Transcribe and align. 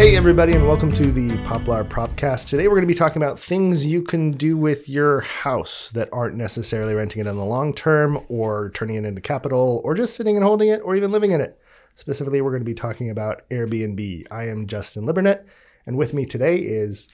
Hey, 0.00 0.16
everybody, 0.16 0.54
and 0.54 0.66
welcome 0.66 0.90
to 0.92 1.12
the 1.12 1.36
Poplar 1.44 1.84
Propcast. 1.84 2.48
Today, 2.48 2.68
we're 2.68 2.76
going 2.76 2.84
to 2.84 2.86
be 2.86 2.94
talking 2.94 3.20
about 3.20 3.38
things 3.38 3.84
you 3.84 4.00
can 4.00 4.30
do 4.30 4.56
with 4.56 4.88
your 4.88 5.20
house 5.20 5.90
that 5.90 6.08
aren't 6.10 6.36
necessarily 6.36 6.94
renting 6.94 7.20
it 7.20 7.26
in 7.26 7.36
the 7.36 7.44
long 7.44 7.74
term, 7.74 8.18
or 8.30 8.70
turning 8.70 8.96
it 8.96 9.04
into 9.04 9.20
capital, 9.20 9.82
or 9.84 9.94
just 9.94 10.16
sitting 10.16 10.36
and 10.36 10.42
holding 10.42 10.70
it, 10.70 10.80
or 10.82 10.96
even 10.96 11.12
living 11.12 11.32
in 11.32 11.42
it. 11.42 11.60
Specifically, 11.96 12.40
we're 12.40 12.50
going 12.50 12.62
to 12.62 12.64
be 12.64 12.72
talking 12.72 13.10
about 13.10 13.46
Airbnb. 13.50 14.26
I 14.30 14.46
am 14.46 14.66
Justin 14.66 15.04
Libernet, 15.04 15.44
and 15.84 15.98
with 15.98 16.14
me 16.14 16.24
today 16.24 16.56
is 16.56 17.10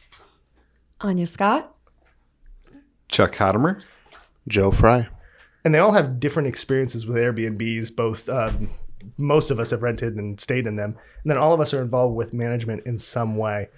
Ania 1.00 1.26
Scott. 1.26 1.74
Chuck 3.08 3.34
Hattemer. 3.34 3.82
Joe 4.46 4.70
Frey. 4.70 5.08
and 5.64 5.74
they 5.74 5.80
all 5.80 5.90
have 5.90 6.20
different 6.20 6.46
experiences 6.46 7.04
with 7.04 7.16
Airbnbs. 7.16 7.96
Both 7.96 8.28
um, 8.28 8.70
most 9.16 9.50
of 9.50 9.58
us 9.58 9.70
have 9.70 9.82
rented 9.82 10.16
and 10.16 10.40
stayed 10.40 10.66
in 10.66 10.76
them, 10.76 10.96
and 11.22 11.30
then 11.30 11.38
all 11.38 11.52
of 11.52 11.60
us 11.60 11.72
are 11.74 11.82
involved 11.82 12.16
with 12.16 12.32
management 12.32 12.86
in 12.86 12.98
some 12.98 13.36
way. 13.36 13.68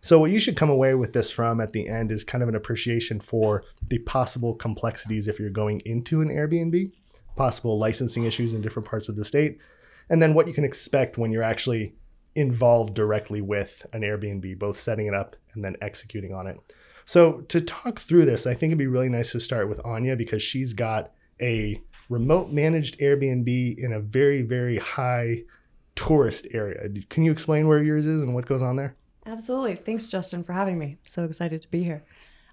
So 0.00 0.20
what 0.20 0.30
you 0.30 0.38
should 0.38 0.56
come 0.56 0.70
away 0.70 0.94
with 0.94 1.12
this 1.12 1.30
from 1.30 1.60
at 1.60 1.72
the 1.72 1.88
end 1.88 2.12
is 2.12 2.22
kind 2.22 2.42
of 2.42 2.48
an 2.48 2.54
appreciation 2.54 3.20
for 3.20 3.64
the 3.88 3.98
possible 3.98 4.54
complexities 4.54 5.26
if 5.26 5.40
you're 5.40 5.50
going 5.50 5.80
into 5.84 6.20
an 6.20 6.28
Airbnb, 6.28 6.92
possible 7.36 7.78
licensing 7.78 8.24
issues 8.24 8.52
in 8.52 8.60
different 8.60 8.88
parts 8.88 9.08
of 9.08 9.16
the 9.16 9.24
state, 9.24 9.58
and 10.08 10.22
then 10.22 10.34
what 10.34 10.46
you 10.46 10.54
can 10.54 10.64
expect 10.64 11.18
when 11.18 11.32
you're 11.32 11.42
actually 11.42 11.94
involved 12.34 12.94
directly 12.94 13.40
with 13.40 13.84
an 13.92 14.02
Airbnb, 14.02 14.58
both 14.58 14.78
setting 14.78 15.06
it 15.06 15.14
up 15.14 15.34
and 15.54 15.64
then 15.64 15.76
executing 15.80 16.32
on 16.32 16.46
it. 16.46 16.58
So 17.04 17.40
to 17.48 17.60
talk 17.60 17.98
through 17.98 18.26
this, 18.26 18.46
I 18.46 18.54
think 18.54 18.70
it'd 18.70 18.78
be 18.78 18.86
really 18.86 19.08
nice 19.08 19.32
to 19.32 19.40
start 19.40 19.68
with 19.68 19.78
Ania 19.78 20.16
because 20.16 20.42
she's 20.42 20.74
got 20.74 21.10
a 21.40 21.80
remote 22.08 22.50
managed 22.50 22.98
Airbnb 22.98 23.78
in 23.78 23.92
a 23.92 24.00
very, 24.00 24.42
very 24.42 24.78
high 24.78 25.42
tourist 25.94 26.46
area. 26.52 26.88
Can 27.10 27.24
you 27.24 27.32
explain 27.32 27.66
where 27.68 27.82
yours 27.82 28.06
is 28.06 28.22
and 28.22 28.34
what 28.34 28.46
goes 28.46 28.62
on 28.62 28.76
there? 28.76 28.94
Absolutely. 29.26 29.74
Thanks, 29.74 30.08
Justin, 30.08 30.42
for 30.42 30.52
having 30.52 30.78
me. 30.78 30.96
So 31.04 31.24
excited 31.24 31.60
to 31.62 31.70
be 31.70 31.82
here. 31.84 32.02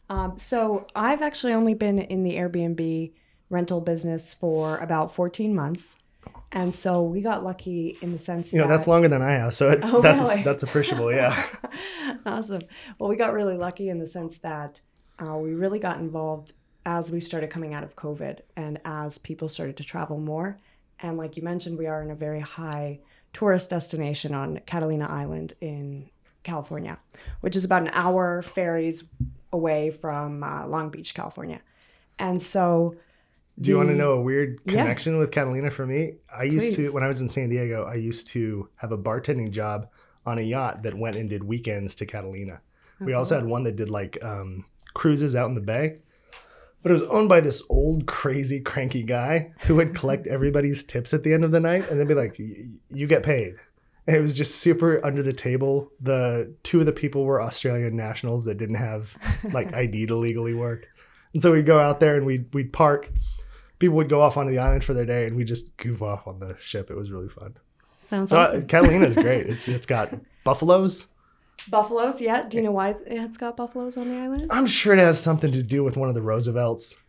Um, 0.10 0.38
so, 0.38 0.86
I've 0.96 1.24
actually 1.24 1.54
only 1.54 1.74
been 1.74 1.98
in 1.98 2.22
the 2.24 2.36
Airbnb 2.36 3.12
rental 3.50 3.82
business 3.82 4.34
for 4.34 4.78
about 4.78 5.12
14 5.12 5.56
months. 5.56 5.96
And 6.52 6.74
so 6.74 7.02
we 7.02 7.22
got 7.22 7.44
lucky 7.44 7.98
in 8.02 8.12
the 8.12 8.18
sense 8.18 8.54
You 8.54 8.60
know, 8.60 8.68
that 8.68 8.76
that's 8.76 8.88
longer 8.88 9.08
than 9.10 9.22
I 9.22 9.32
have, 9.32 9.54
so 9.54 9.70
it's 9.72 9.90
Oh, 9.92 10.02
that's 10.02 10.28
really? 10.28 10.44
that's 10.44 10.64
appreciable, 10.64 11.12
yeah. 11.12 11.44
awesome. 12.26 12.62
Well, 12.98 13.10
we 13.10 13.16
got 13.16 13.34
really 13.34 13.58
lucky 13.58 13.90
in 13.90 14.00
the 14.00 14.08
sense 14.08 14.38
that 14.40 14.80
uh, 15.20 15.38
we 15.38 15.54
really 15.54 15.80
got 15.80 15.98
involved 15.98 16.54
as 16.86 17.12
we 17.12 17.20
started 17.20 17.50
coming 17.50 17.74
out 17.74 17.84
of 17.84 17.96
COVID 17.96 18.40
and 18.56 18.80
as 18.86 19.18
people 19.18 19.50
started 19.50 19.78
to 19.78 19.84
travel 19.84 20.20
more. 20.20 20.58
And 21.00 21.18
like 21.18 21.36
you 21.36 21.44
mentioned, 21.44 21.78
we 21.78 21.88
are 21.88 22.02
in 22.02 22.12
a 22.12 22.16
very 22.16 22.40
high 22.40 23.00
tourist 23.34 23.70
destination 23.70 24.34
on 24.34 24.60
Catalina 24.66 25.08
Island 25.08 25.54
in 25.62 26.10
California, 26.44 26.98
which 27.42 27.56
is 27.56 27.66
about 27.66 27.82
an 27.82 27.90
hour 27.94 28.42
ferries 28.42 29.12
away 29.52 29.90
from 29.92 30.44
uh, 30.44 30.68
Long 30.68 30.90
Beach, 30.90 31.14
California. 31.14 31.60
And 32.20 32.42
so, 32.42 32.96
Do 33.60 33.72
you 33.72 33.78
want 33.78 33.90
to 33.90 33.96
know 33.96 34.12
a 34.12 34.22
weird 34.22 34.60
Yeah. 34.66 34.74
connection 34.84 35.18
with 35.18 35.32
Catalina 35.32 35.72
for 35.72 35.86
me? 35.86 36.14
I 36.34 36.44
used 36.44 36.76
Please. 36.76 36.88
to 36.90 36.94
when 36.94 37.04
I 37.04 37.08
was 37.08 37.20
in 37.22 37.30
San 37.30 37.50
Diego, 37.50 37.84
I 37.86 37.96
used 37.96 38.28
to 38.28 38.70
have 38.76 38.92
a 38.92 38.98
bartending 38.98 39.52
job 39.52 39.88
on 40.26 40.38
a 40.38 40.42
yacht 40.42 40.84
that 40.84 40.94
went 40.94 41.16
and 41.18 41.30
did 41.30 41.44
weekends 41.44 41.96
to 41.96 42.06
Catalina. 42.06 42.62
We 43.00 43.14
also 43.14 43.36
had 43.36 43.46
one 43.46 43.64
that 43.64 43.76
did 43.76 43.90
like 43.90 44.18
um, 44.24 44.64
cruises 44.94 45.36
out 45.36 45.50
in 45.50 45.56
the 45.56 45.62
bay. 45.62 45.98
But 46.86 46.92
it 46.92 47.02
was 47.02 47.10
owned 47.10 47.30
by 47.30 47.40
this 47.42 47.64
old, 47.68 48.06
crazy, 48.06 48.60
cranky 48.60 49.02
guy 49.02 49.54
who 49.62 49.74
would 49.78 49.96
collect 49.96 50.28
everybody's 50.38 50.84
tips 50.84 51.16
at 51.16 51.24
the 51.24 51.34
end 51.34 51.44
of 51.44 51.50
the 51.50 51.60
night 51.60 51.90
and 51.90 52.00
then 52.00 52.06
be 52.06 52.14
like, 52.14 52.36
"Y- 52.38 52.68
"You 52.92 53.08
get 53.08 53.24
paid." 53.24 53.56
And 54.06 54.16
it 54.16 54.22
was 54.22 54.36
just 54.36 54.58
super 54.58 55.04
under 55.04 55.24
the 55.24 55.34
table. 55.34 55.92
The 56.00 56.54
two 56.62 56.80
of 56.80 56.86
the 56.86 56.92
people 56.92 57.24
were 57.24 57.42
Australian 57.42 57.96
nationals 57.96 58.46
that 58.46 58.60
didn't 58.60 58.76
have 58.76 59.18
like 59.52 59.74
ID 59.84 60.06
to 60.06 60.16
legally 60.16 60.54
work, 60.54 60.88
and 61.34 61.42
so 61.42 61.54
we'd 61.54 61.66
go 61.66 61.80
out 61.80 62.00
there 62.00 62.18
and 62.18 62.24
we'd 62.28 62.54
we'd 62.54 62.72
park. 62.72 63.10
People 63.80 63.96
would 63.96 64.08
go 64.08 64.22
off 64.22 64.38
onto 64.38 64.52
the 64.52 64.60
island 64.60 64.84
for 64.84 64.94
their 64.94 65.08
day, 65.08 65.26
and 65.26 65.36
we 65.36 65.44
just 65.44 65.76
goof 65.78 66.04
off 66.04 66.28
on 66.28 66.38
the 66.38 66.56
ship. 66.60 66.92
It 66.92 66.96
was 66.96 67.10
really 67.10 67.30
fun. 67.30 67.56
sounds 68.00 68.30
So 68.30 68.38
uh, 68.38 68.42
awesome. 68.42 68.68
Catalina's 68.68 69.16
great. 69.26 69.48
It's 69.48 69.68
it's 69.68 69.88
got 69.88 70.14
buffaloes. 70.44 71.08
Buffaloes, 71.70 72.22
yeah. 72.22 72.44
Do 72.44 72.58
you 72.58 72.64
eh. 72.64 72.66
know 72.66 72.72
why 72.72 72.96
it's 73.06 73.38
got 73.38 73.58
buffaloes 73.58 73.98
on 73.98 74.10
the 74.10 74.16
island? 74.16 74.48
I'm 74.52 74.68
sure 74.68 74.94
it 74.94 75.00
has 75.00 75.22
something 75.22 75.52
to 75.52 75.64
do 75.64 75.84
with 75.84 75.98
one 75.98 76.10
of 76.10 76.16
the 76.16 76.22
Roosevelts. 76.22 77.02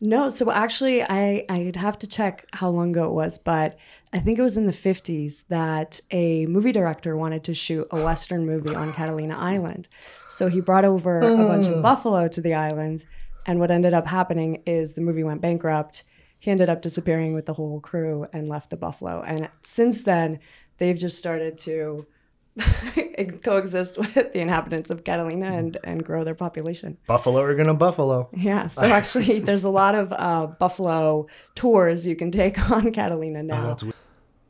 No, 0.00 0.28
so 0.28 0.50
actually, 0.50 1.02
I 1.02 1.46
I'd 1.48 1.76
have 1.76 1.98
to 2.00 2.06
check 2.06 2.46
how 2.52 2.68
long 2.68 2.90
ago 2.90 3.04
it 3.04 3.12
was, 3.12 3.38
but 3.38 3.78
I 4.12 4.18
think 4.18 4.38
it 4.38 4.42
was 4.42 4.56
in 4.56 4.66
the 4.66 4.72
fifties 4.72 5.44
that 5.44 6.00
a 6.10 6.44
movie 6.46 6.72
director 6.72 7.16
wanted 7.16 7.44
to 7.44 7.54
shoot 7.54 7.86
a 7.90 8.04
western 8.04 8.44
movie 8.44 8.74
on 8.74 8.92
Catalina 8.92 9.36
Island, 9.38 9.88
so 10.28 10.48
he 10.48 10.60
brought 10.60 10.84
over 10.84 11.18
a 11.18 11.22
bunch 11.22 11.66
of 11.66 11.74
oh. 11.74 11.82
buffalo 11.82 12.28
to 12.28 12.40
the 12.42 12.52
island, 12.52 13.06
and 13.46 13.58
what 13.58 13.70
ended 13.70 13.94
up 13.94 14.06
happening 14.06 14.62
is 14.66 14.92
the 14.92 15.00
movie 15.00 15.24
went 15.24 15.40
bankrupt. 15.40 16.04
He 16.38 16.50
ended 16.50 16.68
up 16.68 16.82
disappearing 16.82 17.32
with 17.32 17.46
the 17.46 17.54
whole 17.54 17.80
crew 17.80 18.26
and 18.34 18.50
left 18.50 18.68
the 18.68 18.76
buffalo, 18.76 19.22
and 19.22 19.48
since 19.62 20.02
then 20.02 20.40
they've 20.76 20.98
just 20.98 21.18
started 21.18 21.56
to 21.58 22.06
coexist 23.42 23.98
with 24.14 24.14
the 24.14 24.40
inhabitants 24.40 24.90
of 24.90 25.04
Catalina 25.04 25.46
and 25.46 25.78
and 25.84 26.04
grow 26.04 26.24
their 26.24 26.34
population. 26.34 26.98
Buffalo 27.06 27.42
are 27.42 27.54
gonna 27.54 27.74
buffalo. 27.74 28.28
Yeah, 28.32 28.66
so 28.66 28.82
actually, 28.86 29.40
there's 29.40 29.64
a 29.64 29.70
lot 29.70 29.94
of 29.94 30.12
uh, 30.12 30.46
buffalo 30.46 31.26
tours 31.54 32.06
you 32.06 32.16
can 32.16 32.30
take 32.30 32.70
on 32.70 32.92
Catalina 32.92 33.42
now. 33.42 33.68
that's 33.68 33.84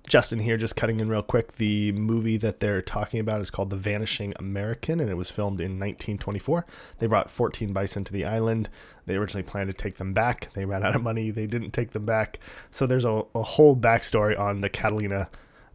Justin 0.09 0.39
here, 0.39 0.56
just 0.56 0.77
cutting 0.77 1.00
in 1.00 1.09
real 1.09 1.22
quick. 1.22 1.56
The 1.56 1.91
movie 1.91 2.37
that 2.37 2.61
they're 2.61 2.81
talking 2.81 3.19
about 3.19 3.41
is 3.41 3.50
called 3.50 3.71
The 3.71 3.77
Vanishing 3.77 4.34
American, 4.37 5.00
and 5.00 5.11
it 5.11 5.16
was 5.16 5.31
filmed 5.31 5.61
in 5.61 5.81
1924. 5.81 6.65
They 6.99 7.09
brought 7.09 7.28
14 7.28 7.72
bison 7.72 8.05
to 8.05 8.12
the 8.12 8.25
island. 8.25 8.69
They 9.06 9.16
originally 9.16 9.43
planned 9.43 9.69
to 9.69 9.75
take 9.75 9.97
them 9.97 10.12
back. 10.12 10.53
They 10.55 10.65
ran 10.65 10.84
out 10.84 10.95
of 10.95 11.03
money. 11.03 11.31
They 11.33 11.49
didn't 11.49 11.72
take 11.72 11.91
them 11.91 12.06
back. 12.06 12.39
So 12.71 12.87
there's 12.87 13.05
a, 13.05 13.25
a 13.34 13.43
whole 13.43 13.77
backstory 13.77 14.39
on 14.39 14.61
the 14.61 14.69
Catalina 14.69 15.28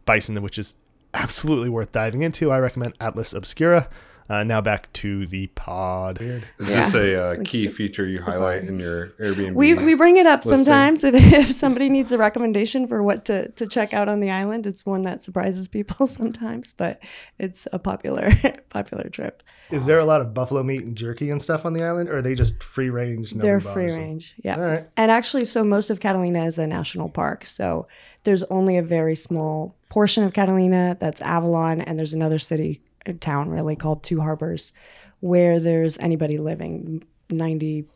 bison, 0.06 0.40
which 0.42 0.58
is 0.58 0.76
absolutely 1.14 1.68
worth 1.68 1.92
diving 1.92 2.22
into. 2.22 2.50
I 2.50 2.58
recommend 2.58 2.94
Atlas 3.00 3.32
Obscura. 3.32 3.88
Uh, 4.30 4.44
now 4.44 4.60
back 4.60 4.90
to 4.94 5.26
the 5.26 5.48
pod. 5.48 6.18
Weird. 6.20 6.44
Is 6.58 6.68
Yeah. 6.70 6.74
this 6.76 6.94
a 6.94 7.20
uh, 7.20 7.36
key 7.44 7.64
su- 7.64 7.70
feature 7.70 8.06
you 8.06 8.14
super. 8.18 8.30
highlight 8.30 8.62
in 8.62 8.78
your 8.78 9.08
Airbnb? 9.20 9.52
we, 9.54 9.74
we 9.74 9.94
bring 9.94 10.16
it 10.16 10.26
up 10.26 10.44
Listing. 10.46 10.64
sometimes 10.64 11.04
if, 11.04 11.14
if 11.14 11.50
somebody 11.52 11.90
needs 11.90 12.12
a 12.12 12.18
recommendation 12.18 12.86
for 12.86 13.02
what 13.02 13.24
to, 13.26 13.48
to 13.50 13.66
check 13.66 13.92
out 13.92 14.08
on 14.08 14.20
the 14.20 14.30
island. 14.30 14.66
It's 14.66 14.86
one 14.86 15.02
that 15.02 15.20
surprises 15.22 15.66
people 15.68 16.06
sometimes, 16.06 16.72
but 16.72 17.02
it's 17.38 17.66
a 17.72 17.78
popular 17.80 18.30
popular 18.70 19.08
trip. 19.10 19.42
Is 19.70 19.86
there 19.86 19.98
a 19.98 20.04
lot 20.04 20.20
of 20.20 20.32
buffalo 20.32 20.62
meat 20.62 20.82
and 20.84 20.96
jerky 20.96 21.28
and 21.28 21.42
stuff 21.42 21.66
on 21.66 21.72
the 21.74 21.82
island, 21.82 22.08
or 22.08 22.18
are 22.18 22.22
they 22.22 22.36
just 22.36 22.62
free 22.62 22.90
range? 22.90 23.34
nobody 23.34 23.46
They're 23.48 23.60
bothers 23.60 23.72
free 23.74 23.90
them? 23.90 24.00
range, 24.00 24.34
yeah. 24.42 24.54
All 24.56 24.62
right. 24.62 24.88
And 24.96 25.10
actually, 25.10 25.44
so 25.46 25.64
most 25.64 25.90
of 25.90 25.98
Catalina 26.00 26.44
is 26.44 26.58
a 26.58 26.66
national 26.66 27.08
park. 27.10 27.44
So 27.44 27.88
there's 28.24 28.44
only 28.44 28.78
a 28.78 28.82
very 28.82 29.16
small 29.16 29.74
portion 29.92 30.24
of 30.24 30.32
Catalina 30.32 30.96
that's 30.98 31.20
Avalon, 31.20 31.82
and 31.82 31.98
there's 31.98 32.14
another 32.14 32.38
city, 32.38 32.80
town 33.20 33.50
really 33.50 33.76
called 33.76 34.02
Two 34.02 34.22
Harbors, 34.22 34.72
where 35.20 35.60
there's 35.60 35.98
anybody 35.98 36.38
living. 36.38 37.04
95% 37.28 37.86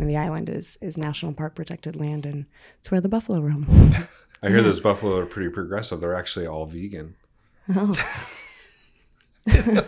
of 0.00 0.06
the 0.06 0.16
island 0.16 0.48
is 0.48 0.78
is 0.80 0.96
national 0.96 1.34
park 1.34 1.54
protected 1.54 1.96
land, 1.96 2.24
and 2.24 2.46
it's 2.78 2.90
where 2.90 3.02
the 3.02 3.10
buffalo 3.10 3.42
roam. 3.42 3.66
I 4.42 4.48
hear 4.48 4.62
those 4.62 4.80
buffalo 4.80 5.18
are 5.18 5.26
pretty 5.26 5.50
progressive. 5.50 6.00
They're 6.00 6.14
actually 6.14 6.46
all 6.46 6.64
vegan. 6.64 7.14
Oh. 7.68 7.94
Good 9.44 9.84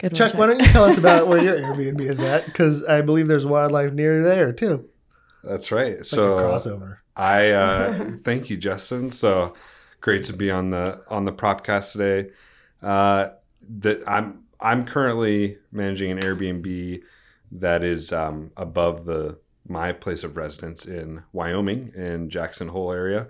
one, 0.00 0.14
Chuck, 0.14 0.34
why 0.34 0.46
don't 0.46 0.58
you 0.58 0.66
tell 0.66 0.84
us 0.84 0.98
about 0.98 1.28
where 1.28 1.40
your 1.40 1.56
Airbnb 1.56 2.00
is 2.00 2.20
at? 2.20 2.46
Because 2.46 2.82
I 2.82 3.00
believe 3.00 3.28
there's 3.28 3.46
wildlife 3.46 3.92
near 3.92 4.24
there 4.24 4.50
too. 4.52 4.88
That's 5.44 5.70
right. 5.70 5.98
Like 5.98 6.04
so 6.04 6.38
a 6.38 6.42
crossover. 6.42 6.98
I 7.16 7.50
uh, 7.50 7.92
thank 8.22 8.50
you, 8.50 8.56
Justin. 8.56 9.10
So 9.10 9.54
great 10.00 10.24
to 10.24 10.32
be 10.32 10.50
on 10.50 10.70
the 10.70 11.02
on 11.08 11.24
the 11.24 11.32
propcast 11.32 11.92
today. 11.92 12.30
Uh, 12.82 13.30
that 13.80 13.98
I'm 14.06 14.44
I'm 14.60 14.84
currently 14.84 15.58
managing 15.72 16.10
an 16.10 16.20
Airbnb 16.20 17.02
that 17.52 17.82
is 17.84 18.12
um, 18.12 18.50
above 18.56 19.04
the 19.04 19.38
my 19.68 19.92
place 19.92 20.22
of 20.24 20.36
residence 20.36 20.86
in 20.86 21.22
Wyoming 21.32 21.92
in 21.94 22.30
Jackson 22.30 22.68
Hole 22.68 22.92
area, 22.92 23.28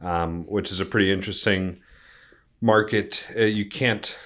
um, 0.00 0.44
which 0.44 0.70
is 0.70 0.80
a 0.80 0.84
pretty 0.84 1.10
interesting 1.10 1.80
market. 2.60 3.26
Uh, 3.36 3.42
you 3.42 3.66
can't 3.66 4.18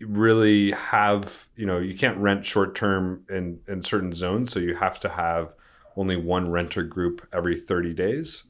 really 0.00 0.72
have 0.72 1.46
you 1.56 1.66
know 1.66 1.78
you 1.78 1.96
can't 1.96 2.18
rent 2.18 2.44
short 2.44 2.74
term 2.74 3.24
in 3.28 3.60
in 3.68 3.82
certain 3.82 4.12
zones, 4.12 4.52
so 4.52 4.60
you 4.60 4.74
have 4.74 5.00
to 5.00 5.08
have 5.08 5.52
only 5.96 6.16
one 6.16 6.50
renter 6.50 6.82
group 6.82 7.26
every 7.32 7.58
30 7.58 7.94
days 7.94 8.44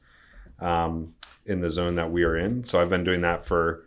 um, 0.59 1.13
in 1.45 1.61
the 1.61 1.69
zone 1.69 1.95
that 1.95 2.11
we 2.11 2.23
are 2.23 2.37
in. 2.37 2.63
So 2.63 2.81
I've 2.81 2.89
been 2.89 3.03
doing 3.03 3.21
that 3.21 3.45
for 3.45 3.85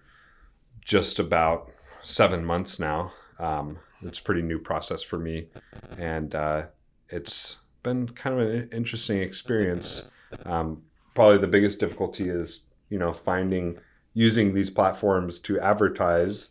just 0.85 1.19
about 1.19 1.71
seven 2.03 2.45
months 2.45 2.79
now. 2.79 3.13
Um, 3.39 3.79
it's 4.03 4.21
a 4.21 4.23
pretty 4.23 4.43
new 4.43 4.59
process 4.59 5.03
for 5.03 5.19
me, 5.19 5.49
and 5.97 6.35
uh, 6.35 6.67
it's 7.09 7.59
been 7.83 8.09
kind 8.09 8.41
of 8.41 8.49
an 8.49 8.69
interesting 8.73 9.19
experience. 9.19 10.11
Um, 10.45 10.83
probably 11.15 11.39
the 11.39 11.49
biggest 11.49 11.81
difficulty 11.81 12.29
is 12.29 12.67
you 12.91 12.99
know 12.99 13.13
finding 13.13 13.79
using 14.15 14.55
these 14.55 14.71
platforms 14.71 15.39
to 15.39 15.61
advertise 15.61 16.51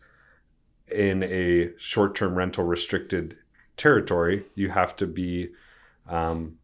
in 0.94 1.24
a 1.24 1.71
short-term 1.77 2.36
rental 2.36 2.63
restricted 2.63 3.38
territory, 3.75 4.45
you 4.56 4.69
have 4.69 4.95
to 4.95 5.06
be 5.06 5.50
um, 6.07 6.57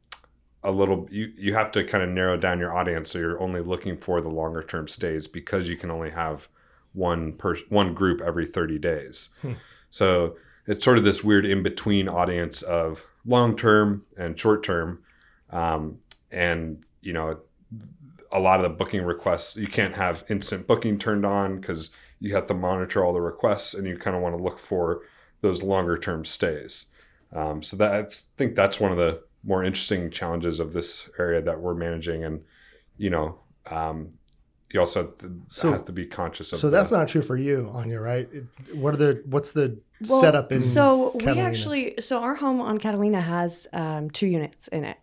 a 0.63 0.71
little 0.71 1.07
you 1.11 1.31
you 1.35 1.53
have 1.53 1.71
to 1.71 1.83
kind 1.83 2.03
of 2.03 2.09
narrow 2.09 2.37
down 2.37 2.59
your 2.59 2.73
audience 2.73 3.11
so 3.11 3.19
you're 3.19 3.41
only 3.41 3.61
looking 3.61 3.97
for 3.97 4.21
the 4.21 4.29
longer 4.29 4.63
term 4.63 4.87
stays 4.87 5.27
because 5.27 5.69
you 5.69 5.75
can 5.75 5.91
only 5.91 6.11
have 6.11 6.47
one 6.93 7.33
per 7.33 7.57
one 7.69 7.93
group 7.93 8.21
every 8.21 8.45
30 8.45 8.79
days. 8.79 9.29
Hmm. 9.41 9.53
So 9.89 10.37
it's 10.65 10.85
sort 10.85 10.97
of 10.97 11.03
this 11.03 11.23
weird 11.23 11.45
in 11.45 11.63
between 11.63 12.07
audience 12.07 12.61
of 12.61 13.05
long 13.25 13.55
term 13.55 14.05
and 14.17 14.39
short 14.39 14.63
term, 14.63 15.03
um, 15.49 15.99
and 16.31 16.83
you 17.01 17.13
know 17.13 17.39
a 18.31 18.39
lot 18.39 18.59
of 18.59 18.63
the 18.63 18.69
booking 18.69 19.03
requests 19.03 19.57
you 19.57 19.67
can't 19.67 19.95
have 19.95 20.23
instant 20.29 20.65
booking 20.65 20.97
turned 20.97 21.25
on 21.25 21.59
because 21.59 21.91
you 22.19 22.33
have 22.33 22.47
to 22.47 22.53
monitor 22.53 23.03
all 23.03 23.13
the 23.13 23.21
requests 23.21 23.73
and 23.73 23.85
you 23.85 23.97
kind 23.97 24.15
of 24.15 24.21
want 24.21 24.35
to 24.35 24.41
look 24.41 24.57
for 24.57 25.01
those 25.41 25.61
longer 25.61 25.97
term 25.97 26.23
stays. 26.23 26.87
Um, 27.33 27.61
so 27.61 27.75
that's 27.75 28.29
I 28.29 28.37
think 28.37 28.55
that's 28.55 28.79
one 28.79 28.91
of 28.91 28.97
the 28.97 29.23
more 29.43 29.63
interesting 29.63 30.09
challenges 30.09 30.59
of 30.59 30.73
this 30.73 31.09
area 31.19 31.41
that 31.41 31.59
we're 31.59 31.73
managing, 31.75 32.23
and 32.23 32.41
you 32.97 33.09
know, 33.09 33.39
um, 33.71 34.13
you 34.71 34.79
also 34.79 35.03
have 35.03 35.17
to, 35.19 35.41
So- 35.49 35.71
have 35.71 35.85
to 35.85 35.91
be 35.91 36.05
conscious 36.05 36.53
of. 36.53 36.59
So 36.59 36.67
the- 36.67 36.77
that's 36.77 36.91
not 36.91 37.07
true 37.07 37.21
for 37.21 37.37
you, 37.37 37.69
Ania, 37.73 38.01
right? 38.01 38.27
What 38.73 38.93
are 38.93 38.97
the 38.97 39.23
what's 39.25 39.51
the 39.51 39.77
Well, 40.09 40.21
setup 40.21 40.51
in 40.51 40.61
so 40.61 41.11
we 41.15 41.39
actually 41.39 41.95
so 41.99 42.21
our 42.21 42.35
home 42.35 42.59
on 42.59 42.77
catalina 42.77 43.21
has 43.21 43.67
um, 43.71 44.09
two 44.09 44.27
units 44.27 44.67
in 44.67 44.83
it 44.83 44.97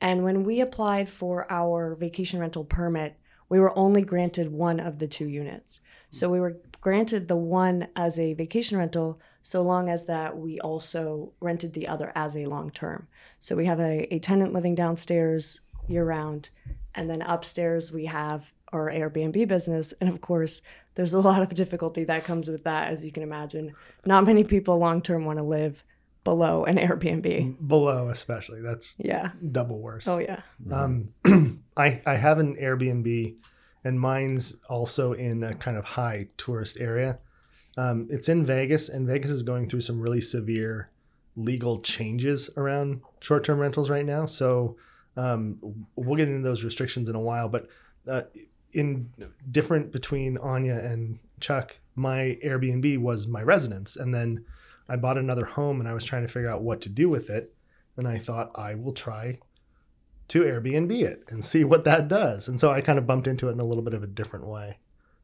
and 0.00 0.22
when 0.22 0.44
we 0.44 0.60
applied 0.60 1.08
for 1.08 1.50
our 1.50 1.96
vacation 1.96 2.38
rental 2.38 2.64
permit 2.64 3.16
we 3.48 3.58
were 3.58 3.76
only 3.76 4.02
granted 4.02 4.52
one 4.52 4.78
of 4.78 5.00
the 5.00 5.08
two 5.08 5.26
units 5.28 5.80
so 6.10 6.28
we 6.30 6.38
were 6.38 6.58
granted 6.86 7.26
the 7.26 7.34
one 7.36 7.88
as 7.96 8.16
a 8.16 8.32
vacation 8.34 8.78
rental 8.78 9.20
so 9.42 9.60
long 9.60 9.88
as 9.90 10.06
that 10.06 10.38
we 10.38 10.60
also 10.60 11.32
rented 11.40 11.72
the 11.72 11.88
other 11.88 12.12
as 12.14 12.36
a 12.36 12.44
long 12.46 12.70
term 12.70 13.08
so 13.40 13.56
we 13.56 13.66
have 13.66 13.80
a, 13.80 14.06
a 14.14 14.20
tenant 14.20 14.52
living 14.52 14.76
downstairs 14.76 15.62
year 15.88 16.04
round 16.04 16.50
and 16.94 17.10
then 17.10 17.22
upstairs 17.22 17.90
we 17.90 18.04
have 18.06 18.52
our 18.72 18.88
airbnb 18.88 19.48
business 19.48 19.94
and 20.00 20.08
of 20.08 20.20
course 20.20 20.62
there's 20.94 21.12
a 21.12 21.18
lot 21.28 21.42
of 21.42 21.52
difficulty 21.54 22.04
that 22.04 22.22
comes 22.22 22.46
with 22.46 22.62
that 22.62 22.86
as 22.86 23.04
you 23.04 23.10
can 23.10 23.24
imagine 23.24 23.74
not 24.04 24.24
many 24.24 24.44
people 24.44 24.78
long 24.78 25.02
term 25.02 25.24
want 25.24 25.40
to 25.40 25.42
live 25.42 25.82
below 26.22 26.64
an 26.64 26.76
Airbnb. 26.76 27.68
below, 27.68 28.08
especially. 28.10 28.60
That's 28.60 28.96
Yeah. 28.98 29.30
double 29.52 29.80
worse. 29.80 30.06
Oh 30.08 30.18
yeah. 30.18 30.40
Um, 30.72 31.14
I 31.76 32.00
I 32.04 32.16
have 32.16 32.38
an 32.40 32.56
Airbnb, 32.56 33.36
and 33.86 34.00
mine's 34.00 34.56
also 34.68 35.12
in 35.12 35.44
a 35.44 35.54
kind 35.54 35.76
of 35.76 35.84
high 35.84 36.26
tourist 36.36 36.76
area. 36.80 37.18
Um, 37.76 38.08
it's 38.10 38.28
in 38.28 38.44
Vegas, 38.44 38.88
and 38.88 39.06
Vegas 39.06 39.30
is 39.30 39.44
going 39.44 39.68
through 39.68 39.82
some 39.82 40.00
really 40.00 40.20
severe 40.20 40.90
legal 41.36 41.78
changes 41.80 42.50
around 42.56 43.02
short-term 43.20 43.60
rentals 43.60 43.88
right 43.88 44.04
now. 44.04 44.26
So 44.26 44.76
um, 45.16 45.58
we'll 45.94 46.16
get 46.16 46.28
into 46.28 46.42
those 46.42 46.64
restrictions 46.64 47.08
in 47.08 47.14
a 47.14 47.20
while. 47.20 47.48
But 47.48 47.68
uh, 48.08 48.22
in 48.72 49.12
different 49.52 49.92
between 49.92 50.36
Ania 50.38 50.84
and 50.92 51.20
Chuck, 51.38 51.76
my 51.94 52.38
Airbnb 52.44 52.98
was 52.98 53.28
my 53.28 53.42
residence, 53.42 53.94
and 53.94 54.12
then 54.12 54.44
I 54.88 54.96
bought 54.96 55.16
another 55.16 55.44
home, 55.44 55.78
and 55.78 55.88
I 55.88 55.94
was 55.94 56.04
trying 56.04 56.22
to 56.26 56.32
figure 56.32 56.50
out 56.50 56.62
what 56.62 56.80
to 56.80 56.88
do 56.88 57.08
with 57.08 57.30
it. 57.30 57.54
And 57.96 58.08
I 58.08 58.18
thought 58.18 58.50
I 58.56 58.74
will 58.74 58.92
try 58.92 59.38
to 60.28 60.42
Airbnb 60.42 60.92
it 61.02 61.24
and 61.28 61.44
see 61.44 61.64
what 61.64 61.84
that 61.84 62.08
does. 62.08 62.48
And 62.48 62.60
so 62.60 62.72
I 62.72 62.80
kind 62.80 62.98
of 62.98 63.06
bumped 63.06 63.26
into 63.26 63.48
it 63.48 63.52
in 63.52 63.60
a 63.60 63.64
little 63.64 63.84
bit 63.84 63.94
of 63.94 64.02
a 64.02 64.08
different 64.08 64.46
way. 64.46 64.78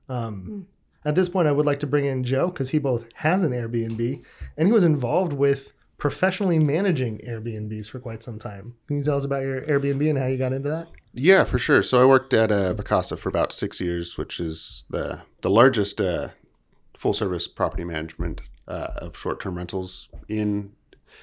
Um, 0.08 0.66
At 1.04 1.14
this 1.14 1.28
point, 1.28 1.49
I 1.49 1.52
would 1.52 1.66
like 1.66 1.81
to 1.81 1.87
bring 1.87 2.04
in 2.04 2.22
Joe 2.22 2.49
because 2.49 2.70
he 2.70 2.78
both 2.78 3.06
has 3.14 3.43
an 3.43 3.50
Airbnb 3.52 4.22
and 4.56 4.69
he 4.69 4.72
was 4.72 4.84
involved 4.84 5.32
with 5.32 5.72
professionally 5.99 6.58
managing 6.58 7.19
Airbnbs 7.19 7.88
for 7.88 7.99
quite 7.99 8.22
some 8.22 8.38
time. 8.38 8.75
Can 8.87 8.99
you 8.99 9.04
tell 9.04 9.16
us 9.16 9.25
about 9.25 9.43
your 9.43 9.62
Airbnb 9.62 10.08
and 10.08 10.19
how 10.19 10.26
you 10.26 10.38
got 10.38 10.52
into 10.52 10.69
that? 10.69 10.88
Yeah, 11.12 11.44
for 11.44 11.58
sure. 11.58 11.82
So 11.82 12.00
I 12.00 12.06
worked 12.06 12.32
at 12.32 12.50
uh, 12.50 12.75
Vacasa 12.75 13.19
for 13.19 13.28
about 13.28 13.52
six 13.52 13.81
years, 13.81 14.16
which 14.16 14.40
is 14.40 14.84
the 14.90 15.22
the 15.43 15.50
largest 15.50 16.00
uh, 16.00 16.28
full 16.96 17.12
service 17.12 17.46
property 17.49 17.84
management 17.84 18.40
uh, 18.66 18.88
of 18.96 19.16
short 19.16 19.40
term 19.40 19.56
rentals 19.56 20.08
in 20.28 20.72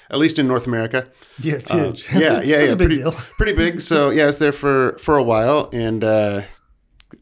at 0.09 0.17
least 0.17 0.39
in 0.39 0.47
North 0.47 0.67
America. 0.67 1.07
Yeah, 1.39 1.55
it's 1.55 1.71
huge. 1.71 2.05
It's- 2.15 2.21
yeah, 2.21 2.39
it's 2.39 2.49
yeah, 2.49 2.57
a 2.57 2.65
yeah, 2.67 2.75
big 2.75 2.77
pretty, 2.77 2.95
deal. 2.95 3.11
pretty 3.37 3.53
big. 3.53 3.81
So 3.81 4.09
yeah, 4.09 4.23
I 4.23 4.27
was 4.27 4.39
there 4.39 4.51
for 4.51 4.97
for 4.99 5.17
a 5.17 5.23
while, 5.23 5.69
and 5.73 6.03
uh, 6.03 6.41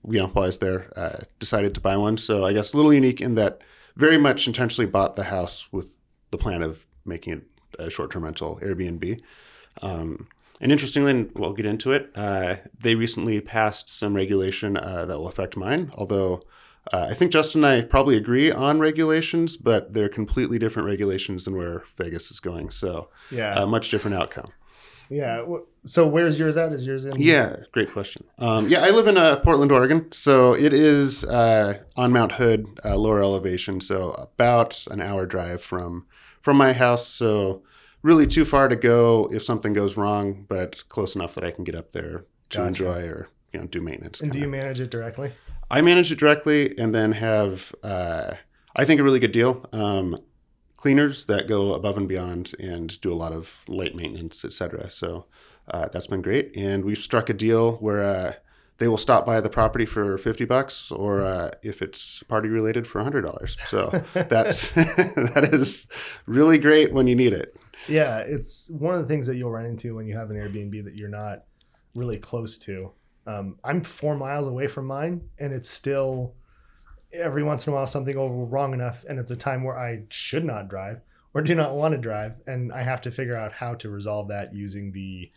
you 0.09 0.19
know, 0.19 0.27
while 0.27 0.43
I 0.43 0.47
was 0.47 0.57
there, 0.59 0.91
uh, 0.95 1.19
decided 1.39 1.73
to 1.75 1.81
buy 1.81 1.97
one. 1.97 2.17
So 2.17 2.45
I 2.45 2.53
guess 2.53 2.73
a 2.73 2.77
little 2.77 2.93
unique 2.93 3.21
in 3.21 3.35
that 3.35 3.61
very 3.95 4.17
much 4.17 4.47
intentionally 4.47 4.89
bought 4.89 5.15
the 5.15 5.25
house 5.25 5.67
with 5.71 5.93
the 6.31 6.37
plan 6.37 6.61
of 6.61 6.85
making 7.05 7.33
it 7.33 7.43
a 7.79 7.89
short 7.89 8.11
term 8.11 8.23
rental 8.23 8.59
Airbnb. 8.61 9.19
Um, 9.81 10.27
and 10.59 10.71
interestingly, 10.71 11.11
and 11.11 11.31
we'll 11.35 11.53
get 11.53 11.65
into 11.67 11.91
it. 11.91 12.11
Uh, 12.15 12.55
they 12.79 12.95
recently 12.95 13.39
passed 13.41 13.89
some 13.89 14.15
regulation 14.15 14.75
uh, 14.75 15.05
that 15.05 15.17
will 15.17 15.27
affect 15.27 15.55
mine. 15.55 15.91
Although 15.95 16.41
uh, 16.93 17.07
I 17.09 17.13
think 17.13 17.31
Justin 17.31 17.63
and 17.63 17.83
I 17.83 17.85
probably 17.85 18.15
agree 18.17 18.51
on 18.51 18.79
regulations, 18.79 19.57
but 19.57 19.93
they're 19.93 20.09
completely 20.09 20.59
different 20.59 20.87
regulations 20.87 21.45
than 21.45 21.55
where 21.57 21.83
Vegas 21.97 22.31
is 22.31 22.39
going. 22.39 22.69
So 22.69 23.09
Yeah. 23.31 23.61
a 23.61 23.65
much 23.67 23.89
different 23.91 24.15
outcome. 24.15 24.49
yeah. 25.09 25.43
So 25.85 26.05
where's 26.05 26.37
yours 26.37 26.57
at? 26.57 26.73
Is 26.73 26.85
yours 26.85 27.05
in? 27.05 27.13
Yeah, 27.21 27.55
great 27.71 27.91
question. 27.93 28.25
Um, 28.39 28.67
yeah, 28.67 28.81
I 28.83 28.89
live 28.89 29.07
in 29.07 29.15
uh, 29.17 29.37
Portland, 29.37 29.71
Oregon, 29.71 30.11
so 30.11 30.53
it 30.53 30.73
is 30.73 31.23
uh, 31.23 31.77
on 31.95 32.11
Mount 32.11 32.33
Hood, 32.33 32.65
uh, 32.83 32.97
lower 32.97 33.21
elevation, 33.23 33.79
so 33.79 34.09
about 34.11 34.85
an 34.91 34.99
hour 35.01 35.25
drive 35.25 35.61
from 35.63 36.05
from 36.41 36.57
my 36.57 36.73
house. 36.73 37.07
So 37.07 37.63
really 38.01 38.27
too 38.27 38.43
far 38.43 38.67
to 38.67 38.75
go 38.75 39.29
if 39.31 39.43
something 39.43 39.71
goes 39.71 39.95
wrong, 39.95 40.45
but 40.49 40.87
close 40.89 41.15
enough 41.15 41.35
that 41.35 41.43
I 41.45 41.51
can 41.51 41.63
get 41.63 41.75
up 41.75 41.93
there 41.93 42.25
to 42.49 42.57
Gotcha. 42.57 42.67
enjoy 42.67 43.07
or 43.07 43.29
you 43.53 43.61
know 43.61 43.67
do 43.67 43.79
maintenance. 43.79 44.19
And 44.19 44.29
do 44.31 44.39
you 44.39 44.47
manage 44.49 44.81
it 44.81 44.91
directly? 44.91 45.31
I 45.69 45.81
manage 45.81 46.11
it 46.11 46.19
directly, 46.19 46.77
and 46.77 46.93
then 46.93 47.13
have 47.13 47.73
uh, 47.83 48.35
I 48.75 48.85
think 48.85 48.99
a 48.99 49.03
really 49.03 49.19
good 49.19 49.31
deal. 49.31 49.65
Um, 49.73 50.17
cleaners 50.77 51.25
that 51.25 51.47
go 51.47 51.73
above 51.73 51.97
and 51.97 52.07
beyond 52.07 52.53
and 52.59 52.99
do 53.01 53.11
a 53.11 53.15
lot 53.15 53.33
of 53.33 53.53
light 53.67 53.95
maintenance, 53.95 54.45
etc. 54.45 54.89
So 54.89 55.25
uh, 55.69 55.89
that's 55.91 56.07
been 56.07 56.21
great, 56.21 56.55
and 56.55 56.85
we've 56.85 56.97
struck 56.97 57.29
a 57.29 57.33
deal 57.33 57.73
where 57.77 58.01
uh, 58.01 58.33
they 58.77 58.87
will 58.87 58.97
stop 58.97 59.25
by 59.25 59.41
the 59.41 59.49
property 59.49 59.85
for 59.85 60.17
fifty 60.17 60.45
bucks, 60.45 60.91
or 60.91 61.21
uh, 61.21 61.51
if 61.63 61.81
it's 61.81 62.23
party 62.23 62.47
related, 62.47 62.87
for 62.87 63.03
hundred 63.03 63.23
dollars. 63.23 63.57
So 63.65 64.03
that's 64.13 64.71
that 64.71 65.49
is 65.51 65.87
really 66.25 66.57
great 66.57 66.93
when 66.93 67.07
you 67.07 67.15
need 67.15 67.33
it. 67.33 67.55
Yeah, 67.87 68.19
it's 68.19 68.69
one 68.69 68.95
of 68.95 69.01
the 69.01 69.07
things 69.07 69.27
that 69.27 69.35
you'll 69.35 69.51
run 69.51 69.65
into 69.65 69.95
when 69.95 70.07
you 70.07 70.17
have 70.17 70.29
an 70.29 70.37
Airbnb 70.37 70.83
that 70.85 70.95
you're 70.95 71.09
not 71.09 71.43
really 71.93 72.17
close 72.17 72.57
to. 72.59 72.91
Um, 73.27 73.57
I'm 73.63 73.83
four 73.83 74.15
miles 74.15 74.47
away 74.47 74.67
from 74.67 74.85
mine, 74.87 75.29
and 75.37 75.53
it's 75.53 75.69
still 75.69 76.33
every 77.11 77.43
once 77.43 77.67
in 77.67 77.73
a 77.73 77.75
while 77.75 77.85
something 77.85 78.15
will 78.17 78.29
go 78.29 78.45
wrong 78.45 78.73
enough, 78.73 79.03
and 79.07 79.19
it's 79.19 79.31
a 79.31 79.35
time 79.35 79.63
where 79.63 79.77
I 79.77 80.03
should 80.09 80.45
not 80.45 80.69
drive 80.69 81.01
or 81.33 81.41
do 81.41 81.53
not 81.53 81.75
want 81.75 81.93
to 81.93 81.97
drive, 81.99 82.39
and 82.47 82.71
I 82.71 82.81
have 82.83 83.01
to 83.01 83.11
figure 83.11 83.35
out 83.35 83.51
how 83.51 83.75
to 83.75 83.89
resolve 83.89 84.29
that 84.29 84.53
using 84.55 84.91
the 84.93 85.29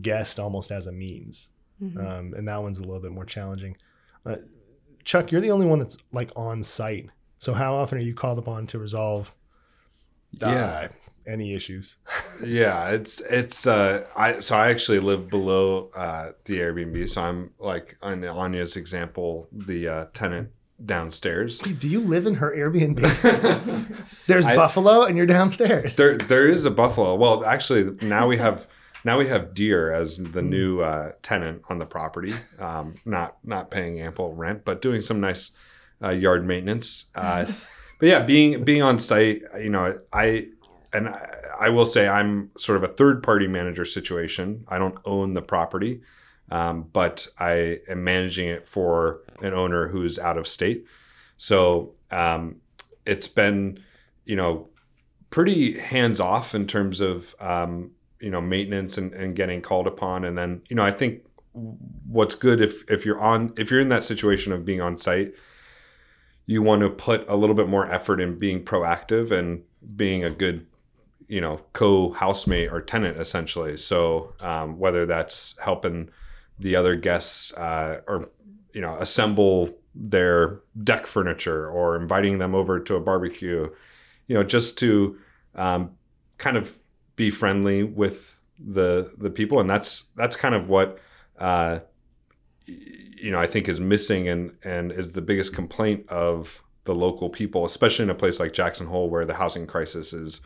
guest 0.00 0.38
almost 0.38 0.70
as 0.70 0.86
a 0.86 0.92
means. 0.92 1.50
Mhm. 1.82 1.98
Um, 1.98 2.34
and 2.34 2.46
that 2.48 2.62
one's 2.62 2.78
a 2.78 2.82
little 2.84 3.00
bit 3.02 3.10
more 3.12 3.24
challenging. 3.24 3.76
Uh, 4.24 4.36
Chuck, 5.04 5.32
you're 5.32 5.40
the 5.40 5.50
only 5.50 5.66
one 5.66 5.80
that's 5.80 5.98
like 6.12 6.30
on 6.36 6.62
site. 6.62 7.10
So 7.38 7.54
how 7.54 7.74
often 7.74 7.98
are 7.98 8.02
you 8.02 8.14
called 8.14 8.38
upon 8.38 8.68
to 8.68 8.78
resolve 8.78 9.34
uh, 10.40 10.46
Yeah. 10.46 10.88
Any 11.26 11.54
issues? 11.54 11.96
yeah 12.44 12.90
it's 12.90 13.20
it's 13.20 13.66
uh 13.66 14.04
i 14.16 14.32
so 14.32 14.56
i 14.56 14.68
actually 14.70 14.98
live 14.98 15.28
below 15.30 15.90
uh 15.94 16.32
the 16.46 16.58
airbnb 16.58 17.08
so 17.08 17.22
i'm 17.22 17.50
like 17.60 17.96
on 18.02 18.22
ania's 18.22 18.74
example 18.76 19.46
the 19.52 19.86
uh 19.86 20.06
tenant 20.12 20.50
downstairs 20.84 21.62
Wait, 21.64 21.78
do 21.78 21.88
you 21.88 22.00
live 22.00 22.26
in 22.26 22.34
her 22.34 22.50
Airbnb? 22.56 22.98
There's 24.26 24.46
I- 24.46 24.56
buffalo 24.56 25.04
and 25.04 25.16
you're 25.16 25.26
downstairs. 25.26 25.94
there 25.96 26.16
there 26.18 26.48
is 26.48 26.64
a 26.64 26.70
buffalo 26.70 27.14
well 27.14 27.44
actually 27.44 27.96
now 28.04 28.26
we 28.26 28.36
have 28.38 28.66
now 29.04 29.18
we 29.18 29.28
have 29.28 29.54
deer 29.54 29.92
as 29.92 30.18
the 30.18 30.40
Hmm. 30.40 30.50
new 30.50 30.80
uh 30.80 31.12
tenant 31.22 31.62
on 31.68 31.78
the 31.78 31.86
property 31.86 32.34
um 32.58 32.96
not 33.04 33.36
not 33.44 33.70
paying 33.70 34.00
ample 34.00 34.34
rent 34.34 34.64
but 34.64 34.82
doing 34.82 35.02
some 35.02 35.20
nice 35.20 35.52
uh, 36.02 36.08
yard 36.10 36.44
maintenance 36.44 37.06
uh 37.14 37.44
but 38.00 38.08
yeah 38.08 38.20
being 38.20 38.64
being 38.64 38.82
on 38.82 38.98
site 38.98 39.42
you 39.60 39.70
know 39.70 39.96
i 40.12 40.48
and 40.94 41.08
I, 41.60 41.70
will 41.70 41.86
say 41.86 42.08
i'm 42.08 42.50
sort 42.58 42.76
of 42.76 42.84
a 42.84 42.92
third 42.92 43.22
party 43.22 43.46
manager 43.46 43.84
situation. 43.84 44.64
I 44.68 44.78
don't 44.78 44.98
own 45.04 45.34
the 45.34 45.42
property 45.42 46.02
um, 46.50 46.88
but 46.92 47.26
i 47.38 47.78
am 47.88 48.04
managing 48.04 48.48
it 48.48 48.68
for 48.68 49.22
an 49.40 49.54
owner 49.54 49.88
who's 49.88 50.18
out 50.18 50.36
of 50.36 50.46
state. 50.46 50.84
So 51.36 51.94
um, 52.10 52.56
it's 53.06 53.28
been 53.28 53.78
you 54.26 54.36
know 54.36 54.68
pretty 55.30 55.78
hands 55.78 56.20
off 56.20 56.54
in 56.54 56.66
terms 56.66 57.00
of 57.00 57.34
um, 57.40 57.92
you 58.20 58.30
know 58.30 58.40
maintenance 58.40 58.98
and, 58.98 59.12
and 59.14 59.34
getting 59.34 59.62
called 59.62 59.86
upon. 59.86 60.24
And 60.24 60.36
then 60.36 60.62
you 60.68 60.76
know 60.76 60.82
i 60.82 60.90
think 60.90 61.24
what's 61.52 62.34
good 62.34 62.60
if 62.60 62.88
if 62.90 63.04
you're 63.04 63.20
on 63.20 63.52
if 63.58 63.70
you're 63.70 63.80
in 63.80 63.88
that 63.90 64.04
situation 64.04 64.52
of 64.52 64.64
being 64.64 64.80
on 64.80 64.96
site 64.96 65.34
you 66.46 66.62
want 66.62 66.82
to 66.82 66.88
put 66.88 67.28
a 67.28 67.36
little 67.36 67.54
bit 67.54 67.68
more 67.68 67.90
effort 67.92 68.20
in 68.20 68.38
being 68.38 68.64
proactive 68.64 69.30
and 69.30 69.62
being 69.94 70.24
a 70.24 70.30
good 70.30 70.66
you 71.32 71.40
know 71.40 71.58
co-housemate 71.72 72.70
or 72.70 72.82
tenant 72.82 73.18
essentially. 73.18 73.78
So 73.78 74.34
um, 74.40 74.78
whether 74.78 75.06
that's 75.06 75.56
helping 75.58 76.10
the 76.58 76.76
other 76.76 76.94
guests 76.94 77.54
uh, 77.54 78.02
or 78.06 78.28
you 78.74 78.82
know 78.82 78.94
assemble 78.98 79.70
their 79.94 80.60
deck 80.84 81.06
furniture 81.06 81.66
or 81.70 81.96
inviting 81.96 82.36
them 82.36 82.54
over 82.54 82.78
to 82.80 82.96
a 82.96 83.00
barbecue 83.00 83.68
you 84.26 84.34
know 84.34 84.42
just 84.42 84.78
to 84.80 85.18
um, 85.54 85.92
kind 86.36 86.58
of 86.58 86.78
be 87.16 87.30
friendly 87.30 87.82
with 87.82 88.38
the 88.58 89.10
the 89.16 89.30
people. 89.30 89.58
And 89.58 89.70
that's 89.70 90.02
that's 90.16 90.36
kind 90.36 90.54
of 90.54 90.68
what 90.68 90.98
uh, 91.38 91.78
you 92.66 93.30
know 93.30 93.38
I 93.38 93.46
think 93.46 93.68
is 93.68 93.80
missing 93.80 94.28
and 94.28 94.54
and 94.64 94.92
is 94.92 95.12
the 95.12 95.22
biggest 95.22 95.54
complaint 95.54 96.10
of 96.10 96.62
the 96.84 96.94
local 96.94 97.30
people 97.30 97.64
especially 97.64 98.02
in 98.02 98.10
a 98.10 98.14
place 98.14 98.40
like 98.40 98.52
Jackson 98.52 98.88
Hole 98.88 99.08
where 99.08 99.24
the 99.24 99.34
housing 99.34 99.66
crisis 99.68 100.12
is 100.12 100.40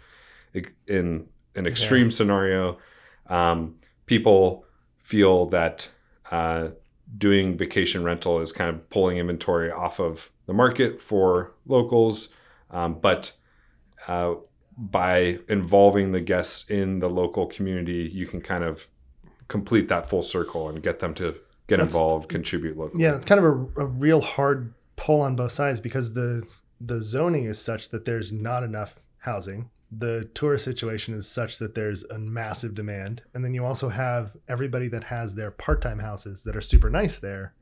in 0.87 1.27
an 1.55 1.67
extreme 1.67 2.07
yeah. 2.07 2.11
scenario 2.11 2.79
um, 3.27 3.77
people 4.07 4.65
feel 5.03 5.47
that 5.47 5.89
uh, 6.31 6.69
doing 7.17 7.57
vacation 7.57 8.03
rental 8.03 8.41
is 8.41 8.53
kind 8.53 8.71
of 8.71 8.89
pulling 8.91 9.19
inventory 9.19 9.71
off 9.71 10.01
of 10.01 10.31
the 10.47 10.53
market 10.53 11.01
for 11.01 11.55
locals 11.67 12.31
um, 12.71 12.99
but 13.01 13.33
uh, 14.09 14.35
by 14.77 15.39
involving 15.49 16.13
the 16.13 16.21
guests 16.21 16.71
in 16.71 16.99
the 16.99 17.09
local 17.09 17.47
community, 17.47 18.11
you 18.13 18.27
can 18.27 18.41
kind 18.41 18.65
of 18.65 18.89
complete 19.49 19.89
that 19.89 20.09
full 20.09 20.23
circle 20.23 20.69
and 20.69 20.83
get 20.83 21.01
them 21.01 21.15
to 21.15 21.35
get 21.67 21.79
That's, 21.79 21.95
involved, 21.95 22.29
contribute 22.29 22.77
locally. 22.77 23.03
Yeah, 23.03 23.15
it's 23.15 23.25
kind 23.25 23.43
of 23.43 23.45
a, 23.45 23.83
a 23.83 23.87
real 23.87 24.21
hard 24.21 24.75
pull 24.97 25.21
on 25.21 25.37
both 25.37 25.53
sides 25.53 25.81
because 25.81 26.15
the 26.15 26.47
the 26.79 27.01
zoning 27.01 27.45
is 27.45 27.59
such 27.61 27.89
that 27.89 28.05
there's 28.05 28.33
not 28.33 28.63
enough 28.63 29.01
housing. 29.19 29.71
The 29.91 30.29
tourist 30.35 30.65
situation 30.65 31.15
is 31.15 31.29
such 31.29 31.59
that 31.59 31.75
there's 31.75 32.05
a 32.05 32.19
massive 32.19 32.75
demand. 32.75 33.23
And 33.33 33.45
then 33.45 33.55
you 33.55 33.65
also 33.65 33.89
have 33.89 34.33
everybody 34.49 34.89
that 34.89 35.05
has 35.05 35.35
their 35.35 35.51
part 35.51 35.81
time 35.81 36.01
houses 36.01 36.43
that 36.43 36.57
are 36.57 36.61
super 36.61 36.91
nice 36.91 37.19
there. 37.19 37.55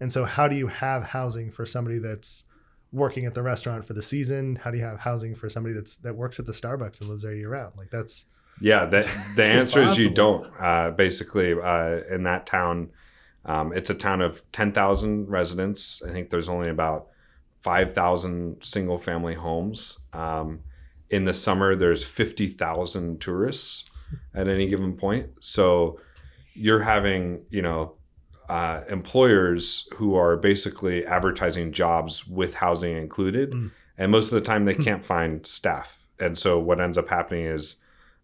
And 0.00 0.12
so, 0.12 0.24
how 0.24 0.48
do 0.48 0.56
you 0.56 0.68
have 0.68 1.02
housing 1.04 1.50
for 1.50 1.66
somebody 1.66 1.98
that's 1.98 2.44
working 2.92 3.24
at 3.24 3.34
the 3.34 3.42
restaurant 3.42 3.84
for 3.84 3.94
the 3.94 4.02
season? 4.02 4.56
How 4.56 4.70
do 4.70 4.78
you 4.78 4.84
have 4.84 5.00
housing 5.00 5.34
for 5.34 5.48
somebody 5.48 5.74
that's 5.74 5.96
that 5.96 6.14
works 6.14 6.38
at 6.38 6.46
the 6.46 6.52
Starbucks 6.52 7.00
and 7.00 7.10
lives 7.10 7.22
there 7.22 7.34
year 7.34 7.50
round? 7.50 7.72
Like 7.76 7.90
that's 7.90 8.26
yeah. 8.60 8.84
The 8.84 9.00
the 9.36 9.44
answer 9.44 9.80
impossible. 9.80 9.90
is 9.90 9.98
you 9.98 10.10
don't. 10.10 10.50
Uh, 10.60 10.90
basically, 10.90 11.54
uh, 11.54 12.00
in 12.10 12.24
that 12.24 12.46
town, 12.46 12.90
um, 13.44 13.72
it's 13.72 13.90
a 13.90 13.94
town 13.94 14.20
of 14.20 14.42
ten 14.52 14.72
thousand 14.72 15.28
residents. 15.28 16.02
I 16.02 16.12
think 16.12 16.30
there's 16.30 16.48
only 16.48 16.70
about 16.70 17.08
five 17.60 17.94
thousand 17.94 18.62
single 18.62 18.98
family 18.98 19.34
homes. 19.34 20.00
Um, 20.12 20.60
in 21.12 21.24
the 21.26 21.34
summer, 21.34 21.76
there's 21.76 22.02
fifty 22.02 22.48
thousand 22.48 23.20
tourists 23.20 23.90
at 24.34 24.48
any 24.48 24.68
given 24.68 24.94
point. 24.94 25.44
So 25.44 26.00
you're 26.54 26.82
having 26.82 27.44
you 27.50 27.62
know 27.62 27.96
uh, 28.48 28.82
employers 28.90 29.88
who 29.94 30.14
are 30.14 30.36
basically 30.36 31.04
advertising 31.06 31.72
jobs 31.72 32.26
with 32.26 32.54
housing 32.54 32.96
included, 32.96 33.52
mm. 33.52 33.70
and 33.98 34.10
most 34.10 34.32
of 34.32 34.34
the 34.34 34.46
time 34.46 34.64
they 34.64 34.74
hmm. 34.74 34.82
can't 34.82 35.04
find 35.04 35.46
staff. 35.46 36.04
And 36.18 36.38
so 36.38 36.58
what 36.58 36.80
ends 36.80 36.98
up 36.98 37.08
happening 37.08 37.44
is 37.44 37.76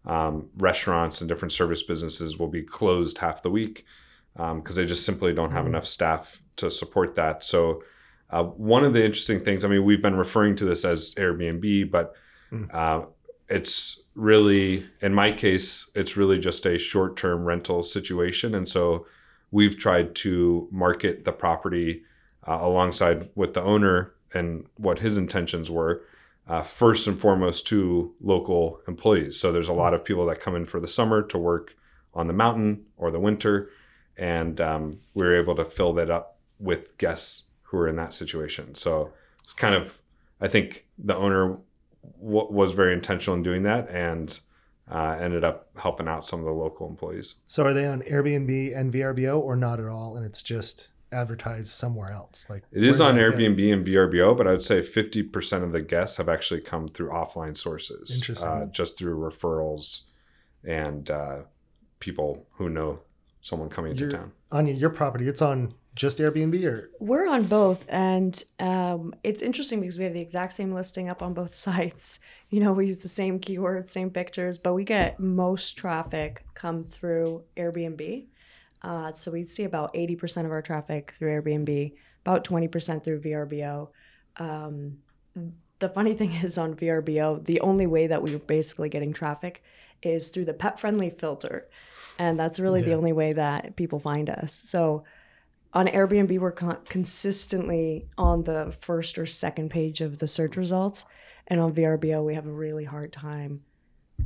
um, 0.05 0.49
restaurants 0.57 1.21
and 1.21 1.27
different 1.27 1.51
service 1.51 1.83
businesses 1.83 2.37
will 2.37 2.47
be 2.47 2.63
closed 2.63 3.17
half 3.17 3.41
the 3.41 3.51
week 3.51 3.85
because 4.33 4.51
um, 4.51 4.75
they 4.75 4.85
just 4.85 5.05
simply 5.05 5.33
don't 5.33 5.51
have 5.51 5.65
mm. 5.65 5.69
enough 5.69 5.85
staff 5.85 6.41
to 6.55 6.71
support 6.71 7.15
that. 7.15 7.43
So 7.43 7.83
uh, 8.29 8.43
one 8.43 8.83
of 8.83 8.93
the 8.93 9.03
interesting 9.03 9.43
things, 9.43 9.63
I 9.63 9.67
mean, 9.67 9.83
we've 9.83 10.01
been 10.01 10.15
referring 10.15 10.55
to 10.57 10.65
this 10.65 10.85
as 10.85 11.13
Airbnb, 11.15 11.91
but 11.91 12.13
mm. 12.51 12.67
uh, 12.73 13.05
it's 13.47 14.01
really, 14.15 14.85
in 15.01 15.13
my 15.13 15.31
case, 15.31 15.89
it's 15.95 16.17
really 16.17 16.39
just 16.39 16.65
a 16.65 16.77
short-term 16.77 17.45
rental 17.45 17.83
situation, 17.83 18.55
and 18.55 18.67
so 18.67 19.05
we've 19.51 19.77
tried 19.77 20.15
to 20.15 20.67
market 20.71 21.25
the 21.25 21.31
property 21.31 22.03
uh, 22.47 22.59
alongside 22.61 23.29
with 23.35 23.53
the 23.53 23.61
owner 23.61 24.13
and 24.33 24.65
what 24.77 24.99
his 24.99 25.17
intentions 25.17 25.71
were. 25.71 26.03
Uh, 26.47 26.63
first 26.63 27.05
and 27.05 27.19
foremost 27.19 27.67
to 27.67 28.11
local 28.21 28.81
employees. 28.87 29.39
So 29.39 29.51
there's 29.51 29.67
a 29.67 29.73
lot 29.73 29.93
of 29.93 30.03
people 30.03 30.25
that 30.25 30.39
come 30.39 30.55
in 30.55 30.65
for 30.65 30.79
the 30.79 30.87
summer 30.87 31.21
to 31.21 31.37
work 31.37 31.75
on 32.15 32.25
the 32.25 32.33
mountain 32.33 32.85
or 32.97 33.11
the 33.11 33.19
winter, 33.19 33.69
and 34.17 34.59
um, 34.59 34.99
we 35.13 35.27
were 35.27 35.35
able 35.35 35.53
to 35.55 35.63
fill 35.63 35.93
that 35.93 36.09
up 36.09 36.39
with 36.59 36.97
guests 36.97 37.43
who 37.61 37.77
are 37.77 37.87
in 37.87 37.97
that 37.97 38.15
situation. 38.15 38.73
So 38.73 39.13
it's 39.43 39.53
kind 39.53 39.75
of, 39.75 40.01
I 40.41 40.47
think 40.47 40.87
the 40.97 41.15
owner 41.15 41.59
w- 42.19 42.51
was 42.51 42.73
very 42.73 42.93
intentional 42.93 43.35
in 43.35 43.43
doing 43.43 43.63
that, 43.63 43.89
and 43.89 44.39
uh, 44.89 45.17
ended 45.19 45.43
up 45.43 45.69
helping 45.77 46.07
out 46.07 46.25
some 46.25 46.39
of 46.39 46.45
the 46.45 46.51
local 46.51 46.87
employees. 46.87 47.35
So 47.47 47.65
are 47.65 47.73
they 47.73 47.85
on 47.85 48.01
Airbnb 48.01 48.77
and 48.77 48.91
VRBO 48.91 49.39
or 49.39 49.55
not 49.55 49.79
at 49.79 49.87
all? 49.87 50.17
And 50.17 50.25
it's 50.25 50.41
just 50.41 50.89
advertised 51.11 51.67
somewhere 51.67 52.11
else. 52.11 52.45
Like 52.49 52.63
it 52.71 52.83
is 52.83 53.01
on 53.01 53.15
Airbnb 53.15 53.73
and 53.73 53.85
VRBO, 53.85 54.35
but 54.35 54.47
I 54.47 54.51
would 54.51 54.61
say 54.61 54.81
50% 54.81 55.63
of 55.63 55.71
the 55.71 55.81
guests 55.81 56.17
have 56.17 56.29
actually 56.29 56.61
come 56.61 56.87
through 56.87 57.09
offline 57.09 57.55
sources. 57.57 58.15
Interesting. 58.15 58.47
Uh, 58.47 58.65
just 58.67 58.97
through 58.97 59.17
referrals 59.17 60.05
and 60.63 61.09
uh, 61.09 61.41
people 61.99 62.47
who 62.53 62.69
know 62.69 62.99
someone 63.41 63.69
coming 63.69 63.95
to 63.95 64.09
town. 64.09 64.31
On 64.51 64.65
your 64.67 64.89
property, 64.89 65.27
it's 65.27 65.41
on 65.41 65.73
just 65.99 66.17
Airbnb 66.17 66.63
or 66.63 66.89
we're 67.01 67.27
on 67.27 67.43
both, 67.43 67.85
and 67.89 68.41
um, 68.57 69.13
it's 69.21 69.41
interesting 69.41 69.81
because 69.81 69.97
we 69.97 70.05
have 70.05 70.13
the 70.13 70.21
exact 70.21 70.53
same 70.53 70.73
listing 70.73 71.09
up 71.09 71.21
on 71.21 71.33
both 71.33 71.53
sites. 71.67 72.21
You 72.49 72.61
know, 72.61 72.71
we 72.71 72.87
use 72.87 72.99
the 72.99 73.09
same 73.09 73.37
keywords, 73.37 73.89
same 73.89 74.09
pictures, 74.09 74.57
but 74.57 74.73
we 74.73 74.85
get 74.85 75.19
most 75.19 75.77
traffic 75.77 76.45
come 76.53 76.85
through 76.85 77.43
Airbnb. 77.57 78.27
Uh, 78.81 79.11
so 79.11 79.29
we 79.29 79.43
see 79.43 79.65
about 79.65 79.91
eighty 79.93 80.15
percent 80.15 80.47
of 80.47 80.53
our 80.53 80.61
traffic 80.61 81.11
through 81.11 81.41
Airbnb, 81.41 81.93
about 82.25 82.45
twenty 82.45 82.69
percent 82.69 83.03
through 83.03 83.19
VRBO. 83.19 83.89
Um, 84.37 84.99
the 85.79 85.89
funny 85.89 86.13
thing 86.19 86.31
is 86.31 86.57
on 86.57 86.75
VRBO, 86.75 87.43
the 87.43 87.59
only 87.59 87.87
way 87.87 88.07
that 88.07 88.23
we're 88.23 88.39
basically 88.39 88.87
getting 88.87 89.11
traffic 89.11 89.61
is 90.01 90.29
through 90.29 90.45
the 90.45 90.53
pet 90.53 90.79
friendly 90.79 91.09
filter. 91.09 91.67
And 92.17 92.39
that's 92.39 92.59
really 92.59 92.79
yeah. 92.79 92.87
the 92.87 92.93
only 92.93 93.11
way 93.11 93.33
that 93.33 93.75
people 93.75 93.99
find 93.99 94.29
us. 94.29 94.53
So 94.53 95.03
on 95.73 95.87
Airbnb, 95.87 96.39
we're 96.39 96.51
con- 96.51 96.79
consistently 96.87 98.07
on 98.17 98.43
the 98.43 98.75
first 98.79 99.17
or 99.17 99.25
second 99.25 99.69
page 99.69 100.01
of 100.01 100.17
the 100.17 100.27
search 100.27 100.57
results. 100.57 101.05
And 101.47 101.59
on 101.59 101.73
VRBO, 101.73 102.23
we 102.23 102.35
have 102.35 102.47
a 102.47 102.51
really 102.51 102.85
hard 102.85 103.13
time 103.13 103.61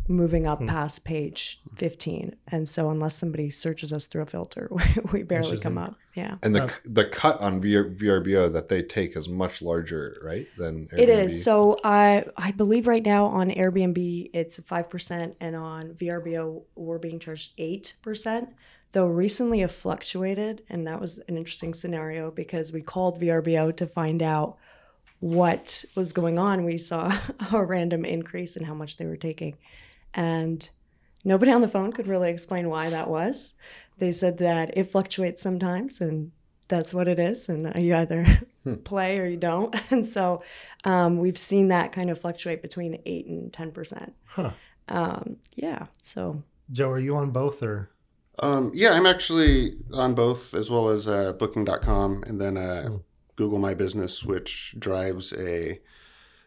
moving 0.07 0.45
up 0.47 0.59
hmm. 0.59 0.67
past 0.67 1.05
page 1.05 1.61
15 1.75 2.35
and 2.49 2.67
so 2.67 2.89
unless 2.89 3.15
somebody 3.15 3.49
searches 3.49 3.93
us 3.93 4.07
through 4.07 4.23
a 4.23 4.25
filter 4.25 4.69
we, 5.13 5.23
barely 5.23 5.57
come 5.57 5.77
up 5.77 5.95
yeah 6.13 6.35
and 6.43 6.53
the 6.53 6.79
the 6.83 7.05
cut 7.05 7.39
on 7.39 7.61
VR, 7.61 7.95
vrbo 7.95 8.51
that 8.51 8.67
they 8.67 8.81
take 8.81 9.15
is 9.15 9.29
much 9.29 9.61
larger 9.61 10.17
right 10.23 10.47
than 10.57 10.87
Airbnb. 10.87 10.99
it 10.99 11.09
is 11.09 11.43
so 11.43 11.77
i 11.83 12.25
i 12.35 12.51
believe 12.51 12.87
right 12.87 13.05
now 13.05 13.25
on 13.25 13.49
airbnb 13.49 14.29
it's 14.33 14.59
5% 14.59 15.35
and 15.39 15.55
on 15.55 15.93
vrbo 15.93 16.63
we're 16.75 16.99
being 16.99 17.19
charged 17.19 17.55
8% 17.57 18.47
though 18.93 19.07
recently 19.07 19.59
have 19.59 19.71
fluctuated. 19.71 20.63
And 20.69 20.87
that 20.87 21.01
was 21.01 21.19
an 21.27 21.35
interesting 21.35 21.73
scenario 21.73 22.31
because 22.31 22.71
we 22.71 22.81
called 22.81 23.19
VRBO 23.19 23.75
to 23.75 23.85
find 23.85 24.23
out 24.23 24.57
what 25.19 25.83
was 25.95 26.13
going 26.13 26.39
on. 26.39 26.63
We 26.63 26.77
saw 26.77 27.15
a 27.51 27.63
random 27.63 28.05
increase 28.05 28.55
in 28.55 28.63
how 28.63 28.73
much 28.73 28.97
they 28.97 29.05
were 29.05 29.17
taking. 29.17 29.57
And 30.13 30.67
nobody 31.25 31.51
on 31.51 31.61
the 31.61 31.67
phone 31.67 31.91
could 31.91 32.07
really 32.07 32.29
explain 32.29 32.69
why 32.69 32.89
that 32.89 33.09
was. 33.09 33.55
They 33.97 34.11
said 34.11 34.37
that 34.37 34.77
it 34.77 34.85
fluctuates 34.85 35.41
sometimes 35.41 35.99
and 35.99 36.31
that's 36.67 36.93
what 36.93 37.07
it 37.07 37.19
is. 37.19 37.49
And 37.49 37.73
you 37.83 37.95
either 37.95 38.25
hmm. 38.63 38.75
play 38.75 39.19
or 39.19 39.25
you 39.25 39.37
don't. 39.37 39.75
And 39.91 40.05
so 40.05 40.43
um, 40.83 41.17
we've 41.17 41.37
seen 41.37 41.69
that 41.69 41.91
kind 41.91 42.11
of 42.11 42.19
fluctuate 42.19 42.61
between 42.61 43.01
8 43.05 43.25
and 43.25 43.51
10%. 43.51 44.11
Huh. 44.25 44.51
Um, 44.87 45.37
yeah. 45.55 45.87
So, 46.01 46.43
Joe, 46.71 46.89
are 46.89 46.99
you 46.99 47.15
on 47.15 47.31
both 47.31 47.63
or? 47.63 47.89
Um, 48.39 48.71
yeah, 48.73 48.93
I'm 48.93 49.05
actually 49.05 49.77
on 49.93 50.15
both 50.15 50.53
as 50.53 50.69
well 50.69 50.89
as 50.89 51.07
uh, 51.07 51.33
Booking.com 51.33 52.23
and 52.25 52.41
then 52.41 52.57
uh, 52.57 52.87
mm. 52.89 53.03
Google 53.35 53.59
My 53.59 53.73
Business, 53.73 54.23
which 54.23 54.75
drives 54.77 55.33
a 55.33 55.79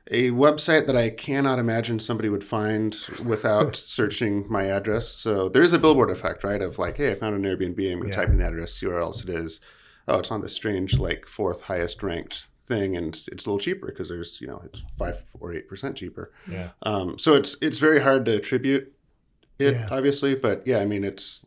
a 0.08 0.30
website 0.30 0.86
that 0.86 0.96
I 0.96 1.10
cannot 1.10 1.58
imagine 1.58 1.98
somebody 1.98 2.28
would 2.28 2.44
find 2.44 2.96
without 3.24 3.74
searching 3.76 4.46
my 4.48 4.66
address. 4.66 5.08
So 5.08 5.48
there 5.48 5.64
is 5.64 5.72
a 5.72 5.80
billboard 5.80 6.10
effect, 6.10 6.44
right? 6.44 6.62
Of 6.62 6.78
like, 6.78 6.96
hey, 6.98 7.10
I 7.10 7.16
found 7.16 7.34
an 7.34 7.42
Airbnb. 7.42 7.92
I'm 7.92 7.98
going 7.98 8.02
to 8.02 8.08
yeah. 8.08 8.14
type 8.14 8.28
in 8.28 8.38
the 8.38 8.46
address, 8.46 8.74
see 8.74 8.86
where 8.86 9.00
else 9.00 9.24
it 9.24 9.28
is. 9.28 9.60
Oh, 10.06 10.20
it's 10.20 10.30
on 10.30 10.42
the 10.42 10.48
strange 10.48 10.98
like 10.98 11.26
fourth 11.26 11.62
highest 11.62 12.02
ranked 12.02 12.46
thing, 12.66 12.96
and 12.96 13.20
it's 13.32 13.46
a 13.46 13.48
little 13.48 13.58
cheaper 13.58 13.86
because 13.86 14.08
there's 14.08 14.40
you 14.40 14.46
know 14.46 14.60
it's 14.64 14.82
five 14.96 15.24
or 15.40 15.52
eight 15.52 15.68
percent 15.68 15.96
cheaper. 15.96 16.32
Yeah. 16.48 16.70
Um, 16.82 17.18
so 17.18 17.34
it's 17.34 17.56
it's 17.60 17.78
very 17.78 18.00
hard 18.00 18.24
to 18.26 18.36
attribute 18.36 18.92
it, 19.58 19.74
yeah. 19.74 19.88
obviously, 19.90 20.34
but 20.34 20.66
yeah, 20.66 20.78
I 20.78 20.84
mean 20.84 21.02
it's 21.02 21.45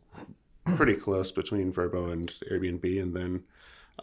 pretty 0.76 0.94
close 0.94 1.30
between 1.32 1.72
VRBO 1.72 2.12
and 2.12 2.32
Airbnb, 2.50 3.02
and 3.02 3.14
then 3.14 3.44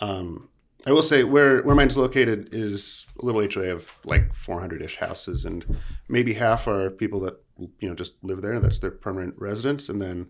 um, 0.02 0.50
I 0.86 0.92
will 0.92 1.02
say 1.02 1.24
where 1.24 1.62
where 1.64 1.76
mine's 1.76 1.98
located 1.98 2.54
is 2.54 3.06
a 3.22 3.26
little 3.26 3.42
HOA 3.42 3.74
of 3.74 3.92
like 4.06 4.34
400 4.34 4.82
ish 4.82 4.98
houses, 4.98 5.46
and 5.46 5.78
maybe 6.08 6.34
half 6.34 6.68
are 6.68 6.90
people 6.90 7.20
that 7.22 7.42
you 7.80 7.90
know 7.90 7.96
just 7.96 8.14
live 8.24 8.42
there. 8.42 8.54
And 8.54 8.64
that's 8.64 8.80
their 8.80 8.92
permanent 8.92 9.36
residence, 9.38 9.90
and 9.90 10.02
then 10.02 10.28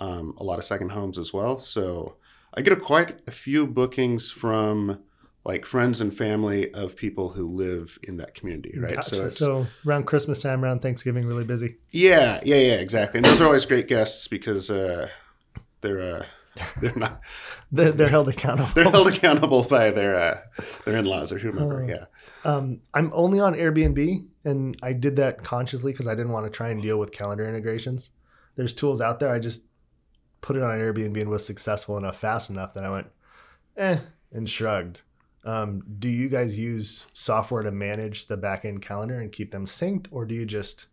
um, 0.00 0.34
a 0.38 0.44
lot 0.44 0.58
of 0.58 0.64
second 0.64 0.90
homes 0.90 1.18
as 1.18 1.32
well. 1.32 1.58
So 1.58 2.16
I 2.54 2.62
get 2.62 2.72
a, 2.72 2.76
quite 2.76 3.20
a 3.26 3.30
few 3.30 3.66
bookings 3.66 4.30
from 4.30 5.02
like 5.44 5.64
friends 5.64 6.00
and 6.00 6.16
family 6.16 6.72
of 6.74 6.96
people 6.96 7.30
who 7.30 7.48
live 7.48 7.98
in 8.02 8.16
that 8.16 8.34
community, 8.34 8.76
right? 8.78 8.96
Gotcha. 8.96 9.30
So, 9.30 9.68
around 9.86 10.04
Christmas 10.04 10.42
time, 10.42 10.64
around 10.64 10.82
Thanksgiving, 10.82 11.24
really 11.24 11.44
busy. 11.44 11.76
yeah, 11.92 12.40
yeah, 12.42 12.56
yeah, 12.56 12.74
exactly. 12.74 13.18
And 13.18 13.24
those 13.24 13.40
are 13.40 13.46
always 13.46 13.64
great 13.64 13.86
guests 13.86 14.26
because 14.26 14.70
uh, 14.70 15.08
they're 15.80 16.00
uh, 16.00 16.24
they're 16.80 16.96
not 16.96 17.20
They're, 17.70 17.92
they're 17.92 18.08
held 18.08 18.28
accountable. 18.28 18.70
they're 18.74 18.90
held 18.90 19.08
accountable 19.08 19.62
by 19.64 19.90
their 19.90 20.16
uh, 20.16 20.38
their 20.84 20.96
in 20.96 21.04
laws 21.04 21.32
or 21.32 21.38
whomever. 21.38 21.82
Oh. 21.84 21.86
Yeah. 21.86 22.04
Um, 22.44 22.80
I'm 22.94 23.10
only 23.12 23.40
on 23.40 23.54
Airbnb, 23.54 24.26
and 24.44 24.76
I 24.82 24.92
did 24.92 25.16
that 25.16 25.42
consciously 25.42 25.92
because 25.92 26.06
I 26.06 26.14
didn't 26.14 26.32
want 26.32 26.46
to 26.46 26.50
try 26.50 26.70
and 26.70 26.80
deal 26.82 26.98
with 26.98 27.12
calendar 27.12 27.46
integrations. 27.46 28.10
There's 28.54 28.72
tools 28.74 29.00
out 29.00 29.20
there. 29.20 29.30
I 29.30 29.38
just 29.38 29.66
put 30.40 30.56
it 30.56 30.62
on 30.62 30.78
Airbnb 30.78 31.20
and 31.20 31.28
was 31.28 31.44
successful 31.44 31.98
enough, 31.98 32.18
fast 32.18 32.48
enough 32.50 32.72
that 32.74 32.84
I 32.84 32.90
went, 32.90 33.08
eh, 33.76 33.98
and 34.32 34.48
shrugged. 34.48 35.02
Um, 35.44 35.82
do 35.98 36.08
you 36.08 36.28
guys 36.28 36.58
use 36.58 37.04
software 37.12 37.62
to 37.64 37.70
manage 37.70 38.26
the 38.26 38.36
back 38.36 38.64
end 38.64 38.80
calendar 38.82 39.20
and 39.20 39.30
keep 39.30 39.50
them 39.52 39.66
synced, 39.66 40.06
or 40.10 40.24
do 40.24 40.34
you 40.34 40.46
just? 40.46 40.86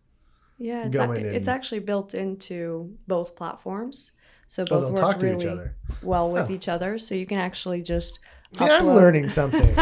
Yeah, 0.58 0.86
it's, 0.88 0.96
Go 0.98 1.12
ac- 1.14 1.22
in 1.22 1.28
it's 1.36 1.48
and- 1.48 1.56
actually 1.56 1.80
built 1.80 2.14
into 2.14 2.98
both 3.08 3.36
platforms. 3.36 4.12
So 4.54 4.64
Oh, 4.64 4.66
both 4.68 4.96
they'll 4.96 5.04
work 5.08 5.22
really 5.22 5.38
each 5.46 5.46
other. 5.52 5.76
well 6.04 6.30
with 6.30 6.50
Oh. 6.50 6.54
each 6.54 6.68
other. 6.68 6.98
So 7.00 7.16
you 7.16 7.26
can 7.26 7.40
actually 7.40 7.82
just 7.82 8.20
See, 8.58 8.66
I'm 8.66 8.86
learning 8.86 9.30
something. 9.40 9.74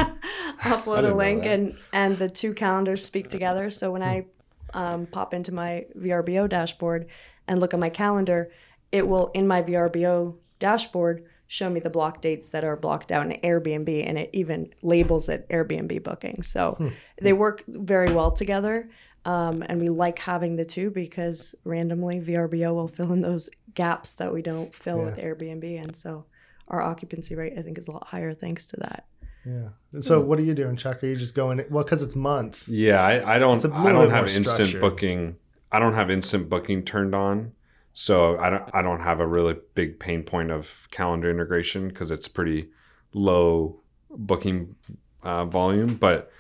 upload 0.62 1.10
a 1.10 1.14
link 1.14 1.46
and 1.46 1.76
and 1.92 2.18
the 2.18 2.30
two 2.30 2.54
calendars 2.54 3.04
speak 3.04 3.30
together. 3.30 3.70
So 3.70 3.92
when 3.92 4.02
I 4.04 4.26
um, 4.74 5.06
pop 5.08 5.34
into 5.34 5.54
my 5.54 5.86
VRBO 5.98 6.48
dashboard 6.48 7.08
and 7.48 7.60
look 7.60 7.74
at 7.74 7.80
my 7.80 7.90
calendar, 7.90 8.50
it 8.92 9.08
will 9.08 9.28
in 9.34 9.46
my 9.48 9.62
VRBO 9.62 10.36
dashboard 10.60 11.26
show 11.48 11.70
me 11.70 11.82
the 11.82 11.90
block 11.90 12.22
dates 12.22 12.48
that 12.50 12.64
are 12.64 12.78
blocked 12.78 13.12
out 13.12 13.26
in 13.30 13.34
Airbnb, 13.42 14.08
and 14.08 14.18
it 14.18 14.30
even 14.32 14.70
labels 14.82 15.28
it 15.28 15.46
Airbnb 15.50 16.02
booking. 16.02 16.42
So 16.44 16.76
Hmm. 16.78 16.88
they 17.22 17.34
work 17.34 17.64
very 17.68 18.14
well 18.14 18.32
together. 18.32 18.90
Um, 19.24 19.64
and 19.68 19.80
we 19.80 19.88
like 19.90 20.18
having 20.20 20.56
the 20.56 20.66
two 20.66 20.90
because 20.90 21.54
randomly 21.64 22.20
VRBO 22.20 22.74
will 22.74 22.88
fill 22.88 23.12
in 23.14 23.22
those 23.22 23.50
gaps 23.76 24.16
that 24.16 24.34
we 24.34 24.42
don't 24.42 24.74
fill 24.74 25.04
with 25.04 25.18
Airbnb, 25.18 25.80
and 25.82 25.96
so 25.96 26.26
our 26.68 26.82
occupancy 26.82 27.36
rate 27.36 27.54
I 27.58 27.62
think 27.62 27.78
is 27.78 27.88
a 27.88 27.92
lot 27.92 28.08
higher 28.08 28.34
thanks 28.34 28.68
to 28.70 28.78
that. 28.78 29.06
yeah. 29.46 30.00
So 30.00 30.22
what 30.22 30.40
are 30.40 30.44
you 30.44 30.54
doing, 30.56 30.76
Chuck? 30.76 31.04
Are 31.04 31.08
you 31.08 31.16
just 31.16 31.36
going? 31.36 31.64
Well, 31.70 31.84
because 31.84 32.02
it's 32.02 32.16
month. 32.16 32.68
Yeah, 32.68 33.02
I, 33.02 33.36
I 33.36 33.40
don't. 33.40 33.64
a 33.64 33.70
I 33.72 33.84
little 33.84 34.02
don't 34.04 34.12
have 34.12 34.24
instant 34.24 34.48
structured. 34.70 34.82
booking. 34.82 35.36
I 35.72 35.80
don't 35.80 35.94
have 35.94 36.10
instant 36.10 36.50
booking 36.50 36.84
turned 36.84 37.14
on, 37.14 37.52
so 37.94 38.38
I 38.40 38.50
don't. 38.50 38.76
I 38.76 38.82
don't 38.82 39.02
have 39.02 39.20
a 39.20 39.28
really 39.28 39.56
big 39.76 40.00
pain 40.00 40.24
point 40.24 40.50
of 40.52 40.88
calendar 40.92 41.30
integration 41.30 41.90
because 41.90 42.10
it's 42.10 42.28
pretty 42.28 42.70
low 43.14 43.82
booking 44.10 44.76
uh, 45.24 45.46
volume. 45.46 45.96
But 45.96 46.32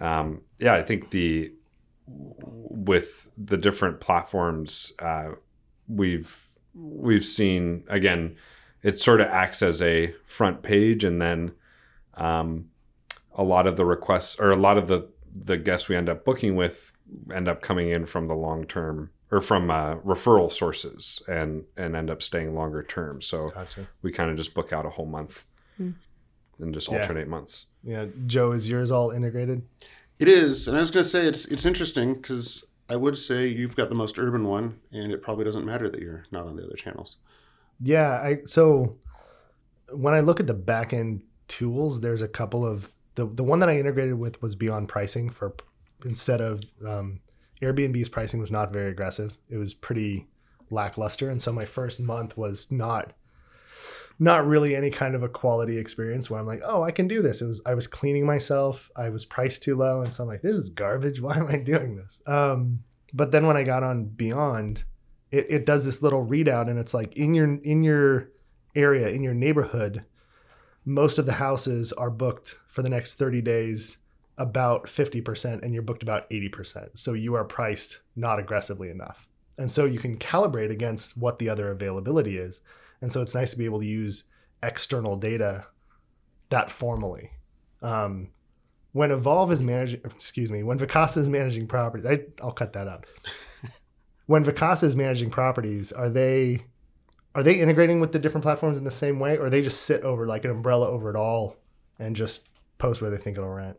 um, 0.00 0.40
yeah, 0.58 0.74
I 0.74 0.82
think 0.82 1.10
the 1.10 1.52
with 2.06 3.30
the 3.36 3.56
different 3.56 4.00
platforms, 4.00 4.92
uh, 5.00 5.32
we've 5.88 6.46
we've 6.74 7.24
seen 7.24 7.84
again. 7.88 8.36
It 8.82 9.00
sort 9.00 9.22
of 9.22 9.28
acts 9.28 9.62
as 9.62 9.80
a 9.80 10.14
front 10.26 10.62
page, 10.62 11.04
and 11.04 11.20
then 11.20 11.52
um, 12.14 12.68
a 13.34 13.42
lot 13.42 13.66
of 13.66 13.76
the 13.76 13.84
requests 13.86 14.38
or 14.38 14.50
a 14.50 14.56
lot 14.56 14.76
of 14.78 14.88
the 14.88 15.08
the 15.32 15.56
guests 15.56 15.88
we 15.88 15.96
end 15.96 16.08
up 16.08 16.24
booking 16.24 16.54
with 16.56 16.92
end 17.32 17.48
up 17.48 17.62
coming 17.62 17.88
in 17.88 18.06
from 18.06 18.28
the 18.28 18.34
long 18.34 18.64
term 18.64 19.10
or 19.30 19.40
from 19.40 19.70
uh, 19.70 19.96
referral 19.96 20.52
sources 20.52 21.22
and 21.28 21.64
and 21.76 21.96
end 21.96 22.10
up 22.10 22.20
staying 22.22 22.54
longer 22.54 22.82
term. 22.82 23.22
So 23.22 23.50
Gotcha. 23.50 23.88
we 24.02 24.12
kind 24.12 24.30
of 24.30 24.36
just 24.36 24.52
book 24.54 24.72
out 24.72 24.84
a 24.86 24.90
whole 24.90 25.06
month 25.06 25.46
and 25.78 26.72
just 26.72 26.90
Yeah. 26.90 27.00
alternate 27.00 27.26
months. 27.26 27.66
Yeah, 27.82 28.06
Joe, 28.26 28.52
is 28.52 28.68
yours 28.68 28.90
all 28.90 29.10
integrated? 29.10 29.62
It 30.18 30.28
is, 30.28 30.68
and 30.68 30.76
I 30.76 30.80
was 30.80 30.90
going 30.90 31.04
to 31.04 31.10
say 31.10 31.26
it's 31.26 31.44
it's 31.46 31.66
interesting 31.66 32.14
because 32.14 32.64
I 32.88 32.96
would 32.96 33.16
say 33.16 33.46
you've 33.48 33.76
got 33.76 33.88
the 33.88 33.94
most 33.94 34.18
urban 34.18 34.46
one, 34.46 34.80
and 34.92 35.12
it 35.12 35.22
probably 35.22 35.44
doesn't 35.44 35.64
matter 35.64 35.88
that 35.88 36.00
you're 36.00 36.24
not 36.30 36.46
on 36.46 36.56
the 36.56 36.64
other 36.64 36.76
channels. 36.76 37.16
Yeah, 37.80 38.10
I 38.10 38.38
so 38.44 38.98
when 39.90 40.14
I 40.14 40.20
look 40.20 40.40
at 40.40 40.46
the 40.46 40.54
back 40.54 40.92
end 40.92 41.22
tools, 41.48 42.00
there's 42.00 42.22
a 42.22 42.28
couple 42.28 42.64
of 42.66 42.92
the 43.16 43.26
the 43.26 43.44
one 43.44 43.58
that 43.58 43.68
I 43.68 43.78
integrated 43.78 44.18
with 44.18 44.40
was 44.40 44.54
Beyond 44.54 44.88
Pricing 44.88 45.30
for 45.30 45.54
instead 46.04 46.40
of 46.40 46.62
um, 46.86 47.20
Airbnb's 47.62 48.08
pricing 48.08 48.40
was 48.40 48.50
not 48.50 48.72
very 48.72 48.90
aggressive. 48.90 49.36
It 49.48 49.56
was 49.56 49.74
pretty 49.74 50.28
lackluster, 50.70 51.30
and 51.30 51.40
so 51.42 51.52
my 51.52 51.64
first 51.64 51.98
month 51.98 52.36
was 52.36 52.70
not 52.70 53.14
not 54.18 54.46
really 54.46 54.76
any 54.76 54.90
kind 54.90 55.14
of 55.14 55.22
a 55.22 55.28
quality 55.28 55.78
experience 55.78 56.30
where 56.30 56.38
I'm 56.38 56.46
like, 56.46 56.60
oh, 56.64 56.82
I 56.82 56.90
can 56.90 57.08
do 57.08 57.22
this. 57.22 57.42
It 57.42 57.46
was 57.46 57.62
I 57.66 57.74
was 57.74 57.86
cleaning 57.86 58.26
myself. 58.26 58.90
I 58.96 59.08
was 59.08 59.24
priced 59.24 59.62
too 59.62 59.76
low, 59.76 60.02
and 60.02 60.12
so 60.12 60.22
I'm 60.22 60.28
like, 60.28 60.42
this 60.42 60.56
is 60.56 60.70
garbage. 60.70 61.20
Why 61.22 61.36
am 61.36 61.48
I 61.48 61.56
doing 61.56 61.96
this? 61.96 62.20
Um, 62.26 62.84
but 63.12 63.30
then 63.30 63.46
when 63.46 63.56
I 63.56 63.62
got 63.62 63.82
on 63.82 64.06
Beyond, 64.06 64.84
it, 65.30 65.46
it 65.48 65.66
does 65.66 65.84
this 65.84 66.02
little 66.02 66.24
readout, 66.24 66.68
and 66.68 66.78
it's 66.78 66.94
like 66.94 67.16
in 67.16 67.34
your 67.34 67.56
in 67.62 67.82
your 67.82 68.30
area 68.74 69.08
in 69.08 69.22
your 69.22 69.34
neighborhood, 69.34 70.04
most 70.84 71.18
of 71.18 71.26
the 71.26 71.34
houses 71.34 71.92
are 71.92 72.10
booked 72.10 72.58
for 72.68 72.82
the 72.82 72.88
next 72.88 73.14
30 73.14 73.40
days 73.42 73.98
about 74.36 74.86
50% 74.86 75.62
and 75.62 75.72
you're 75.72 75.82
booked 75.82 76.02
about 76.02 76.28
80%. 76.30 76.90
So 76.94 77.12
you 77.12 77.34
are 77.34 77.44
priced 77.44 78.00
not 78.16 78.40
aggressively 78.40 78.90
enough. 78.90 79.28
And 79.56 79.70
so 79.70 79.84
you 79.84 80.00
can 80.00 80.18
calibrate 80.18 80.70
against 80.70 81.16
what 81.16 81.38
the 81.38 81.48
other 81.48 81.70
availability 81.70 82.36
is. 82.36 82.60
And 83.04 83.12
so 83.12 83.20
it's 83.20 83.34
nice 83.34 83.50
to 83.50 83.58
be 83.58 83.66
able 83.66 83.80
to 83.80 83.86
use 83.86 84.24
external 84.62 85.18
data 85.18 85.66
that 86.48 86.70
formally. 86.70 87.32
Um, 87.82 88.30
when 88.92 89.10
Evolve 89.10 89.52
is 89.52 89.60
managing, 89.60 90.00
excuse 90.06 90.50
me, 90.50 90.62
when 90.62 90.78
Vacasa 90.78 91.18
is 91.18 91.28
managing 91.28 91.66
properties, 91.66 92.06
I, 92.06 92.20
I'll 92.42 92.50
cut 92.50 92.72
that 92.72 92.88
out. 92.88 93.04
when 94.26 94.42
Vacasa 94.42 94.84
is 94.84 94.96
managing 94.96 95.28
properties, 95.28 95.92
are 95.92 96.08
they 96.08 96.64
are 97.34 97.42
they 97.42 97.60
integrating 97.60 98.00
with 98.00 98.12
the 98.12 98.18
different 98.18 98.42
platforms 98.42 98.78
in 98.78 98.84
the 98.84 98.90
same 98.90 99.20
way, 99.20 99.36
or 99.36 99.50
they 99.50 99.60
just 99.60 99.82
sit 99.82 100.00
over 100.00 100.26
like 100.26 100.46
an 100.46 100.50
umbrella 100.50 100.88
over 100.88 101.10
it 101.10 101.16
all 101.16 101.58
and 101.98 102.16
just 102.16 102.48
post 102.78 103.02
where 103.02 103.10
they 103.10 103.18
think 103.18 103.36
it'll 103.36 103.50
rent? 103.50 103.78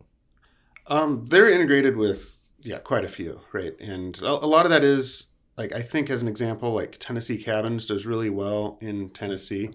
Um, 0.86 1.26
they're 1.32 1.50
integrated 1.50 1.98
with 1.98 2.38
yeah, 2.60 2.78
quite 2.78 3.06
a 3.06 3.10
few, 3.10 3.42
right? 3.54 3.74
And 3.80 4.20
a, 4.20 4.28
a 4.28 4.46
lot 4.46 4.66
of 4.66 4.70
that 4.70 4.84
is 4.84 5.26
like 5.58 5.74
I 5.74 5.82
think 5.82 6.10
as 6.10 6.22
an 6.22 6.28
example, 6.28 6.74
like 6.74 6.98
Tennessee 7.00 7.38
Cabins 7.38 7.86
does 7.86 8.06
really 8.06 8.30
well 8.30 8.78
in 8.82 9.10
Tennessee, 9.10 9.72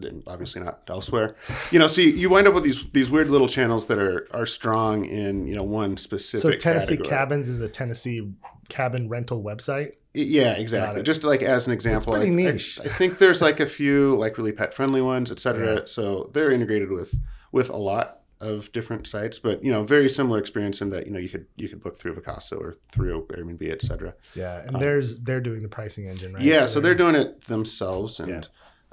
and 0.00 0.22
obviously 0.26 0.62
not 0.62 0.82
elsewhere. 0.88 1.36
You 1.70 1.78
know, 1.78 1.88
see, 1.88 2.10
you 2.10 2.30
wind 2.30 2.48
up 2.48 2.54
with 2.54 2.64
these 2.64 2.84
these 2.92 3.10
weird 3.10 3.28
little 3.28 3.48
channels 3.48 3.86
that 3.88 3.98
are 3.98 4.28
are 4.32 4.46
strong 4.46 5.04
in 5.04 5.46
you 5.46 5.54
know 5.54 5.64
one 5.64 5.96
specific. 5.96 6.42
So 6.42 6.52
Tennessee 6.52 6.96
category. 6.96 7.08
Cabins 7.08 7.48
is 7.48 7.60
a 7.60 7.68
Tennessee 7.68 8.32
cabin 8.68 9.08
rental 9.08 9.42
website. 9.42 9.94
Yeah, 10.14 10.52
exactly. 10.52 11.02
Just 11.02 11.24
like 11.24 11.42
as 11.42 11.66
an 11.66 11.72
example, 11.72 12.14
I, 12.14 12.20
I-. 12.20 12.48
I, 12.48 12.58
think 12.58 13.18
there's 13.18 13.42
like 13.42 13.60
a 13.60 13.66
few 13.66 14.16
like 14.16 14.38
really 14.38 14.52
pet 14.52 14.72
friendly 14.72 15.02
ones, 15.02 15.30
et 15.30 15.40
cetera. 15.40 15.76
Yeah. 15.76 15.84
So 15.84 16.30
they're 16.32 16.50
integrated 16.50 16.90
with 16.90 17.14
with 17.52 17.68
a 17.68 17.76
lot 17.76 18.17
of 18.40 18.70
different 18.72 19.06
sites, 19.06 19.38
but 19.38 19.64
you 19.64 19.72
know, 19.72 19.84
very 19.84 20.08
similar 20.08 20.38
experience 20.38 20.80
in 20.80 20.90
that 20.90 21.06
you 21.06 21.12
know 21.12 21.18
you 21.18 21.28
could 21.28 21.46
you 21.56 21.68
could 21.68 21.82
book 21.82 21.96
through 21.96 22.14
Vacasa 22.14 22.58
or 22.58 22.76
through 22.90 23.26
Airbnb, 23.26 23.70
et 23.70 23.82
cetera. 23.82 24.14
Yeah, 24.34 24.62
and 24.64 24.80
there's 24.80 25.20
they're 25.20 25.40
doing 25.40 25.62
the 25.62 25.68
pricing 25.68 26.06
engine, 26.08 26.34
right? 26.34 26.42
Yeah, 26.42 26.66
so 26.66 26.80
they're 26.80 26.94
doing 26.94 27.14
it 27.14 27.44
themselves, 27.44 28.20
and 28.20 28.48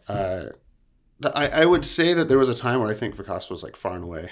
uh, 0.07 0.45
I, 1.33 1.47
I 1.49 1.65
would 1.65 1.85
say 1.85 2.13
that 2.13 2.27
there 2.27 2.37
was 2.37 2.49
a 2.49 2.55
time 2.55 2.79
where 2.79 2.89
I 2.89 2.93
think 2.93 3.15
Vacasa 3.15 3.51
was 3.51 3.63
like 3.63 3.75
far 3.75 3.93
and 3.93 4.03
away 4.03 4.31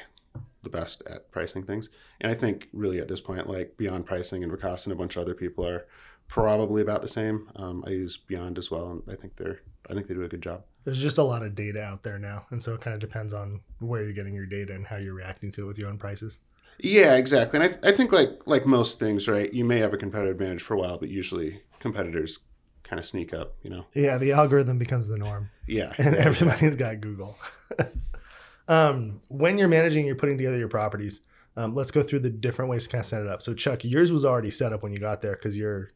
the 0.64 0.70
best 0.70 1.04
at 1.08 1.32
pricing 1.32 1.64
things, 1.64 1.90
and 2.20 2.32
I 2.32 2.36
think 2.36 2.70
really 2.74 3.00
at 3.00 3.08
this 3.08 3.22
point, 3.22 3.50
like 3.50 3.78
Beyond 3.78 4.06
Pricing 4.06 4.44
and 4.44 4.52
Vacasa 4.52 4.86
and 4.86 4.94
a 4.94 4.98
bunch 4.98 5.16
of 5.16 5.22
other 5.22 5.36
people 5.36 5.68
are 5.68 5.86
probably 6.28 6.82
about 6.82 7.02
the 7.02 7.08
same. 7.08 7.50
Um, 7.56 7.84
I 7.86 7.92
use 7.92 8.18
Beyond 8.18 8.58
as 8.58 8.72
well, 8.72 8.90
and 8.90 9.04
I 9.12 9.16
think 9.16 9.36
they're 9.36 9.62
I 9.90 9.94
think 9.94 10.08
they 10.08 10.14
do 10.14 10.24
a 10.24 10.28
good 10.28 10.42
job. 10.42 10.64
There's 10.86 11.02
just 11.02 11.18
a 11.18 11.24
lot 11.24 11.44
of 11.44 11.56
data 11.56 11.82
out 11.82 12.04
there 12.04 12.20
now, 12.20 12.46
and 12.50 12.62
so 12.62 12.74
it 12.74 12.82
kind 12.82 12.94
of 12.94 13.00
depends 13.00 13.34
on 13.34 13.62
where 13.80 14.04
you're 14.04 14.14
getting 14.14 14.36
your 14.36 14.46
data 14.46 14.74
and 14.74 14.86
how 14.86 14.98
you're 14.98 15.14
reacting 15.14 15.52
to 15.54 15.64
it 15.64 15.66
with 15.66 15.78
your 15.78 15.90
own 15.90 15.98
prices. 15.98 16.40
Yeah, 16.80 17.16
exactly. 17.16 17.60
And 17.60 17.76
I, 17.84 17.90
I 17.90 17.92
think 17.92 18.12
like 18.12 18.46
like 18.46 18.66
most 18.66 19.00
things, 19.00 19.28
right? 19.28 19.52
You 19.54 19.66
may 19.66 19.80
have 19.80 19.94
a 19.94 19.98
competitive 19.98 20.40
advantage 20.40 20.62
for 20.62 20.74
a 20.74 20.78
while, 20.78 20.98
but 20.98 21.10
usually 21.10 21.62
competitors 21.80 22.40
kind 22.84 23.00
of 23.00 23.06
sneak 23.06 23.34
up. 23.34 23.56
You 23.64 23.70
know? 23.70 23.86
Yeah, 23.94 24.18
the 24.18 24.32
algorithm 24.32 24.78
becomes 24.78 25.08
the 25.08 25.18
norm. 25.18 25.50
Yeah. 25.68 25.94
and 25.98 26.16
everybody's 26.16 26.76
got 26.76 27.02
Google. 27.02 27.38
um, 28.68 29.20
when 29.30 29.58
you're 29.58 29.68
managing, 29.68 30.06
you're 30.06 30.16
putting 30.16 30.38
together 30.38 30.58
your 30.58 30.68
properties. 30.68 31.22
Um, 31.56 31.76
let's 31.76 31.92
go 31.92 32.02
through 32.02 32.20
the 32.20 32.30
different 32.30 32.72
ways 32.72 32.86
to 32.86 32.90
kind 32.90 33.02
of 33.02 33.06
set 33.06 33.22
it 33.22 33.28
up. 33.28 33.42
So, 33.42 33.54
Chuck, 33.54 33.84
yours 33.84 34.12
was 34.12 34.26
already 34.26 34.50
set 34.50 34.74
up 34.74 34.82
when 34.82 34.92
you 34.92 35.00
got 35.00 35.22
there 35.22 35.34
because 35.34 35.56
your 35.56 35.92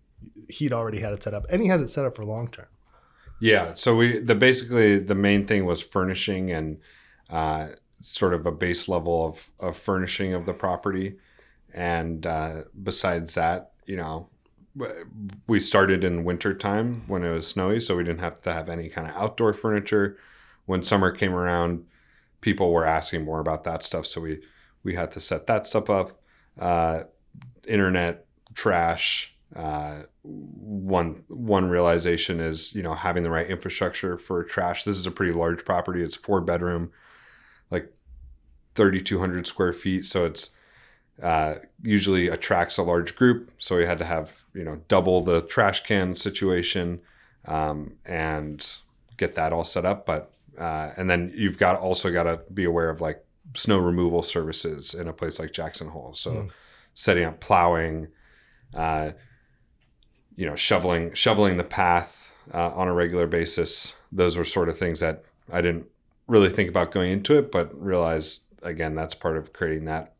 he'd 0.50 0.74
already 0.74 1.00
had 1.00 1.14
it 1.14 1.24
set 1.24 1.34
up, 1.34 1.46
and 1.50 1.62
he 1.62 1.68
has 1.68 1.82
it 1.82 1.90
set 1.90 2.06
up 2.06 2.16
for 2.16 2.24
long 2.24 2.48
term. 2.48 2.68
Yeah. 3.40 3.74
So 3.74 3.96
we 3.96 4.20
the 4.20 4.36
basically 4.36 5.00
the 5.00 5.16
main 5.16 5.46
thing 5.46 5.66
was 5.66 5.82
furnishing 5.82 6.52
and 6.52 6.80
uh, 7.30 7.70
sort 8.00 8.34
of 8.34 8.46
a 8.46 8.52
base 8.52 8.88
level 8.88 9.26
of, 9.28 9.52
of 9.60 9.78
furnishing 9.78 10.34
of 10.34 10.46
the 10.46 10.54
property. 10.54 11.18
And 11.74 12.26
uh, 12.26 12.64
besides 12.82 13.34
that, 13.36 13.72
you 13.86 13.98
know, 13.98 14.30
we 15.48 15.60
started 15.60 16.04
in 16.04 16.24
winter 16.24 16.54
time 16.54 17.04
when 17.08 17.24
it 17.24 17.32
was 17.32 17.48
snowy, 17.48 17.80
so 17.80 17.96
we 17.96 18.04
didn't 18.04 18.20
have 18.20 18.40
to 18.44 18.54
have 18.54 18.70
any 18.70 18.90
kind 18.90 19.08
of 19.08 19.16
outdoor 19.16 19.54
furniture. 19.54 20.18
When 20.66 20.84
summer 20.84 21.12
came 21.12 21.34
around, 21.34 21.86
people 22.42 22.72
were 22.72 22.86
asking 22.86 23.26
more 23.26 23.40
about 23.40 23.64
that 23.64 23.84
stuff, 23.84 24.06
so 24.06 24.22
we 24.22 24.42
we 24.84 24.96
had 24.96 25.12
to 25.14 25.20
set 25.20 25.48
that 25.48 25.66
stuff 25.66 25.90
up. 25.90 26.22
Uh, 26.60 27.04
internet 27.68 28.26
trash. 28.54 29.37
Uh, 29.56 30.04
one 30.24 31.24
one 31.28 31.70
realization 31.70 32.40
is 32.40 32.76
you 32.76 32.84
know 32.84 32.94
having 32.94 33.24
the 33.24 33.30
right 33.32 33.48
infrastructure 33.48 34.18
for 34.18 34.44
trash. 34.44 34.84
This 34.84 34.98
is 34.98 35.06
a 35.06 35.12
pretty 35.12 35.32
large 35.32 35.64
property. 35.64 36.04
It's 36.04 36.16
four 36.18 36.42
bedroom, 36.42 36.92
like 37.72 37.94
thirty 38.76 39.00
two 39.02 39.20
hundred 39.20 39.48
square 39.48 39.74
feet. 39.74 40.06
So 40.06 40.26
it's 40.26 40.54
uh, 41.24 41.56
usually 41.82 42.28
attracts 42.28 42.78
a 42.78 42.84
large 42.84 43.16
group. 43.16 43.52
So 43.58 43.78
we 43.78 43.86
had 43.86 43.98
to 44.00 44.06
have 44.06 44.42
you 44.54 44.64
know 44.64 44.82
double 44.88 45.22
the 45.22 45.42
trash 45.42 45.84
can 45.84 46.14
situation 46.14 47.00
um, 47.46 47.94
and 48.06 48.66
get 49.16 49.36
that 49.36 49.54
all 49.54 49.64
set 49.64 49.86
up. 49.86 50.06
But 50.06 50.34
uh, 50.58 50.92
and 50.98 51.10
then 51.10 51.32
you've 51.34 51.58
got 51.58 51.80
also 51.80 52.12
got 52.12 52.24
to 52.24 52.42
be 52.54 52.66
aware 52.66 52.90
of 52.90 53.00
like 53.00 53.24
snow 53.56 53.78
removal 53.80 54.24
services 54.24 54.94
in 54.94 55.08
a 55.08 55.14
place 55.14 55.40
like 55.40 55.54
Jackson 55.54 55.88
Hole. 55.88 56.14
So 56.14 56.32
Mm. 56.32 56.50
setting 56.94 57.24
up 57.24 57.40
plowing, 57.40 58.08
uh, 58.74 59.12
you 60.38 60.46
know, 60.46 60.56
shoveling 60.56 61.14
shoveling 61.14 61.58
the 61.58 61.66
path 61.66 62.32
uh, 62.54 62.70
on 62.70 62.88
a 62.88 62.94
regular 62.94 63.28
basis. 63.28 63.94
Those 64.14 64.38
were 64.38 64.46
sort 64.46 64.70
of 64.70 64.78
things 64.78 65.02
that 65.02 65.26
I 65.52 65.60
didn't 65.60 65.88
really 66.28 66.50
think 66.50 66.70
about 66.70 66.92
going 66.92 67.12
into 67.12 67.38
it, 67.38 67.52
but 67.52 67.78
realized 67.78 68.44
again 68.64 68.96
that's 68.96 69.16
part 69.16 69.36
of 69.36 69.52
creating 69.52 69.86
that 69.86 70.14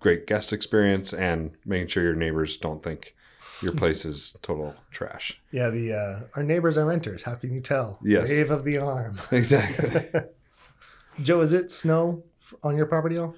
great 0.00 0.26
guest 0.26 0.52
experience 0.52 1.12
and 1.12 1.52
making 1.66 1.88
sure 1.88 2.02
your 2.02 2.14
neighbors 2.14 2.56
don't 2.56 2.82
think 2.82 3.14
your 3.62 3.72
place 3.72 4.04
is 4.04 4.36
total 4.42 4.74
trash. 4.90 5.40
Yeah, 5.50 5.70
the 5.70 5.92
uh, 5.92 6.20
our 6.36 6.42
neighbors 6.42 6.78
are 6.78 6.84
renters. 6.84 7.22
How 7.22 7.34
can 7.34 7.52
you 7.52 7.60
tell? 7.60 7.98
Yes. 8.02 8.28
Wave 8.28 8.50
of 8.50 8.64
the 8.64 8.78
arm. 8.78 9.18
Exactly. 9.32 10.20
Joe, 11.22 11.40
is 11.40 11.52
it 11.52 11.70
snow 11.70 12.24
on 12.62 12.76
your 12.76 12.86
property 12.86 13.16
all, 13.16 13.36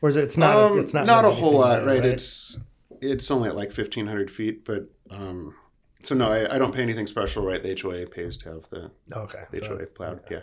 or 0.00 0.08
is 0.08 0.16
it? 0.16 0.24
It's 0.24 0.36
not. 0.36 0.56
Um, 0.56 0.78
it's 0.78 0.92
not. 0.92 1.06
not 1.06 1.24
a 1.24 1.30
whole 1.30 1.58
lot, 1.60 1.80
bad, 1.80 1.86
right? 1.86 2.04
It's 2.04 2.58
it's 3.00 3.30
only 3.30 3.48
at 3.48 3.56
like 3.56 3.70
fifteen 3.72 4.08
hundred 4.08 4.28
feet, 4.30 4.64
but 4.64 4.90
um, 5.08 5.54
so 6.02 6.14
no, 6.14 6.30
I, 6.30 6.54
I 6.54 6.58
don't 6.58 6.74
pay 6.74 6.82
anything 6.82 7.06
special, 7.06 7.44
right? 7.44 7.62
The 7.62 7.78
HOA 7.80 8.06
pays 8.06 8.36
to 8.38 8.48
have 8.50 8.64
the, 8.70 8.90
okay. 9.14 9.44
the 9.50 9.58
so 9.60 9.76
HOA 9.76 9.86
plowed. 9.94 10.22
Yeah. 10.30 10.40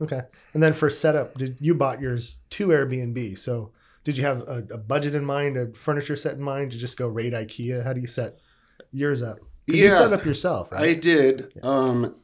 Okay. 0.00 0.20
And 0.54 0.62
then 0.62 0.72
for 0.72 0.88
setup, 0.90 1.36
did 1.36 1.58
you 1.60 1.74
bought 1.74 2.00
yours 2.00 2.42
to 2.50 2.68
Airbnb? 2.68 3.36
So 3.38 3.72
did 4.04 4.16
you 4.16 4.24
have 4.24 4.42
a, 4.42 4.64
a 4.70 4.78
budget 4.78 5.14
in 5.14 5.24
mind, 5.24 5.56
a 5.56 5.72
furniture 5.72 6.16
set 6.16 6.34
in 6.34 6.42
mind? 6.42 6.70
Did 6.70 6.76
you 6.76 6.80
just 6.80 6.96
go 6.96 7.08
raid 7.08 7.32
IKEA? 7.32 7.84
How 7.84 7.92
do 7.92 8.00
you 8.00 8.06
set 8.06 8.38
yours 8.92 9.22
up? 9.22 9.38
'Cause 9.68 9.76
You 9.80 9.90
set 9.90 10.12
up 10.12 10.24
yourself, 10.24 10.68
I 10.72 10.76
right? 10.76 11.02
did. 11.02 11.52
Um, 11.62 12.14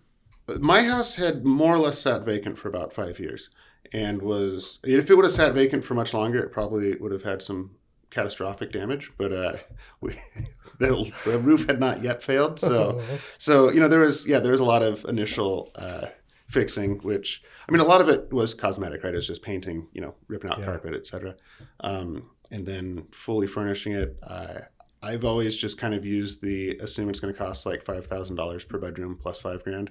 my 0.60 0.82
house 0.82 1.16
had 1.16 1.44
more 1.44 1.74
or 1.74 1.78
less 1.78 1.98
sat 1.98 2.24
vacant 2.24 2.56
for 2.58 2.68
about 2.68 2.92
five 2.94 3.18
years, 3.18 3.50
and 3.92 4.22
was 4.22 4.78
if 4.82 5.10
it 5.10 5.14
would 5.14 5.24
have 5.26 5.32
sat 5.32 5.52
vacant 5.52 5.84
for 5.84 5.92
much 5.94 6.14
longer, 6.14 6.38
it 6.42 6.52
probably 6.52 6.94
would 6.96 7.12
have 7.12 7.22
had 7.24 7.42
some 7.42 7.72
catastrophic 8.14 8.72
damage. 8.72 9.10
But 9.18 9.32
uh, 9.32 9.56
we, 10.00 10.12
the, 10.78 11.12
the 11.24 11.38
roof 11.38 11.66
had 11.66 11.80
not 11.80 12.02
yet 12.02 12.22
failed, 12.22 12.58
so 12.58 13.02
so 13.38 13.70
you 13.72 13.80
know 13.80 13.88
there 13.88 14.00
was 14.00 14.26
yeah 14.26 14.38
there 14.40 14.52
was 14.52 14.60
a 14.60 14.64
lot 14.64 14.82
of 14.82 15.04
initial 15.06 15.70
uh, 15.74 16.06
fixing, 16.48 16.98
which 16.98 17.42
I 17.68 17.72
mean 17.72 17.80
a 17.80 17.84
lot 17.84 18.00
of 18.00 18.08
it 18.08 18.32
was 18.32 18.54
cosmetic, 18.54 19.02
right? 19.04 19.12
It 19.12 19.16
was 19.16 19.26
just 19.26 19.42
painting, 19.42 19.88
you 19.92 20.00
know, 20.00 20.14
ripping 20.28 20.50
out 20.50 20.58
Yeah. 20.60 20.66
carpet, 20.66 20.94
etc. 20.94 21.34
Um, 21.80 22.30
and 22.50 22.66
then 22.66 23.08
fully 23.12 23.46
furnishing 23.46 23.92
it. 23.92 24.16
Uh, 24.22 24.60
I've 25.02 25.24
always 25.24 25.56
just 25.56 25.76
kind 25.78 25.92
of 25.94 26.04
used 26.06 26.40
the 26.42 26.76
assume 26.78 27.10
it's 27.10 27.20
going 27.20 27.32
to 27.34 27.38
cost 27.38 27.66
like 27.66 27.84
five 27.84 28.06
thousand 28.06 28.36
dollars 28.36 28.64
per 28.64 28.78
bedroom 28.78 29.18
plus 29.20 29.40
five 29.40 29.62
grand, 29.64 29.90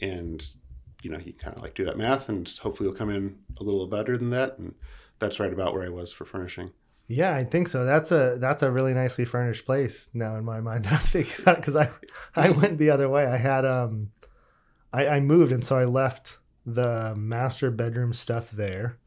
and 0.00 0.44
you 1.02 1.10
know 1.10 1.18
you 1.18 1.32
kind 1.32 1.56
of 1.56 1.62
like 1.62 1.74
do 1.74 1.84
that 1.84 1.96
math, 1.96 2.28
and 2.28 2.48
hopefully 2.60 2.88
you'll 2.88 2.96
come 2.96 3.10
in 3.10 3.38
a 3.58 3.64
little 3.64 3.86
better 3.88 4.16
than 4.18 4.30
that, 4.30 4.58
and 4.58 4.74
that's 5.18 5.40
right 5.40 5.52
about 5.52 5.72
where 5.74 5.84
I 5.84 5.88
was 5.88 6.12
for 6.12 6.24
furnishing. 6.24 6.70
Yeah, 7.12 7.34
I 7.34 7.44
think 7.44 7.68
so. 7.68 7.84
That's 7.84 8.10
a 8.10 8.38
that's 8.40 8.62
a 8.62 8.70
really 8.70 8.94
nicely 8.94 9.26
furnished 9.26 9.66
place 9.66 10.08
now 10.14 10.34
in 10.36 10.44
my 10.46 10.60
mind. 10.60 10.86
I'm 10.90 10.96
thinking 10.96 11.42
about 11.42 11.58
it 11.58 11.60
because 11.60 11.76
I 11.76 11.90
I 12.34 12.50
went 12.50 12.78
the 12.78 12.88
other 12.88 13.08
way. 13.08 13.26
I 13.26 13.36
had 13.36 13.66
um 13.66 14.12
I, 14.94 15.06
I 15.06 15.20
moved 15.20 15.52
and 15.52 15.62
so 15.62 15.76
I 15.76 15.84
left 15.84 16.38
the 16.64 17.14
master 17.14 17.70
bedroom 17.70 18.14
stuff 18.14 18.50
there. 18.50 18.98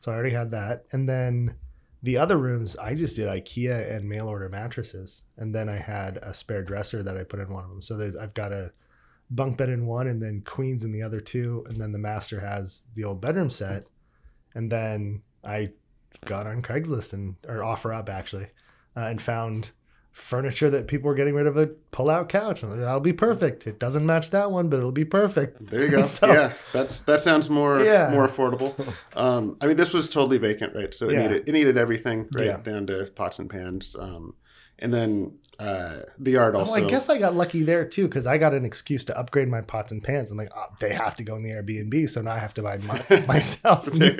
So 0.00 0.10
I 0.10 0.16
already 0.16 0.34
had 0.34 0.50
that. 0.50 0.86
And 0.90 1.08
then 1.08 1.54
the 2.02 2.18
other 2.18 2.38
rooms 2.38 2.76
I 2.76 2.94
just 2.94 3.14
did 3.14 3.28
IKEA 3.28 3.94
and 3.94 4.08
mail 4.08 4.26
order 4.26 4.48
mattresses. 4.48 5.22
And 5.36 5.54
then 5.54 5.68
I 5.68 5.76
had 5.76 6.16
a 6.18 6.34
spare 6.34 6.62
dresser 6.62 7.04
that 7.04 7.16
I 7.16 7.22
put 7.22 7.38
in 7.38 7.52
one 7.52 7.62
of 7.62 7.70
them. 7.70 7.82
So 7.82 7.96
there's 7.96 8.16
I've 8.16 8.34
got 8.34 8.52
a 8.52 8.72
bunk 9.30 9.58
bed 9.58 9.68
in 9.68 9.86
one 9.86 10.08
and 10.08 10.20
then 10.20 10.42
queens 10.44 10.82
in 10.82 10.90
the 10.90 11.02
other 11.02 11.20
two. 11.20 11.64
And 11.68 11.80
then 11.80 11.92
the 11.92 11.98
master 11.98 12.40
has 12.40 12.86
the 12.94 13.04
old 13.04 13.20
bedroom 13.20 13.48
set. 13.48 13.86
And 14.56 14.72
then 14.72 15.22
I 15.44 15.70
got 16.24 16.46
on 16.46 16.62
Craigslist 16.62 17.12
and 17.12 17.36
or 17.48 17.62
offer 17.62 17.92
up 17.92 18.08
actually, 18.08 18.48
uh, 18.96 19.00
and 19.00 19.20
found 19.20 19.70
furniture 20.12 20.70
that 20.70 20.86
people 20.86 21.08
were 21.08 21.14
getting 21.16 21.34
rid 21.34 21.44
of 21.46 21.56
a 21.56 21.66
pull-out 21.90 22.28
couch. 22.28 22.62
Like, 22.62 22.78
That'll 22.78 23.00
be 23.00 23.12
perfect. 23.12 23.66
It 23.66 23.80
doesn't 23.80 24.06
match 24.06 24.30
that 24.30 24.52
one, 24.52 24.68
but 24.68 24.76
it'll 24.76 24.92
be 24.92 25.04
perfect. 25.04 25.66
There 25.66 25.82
you 25.82 25.90
go. 25.90 26.04
So- 26.06 26.32
yeah, 26.32 26.52
that's 26.72 27.00
that 27.00 27.18
sounds 27.20 27.50
more 27.50 27.82
Yeah. 27.82 28.10
more 28.12 28.28
affordable. 28.28 28.74
Um, 29.16 29.56
I 29.60 29.66
mean, 29.66 29.76
this 29.76 29.92
was 29.92 30.08
totally 30.08 30.38
vacant, 30.38 30.74
right? 30.74 30.94
So 30.94 31.08
it 31.08 31.14
Yeah. 31.14 31.22
needed 31.26 31.48
it 31.48 31.52
needed 31.52 31.76
everything, 31.76 32.28
right, 32.34 32.46
Yeah. 32.46 32.56
down 32.58 32.86
to 32.86 33.10
pots 33.16 33.38
and 33.40 33.50
pans. 33.50 33.96
Um, 33.98 34.34
and 34.78 34.94
then 34.94 35.38
uh, 35.58 35.98
the 36.18 36.32
yard 36.32 36.54
also. 36.56 36.72
Oh, 36.72 36.74
I 36.76 36.80
guess 36.82 37.08
I 37.08 37.18
got 37.18 37.34
lucky 37.34 37.62
there 37.62 37.84
too 37.84 38.08
because 38.08 38.26
I 38.26 38.38
got 38.38 38.54
an 38.54 38.64
excuse 38.64 39.04
to 39.04 39.18
upgrade 39.18 39.48
my 39.48 39.60
pots 39.60 39.92
and 39.92 40.02
pans. 40.02 40.30
I'm 40.30 40.36
like, 40.38 40.50
oh, 40.56 40.66
they 40.80 40.92
have 40.92 41.16
to 41.16 41.24
go 41.24 41.36
in 41.36 41.42
the 41.42 41.50
Airbnb, 41.50 42.08
so 42.08 42.22
now 42.22 42.32
I 42.32 42.38
have 42.38 42.54
to 42.54 42.62
buy 42.62 42.78
my, 42.78 43.02
myself 43.28 43.86
There- 43.86 44.16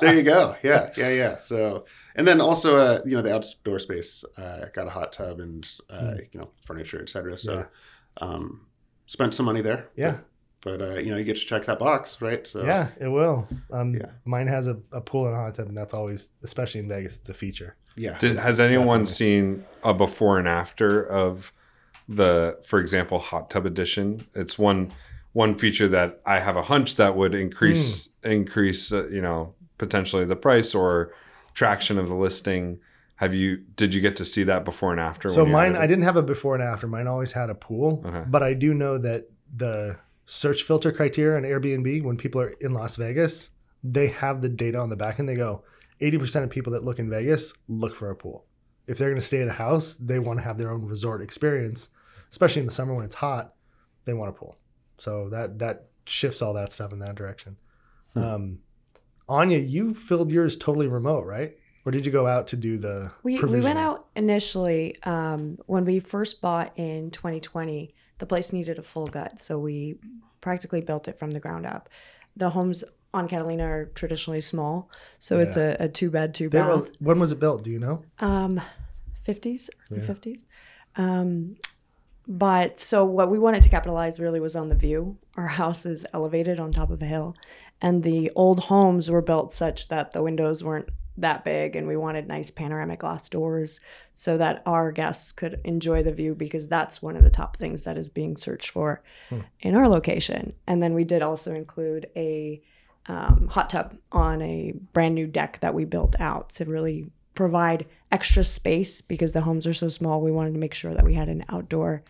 there 0.00 0.14
you 0.14 0.22
go. 0.22 0.56
Yeah, 0.62 0.90
yeah, 0.96 1.10
yeah. 1.10 1.36
So, 1.38 1.84
and 2.16 2.26
then 2.26 2.40
also, 2.40 2.76
uh, 2.76 3.00
you 3.04 3.14
know, 3.16 3.22
the 3.22 3.34
outdoor 3.34 3.78
space 3.78 4.24
uh, 4.38 4.66
got 4.72 4.86
a 4.86 4.90
hot 4.90 5.12
tub 5.12 5.40
and 5.40 5.68
uh, 5.90 6.14
you 6.32 6.40
know 6.40 6.50
furniture, 6.64 7.00
etc. 7.02 7.36
So. 7.38 7.54
Yeah. 7.54 7.64
um, 8.26 8.66
spent 9.06 9.34
some 9.34 9.46
money 9.46 9.60
there. 9.60 9.88
Yeah, 9.96 10.18
But 10.62 10.80
uh, 10.80 10.94
you 10.98 11.10
know, 11.10 11.16
you 11.16 11.24
get 11.24 11.36
to 11.36 11.44
check 11.44 11.64
that 11.66 11.78
box, 11.80 12.20
right? 12.22 12.46
So 12.46 12.64
yeah, 12.64 12.88
it 13.00 13.08
will. 13.08 13.48
Um, 13.72 13.94
Yeah. 13.94 14.10
Mine 14.24 14.46
has 14.46 14.66
a, 14.68 14.78
a 14.92 15.00
pool 15.00 15.26
and 15.26 15.34
a 15.34 15.38
hot 15.38 15.54
tub, 15.56 15.66
and 15.68 15.76
that's 15.76 15.94
always, 15.94 16.30
especially 16.44 16.80
in 16.80 16.88
Vegas, 16.88 17.18
it's 17.18 17.28
a 17.28 17.34
feature. 17.34 17.76
Yeah. 18.00 18.16
Did, 18.18 18.36
has 18.38 18.58
anyone 18.60 19.00
Definitely. 19.04 19.12
seen 19.14 19.64
a 19.84 19.92
before 19.94 20.38
and 20.38 20.48
after 20.48 21.04
of 21.06 21.52
the, 22.08 22.58
for 22.64 22.78
example, 22.80 23.18
hot 23.18 23.50
tub 23.50 23.66
edition? 23.66 24.26
It's 24.34 24.58
one 24.58 24.92
one 25.32 25.54
feature 25.54 25.86
that 25.88 26.20
I 26.26 26.40
have 26.40 26.56
a 26.56 26.62
hunch 26.62 26.96
that 26.96 27.14
would 27.16 27.34
increase 27.34 28.08
Hmm. 28.24 28.30
increase 28.32 28.92
uh, 28.92 29.06
you 29.08 29.22
know 29.22 29.54
potentially 29.78 30.24
the 30.24 30.36
price 30.36 30.74
or 30.74 31.12
traction 31.54 31.98
of 31.98 32.08
the 32.08 32.16
listing. 32.16 32.80
Have 33.16 33.34
you 33.34 33.58
did 33.76 33.94
you 33.94 34.00
get 34.00 34.16
to 34.16 34.24
see 34.24 34.44
that 34.44 34.64
before 34.64 34.90
and 34.92 35.00
after? 35.00 35.28
So 35.28 35.44
mine, 35.44 35.76
I 35.76 35.86
didn't 35.86 36.04
have 36.04 36.16
a 36.16 36.22
before 36.22 36.54
and 36.54 36.64
after. 36.64 36.86
Mine 36.86 37.06
always 37.06 37.32
had 37.32 37.48
a 37.50 37.54
pool, 37.54 38.02
Okay. 38.04 38.24
but 38.26 38.42
I 38.42 38.54
do 38.54 38.72
know 38.74 38.98
that 38.98 39.28
the 39.54 39.96
search 40.26 40.62
filter 40.62 40.90
criteria 40.92 41.36
on 41.36 41.42
Airbnb 41.44 42.02
when 42.02 42.16
people 42.16 42.40
are 42.40 42.50
in 42.60 42.72
Las 42.72 42.96
Vegas, 42.96 43.50
they 43.84 44.06
have 44.08 44.40
the 44.42 44.48
data 44.48 44.78
on 44.78 44.88
the 44.88 44.96
back 44.96 45.18
end. 45.20 45.28
They 45.28 45.34
go, 45.36 45.62
eighty 46.00 46.18
percent 46.18 46.44
of 46.44 46.50
people 46.50 46.72
that 46.72 46.84
look 46.84 46.98
in 46.98 47.10
Vegas 47.10 47.54
look 47.68 47.94
for 47.94 48.10
a 48.10 48.16
pool. 48.16 48.46
If 48.86 48.98
they're 48.98 49.08
going 49.08 49.20
to 49.20 49.26
stay 49.26 49.42
at 49.42 49.48
a 49.48 49.52
house, 49.52 49.94
they 49.96 50.18
want 50.18 50.38
to 50.38 50.44
have 50.44 50.58
their 50.58 50.70
own 50.70 50.84
resort 50.84 51.22
experience, 51.22 51.90
especially 52.30 52.60
in 52.60 52.66
the 52.66 52.72
summer 52.72 52.94
when 52.94 53.04
it's 53.04 53.14
hot. 53.16 53.54
They 54.04 54.14
want 54.14 54.30
a 54.30 54.32
pool, 54.32 54.56
so 54.98 55.28
that 55.30 55.58
that 55.58 55.90
shifts 56.06 56.42
all 56.42 56.54
that 56.54 56.72
stuff 56.72 56.92
in 56.92 56.98
that 57.00 57.14
direction. 57.14 57.56
Hmm. 58.14 58.22
Um, 58.22 58.58
Ania, 59.28 59.68
you 59.68 59.94
filled 59.94 60.32
yours 60.32 60.56
totally 60.56 60.88
remote, 60.88 61.24
right? 61.24 61.56
Or 61.86 61.92
did 61.92 62.04
you 62.04 62.12
go 62.12 62.26
out 62.26 62.48
to 62.48 62.56
do 62.56 62.76
the? 62.76 63.12
We, 63.22 63.40
we 63.40 63.60
went 63.60 63.78
out 63.78 64.06
initially 64.14 65.00
um, 65.04 65.58
when 65.66 65.84
we 65.84 66.00
first 66.00 66.42
bought 66.42 66.72
in 66.76 67.10
2020. 67.10 67.94
The 68.18 68.26
place 68.26 68.52
needed 68.52 68.78
a 68.78 68.82
full 68.82 69.06
gut, 69.06 69.38
so 69.38 69.58
we 69.58 69.98
practically 70.42 70.82
built 70.82 71.08
it 71.08 71.18
from 71.18 71.30
the 71.30 71.40
ground 71.40 71.64
up. 71.64 71.88
The 72.36 72.50
homes 72.50 72.84
on 73.12 73.26
Catalina 73.28 73.64
are 73.64 73.84
traditionally 73.94 74.40
small, 74.40 74.88
so 75.18 75.40
it's 75.40 75.56
a, 75.56 75.76
a 75.80 75.88
two 75.88 76.10
bed, 76.10 76.32
two 76.34 76.48
They 76.48 76.58
bath. 76.60 76.68
were, 76.82 76.88
when 77.00 77.18
was 77.18 77.32
it 77.32 77.40
built? 77.40 77.64
Do 77.64 77.70
you 77.70 77.78
know? 77.80 78.04
Um, 78.20 78.60
50s, 79.26 79.68
early 79.90 80.00
Yeah. 80.02 80.06
50s. 80.06 80.44
Um, 80.96 81.56
but 82.28 82.78
so 82.78 83.04
what 83.04 83.30
we 83.30 83.38
wanted 83.38 83.62
to 83.64 83.68
capitalize 83.68 84.20
really 84.20 84.38
was 84.40 84.54
on 84.54 84.68
the 84.68 84.74
view. 84.76 85.16
Our 85.36 85.48
house 85.48 85.84
is 85.84 86.06
elevated 86.14 86.60
on 86.60 86.70
top 86.72 86.90
of 86.90 87.02
a 87.02 87.06
hill, 87.06 87.34
and 87.82 88.02
the 88.04 88.30
old 88.36 88.60
homes 88.64 89.10
were 89.10 89.22
built 89.22 89.50
such 89.52 89.88
that 89.88 90.12
the 90.12 90.22
windows 90.22 90.62
weren't 90.62 90.88
that 91.16 91.44
big, 91.44 91.76
and 91.76 91.86
we 91.86 91.96
wanted 91.96 92.26
nice 92.28 92.50
panoramic 92.50 93.00
glass 93.00 93.28
doors 93.28 93.80
so 94.14 94.38
that 94.38 94.62
our 94.64 94.90
guests 94.92 95.32
could 95.32 95.60
enjoy 95.64 96.02
the 96.02 96.12
view 96.12 96.34
because 96.34 96.68
that's 96.68 97.02
one 97.02 97.16
of 97.16 97.22
the 97.24 97.30
top 97.30 97.56
things 97.56 97.84
that 97.84 97.98
is 97.98 98.08
being 98.08 98.36
searched 98.36 98.70
for 98.70 99.02
Hmm. 99.28 99.40
in 99.60 99.74
our 99.74 99.88
location. 99.88 100.54
And 100.66 100.82
then 100.82 100.94
we 100.94 101.04
did 101.04 101.22
also 101.22 101.54
include 101.54 102.08
a 102.16 102.62
um, 103.06 103.48
hot 103.48 103.70
tub 103.70 103.96
on 104.12 104.40
a 104.42 104.72
brand 104.92 105.14
new 105.14 105.26
deck 105.26 105.58
that 105.60 105.74
we 105.74 105.84
built 105.84 106.14
out 106.20 106.50
to 106.50 106.64
really 106.64 107.10
provide 107.34 107.86
extra 108.12 108.44
space 108.44 109.00
because 109.00 109.32
the 109.32 109.40
homes 109.40 109.66
are 109.66 109.72
so 109.74 109.88
small. 109.88 110.20
We 110.20 110.30
wanted 110.30 110.52
to 110.52 110.58
make 110.60 110.74
sure 110.74 110.94
that 110.94 111.04
we 111.04 111.14
had 111.14 111.28
an 111.28 111.44
outdoor 111.48 112.02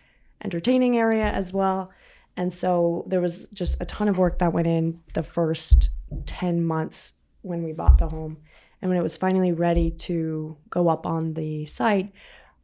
entertaining 0.44 0.96
area 0.98 1.26
as 1.30 1.52
well. 1.52 1.90
And 2.36 2.52
so 2.52 3.04
there 3.06 3.20
was 3.20 3.48
just 3.48 3.80
a 3.80 3.86
ton 3.86 4.08
of 4.08 4.18
work 4.18 4.38
that 4.40 4.52
went 4.52 4.66
in 4.66 5.00
the 5.14 5.22
first 5.22 5.90
10 6.26 6.64
months 6.64 7.14
when 7.42 7.62
we 7.62 7.72
bought 7.72 7.98
the 7.98 8.08
home. 8.08 8.38
And 8.80 8.88
when 8.88 8.98
it 8.98 9.02
was 9.02 9.16
finally 9.16 9.52
ready 9.52 9.90
to 9.90 10.56
go 10.70 10.88
up 10.88 11.06
on 11.06 11.34
the 11.34 11.66
site, 11.66 12.12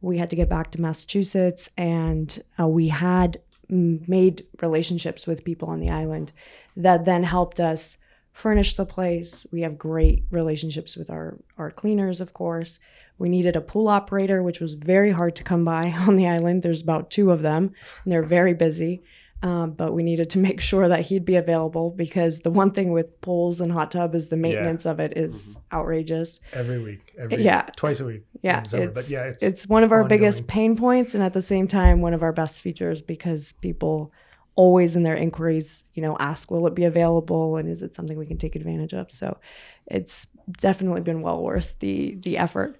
we 0.01 0.17
had 0.17 0.29
to 0.29 0.35
get 0.35 0.49
back 0.49 0.71
to 0.71 0.81
Massachusetts 0.81 1.71
and 1.77 2.41
uh, 2.59 2.67
we 2.67 2.89
had 2.89 3.39
made 3.69 4.45
relationships 4.61 5.27
with 5.27 5.43
people 5.43 5.69
on 5.69 5.79
the 5.79 5.89
island 5.89 6.31
that 6.75 7.05
then 7.05 7.23
helped 7.23 7.59
us 7.59 7.97
furnish 8.31 8.75
the 8.75 8.85
place. 8.85 9.45
We 9.51 9.61
have 9.61 9.77
great 9.77 10.23
relationships 10.29 10.95
with 10.95 11.09
our, 11.09 11.39
our 11.57 11.71
cleaners, 11.71 12.21
of 12.21 12.33
course. 12.33 12.79
We 13.17 13.29
needed 13.29 13.55
a 13.55 13.61
pool 13.61 13.87
operator, 13.87 14.43
which 14.43 14.59
was 14.59 14.75
very 14.75 15.11
hard 15.11 15.35
to 15.37 15.43
come 15.43 15.65
by 15.65 15.91
on 16.07 16.15
the 16.15 16.27
island. 16.27 16.61
There's 16.61 16.81
about 16.83 17.09
two 17.09 17.31
of 17.31 17.41
them, 17.41 17.71
and 18.03 18.13
they're 18.13 18.23
very 18.23 18.53
busy. 18.53 19.03
Um, 19.43 19.71
but 19.71 19.93
we 19.93 20.01
needed 20.01 20.31
to 20.31 20.39
make 20.49 20.59
sure 20.61 20.89
that 20.89 21.01
he'd 21.07 21.23
be 21.25 21.35
available 21.35 21.91
because 21.91 22.39
the 22.39 22.49
one 22.49 22.71
thing 22.71 22.91
with 22.91 23.21
pools 23.21 23.61
and 23.61 23.71
hot 23.71 23.91
tub 23.91 24.15
is 24.15 24.29
the 24.29 24.37
maintenance 24.37 24.85
of 24.85 24.99
it 24.99 25.15
is 25.15 25.59
outrageous. 25.71 26.39
Every 26.53 26.81
week, 26.81 27.13
every 27.19 27.43
Yeah. 27.43 27.69
twice 27.75 27.99
a 27.99 28.05
week. 28.05 28.23
Yeah, 28.41 28.61
it's, 28.61 28.73
but 28.73 29.09
yeah, 29.09 29.23
it's, 29.25 29.43
it's 29.43 29.67
one 29.67 29.83
of 29.83 29.91
our 29.91 30.01
ongoing. 30.01 30.19
biggest 30.21 30.47
pain 30.47 30.75
points, 30.75 31.13
and 31.13 31.23
at 31.23 31.33
the 31.33 31.41
same 31.41 31.67
time, 31.67 32.01
one 32.01 32.13
of 32.13 32.23
our 32.23 32.33
best 32.33 32.61
features 32.61 33.01
because 33.01 33.53
people 33.53 34.11
always 34.55 34.95
in 34.95 35.03
their 35.03 35.15
inquiries, 35.15 35.91
you 35.93 36.01
know, 36.01 36.17
ask, 36.19 36.49
"Will 36.49 36.65
it 36.65 36.73
be 36.73 36.83
available?" 36.85 37.57
and 37.57 37.69
is 37.69 37.81
it 37.83 37.93
something 37.93 38.17
we 38.17 38.25
can 38.25 38.37
take 38.37 38.55
advantage 38.55 38.93
of? 38.93 39.11
So, 39.11 39.37
it's 39.85 40.27
definitely 40.59 41.01
been 41.01 41.21
well 41.21 41.43
worth 41.43 41.77
the 41.79 42.15
the 42.23 42.37
effort. 42.39 42.79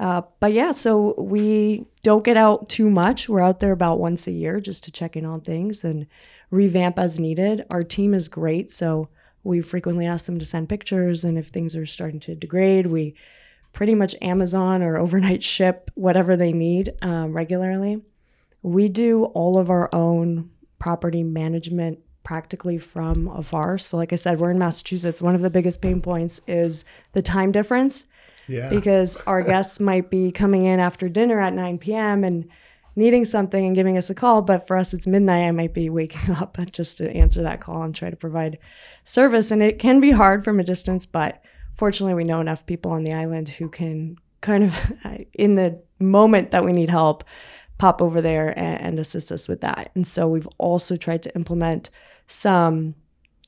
Uh, 0.00 0.22
but 0.40 0.52
yeah, 0.52 0.72
so 0.72 1.14
we 1.18 1.86
don't 2.02 2.24
get 2.24 2.36
out 2.36 2.68
too 2.68 2.90
much. 2.90 3.28
We're 3.28 3.40
out 3.40 3.60
there 3.60 3.72
about 3.72 3.98
once 4.00 4.26
a 4.26 4.32
year 4.32 4.60
just 4.60 4.84
to 4.84 4.92
check 4.92 5.16
in 5.16 5.24
on 5.24 5.40
things 5.42 5.84
and 5.84 6.06
revamp 6.50 6.98
as 6.98 7.18
needed. 7.18 7.64
Our 7.70 7.82
team 7.82 8.14
is 8.14 8.28
great, 8.28 8.70
so 8.70 9.08
we 9.44 9.60
frequently 9.60 10.06
ask 10.06 10.26
them 10.26 10.38
to 10.38 10.44
send 10.44 10.68
pictures, 10.68 11.24
and 11.24 11.36
if 11.36 11.48
things 11.48 11.74
are 11.76 11.86
starting 11.86 12.20
to 12.20 12.34
degrade, 12.34 12.86
we 12.86 13.14
pretty 13.72 13.94
much 13.94 14.14
Amazon 14.22 14.82
or 14.82 14.98
overnight 14.98 15.42
ship 15.42 15.90
whatever 15.94 16.36
they 16.36 16.52
need 16.52 16.94
um, 17.02 17.32
regularly. 17.32 18.02
We 18.62 18.88
do 18.88 19.24
all 19.24 19.58
of 19.58 19.70
our 19.70 19.88
own 19.92 20.50
property 20.78 21.22
management 21.22 21.98
practically 22.22 22.78
from 22.78 23.26
afar. 23.28 23.78
So, 23.78 23.96
like 23.96 24.12
I 24.12 24.16
said, 24.16 24.38
we're 24.38 24.52
in 24.52 24.58
Massachusetts. 24.58 25.20
One 25.20 25.34
of 25.34 25.40
the 25.40 25.50
biggest 25.50 25.80
pain 25.80 26.00
points 26.00 26.40
is 26.46 26.84
the 27.12 27.22
time 27.22 27.50
difference 27.50 28.06
yeah. 28.52 28.68
because 28.70 29.16
our 29.26 29.42
guests 29.52 29.80
might 29.80 30.10
be 30.10 30.30
coming 30.30 30.64
in 30.64 30.80
after 30.80 31.08
dinner 31.08 31.40
at 31.40 31.54
9 31.54 31.78
p.m. 31.78 32.24
and 32.24 32.48
needing 32.94 33.24
something 33.24 33.64
and 33.64 33.74
giving 33.74 33.96
us 33.96 34.10
a 34.10 34.14
call. 34.14 34.42
But 34.42 34.66
for 34.66 34.76
us, 34.76 34.92
it's 34.92 35.06
midnight. 35.06 35.48
I 35.48 35.50
might 35.50 35.74
be 35.74 35.88
waking 35.90 36.34
up 36.36 36.58
just 36.70 36.98
to 36.98 37.10
answer 37.10 37.42
that 37.42 37.60
call 37.60 37.82
and 37.82 37.94
try 37.94 38.10
to 38.10 38.16
provide 38.16 38.58
service. 39.04 39.50
And 39.50 39.62
it 39.62 39.78
can 39.78 40.00
be 40.00 40.10
hard 40.10 40.44
from 40.44 40.60
a 40.60 40.64
distance, 40.64 41.06
but 41.06 41.42
fortunately, 41.72 42.14
we 42.14 42.24
know 42.24 42.40
enough 42.40 42.66
people 42.66 42.92
on 42.92 43.02
the 43.02 43.14
island 43.14 43.48
who 43.48 43.68
can 43.68 44.16
kind 44.40 44.64
of, 44.64 44.92
in 45.34 45.54
the 45.54 45.82
moment 45.98 46.50
that 46.50 46.64
we 46.64 46.72
need 46.72 46.90
help, 46.90 47.24
pop 47.78 48.02
over 48.02 48.20
there 48.20 48.56
and, 48.56 48.80
and 48.80 48.98
assist 48.98 49.32
us 49.32 49.48
with 49.48 49.62
that. 49.62 49.90
And 49.94 50.06
so 50.06 50.28
we've 50.28 50.48
also 50.58 50.96
tried 50.96 51.22
to 51.24 51.34
implement 51.34 51.90
some 52.26 52.94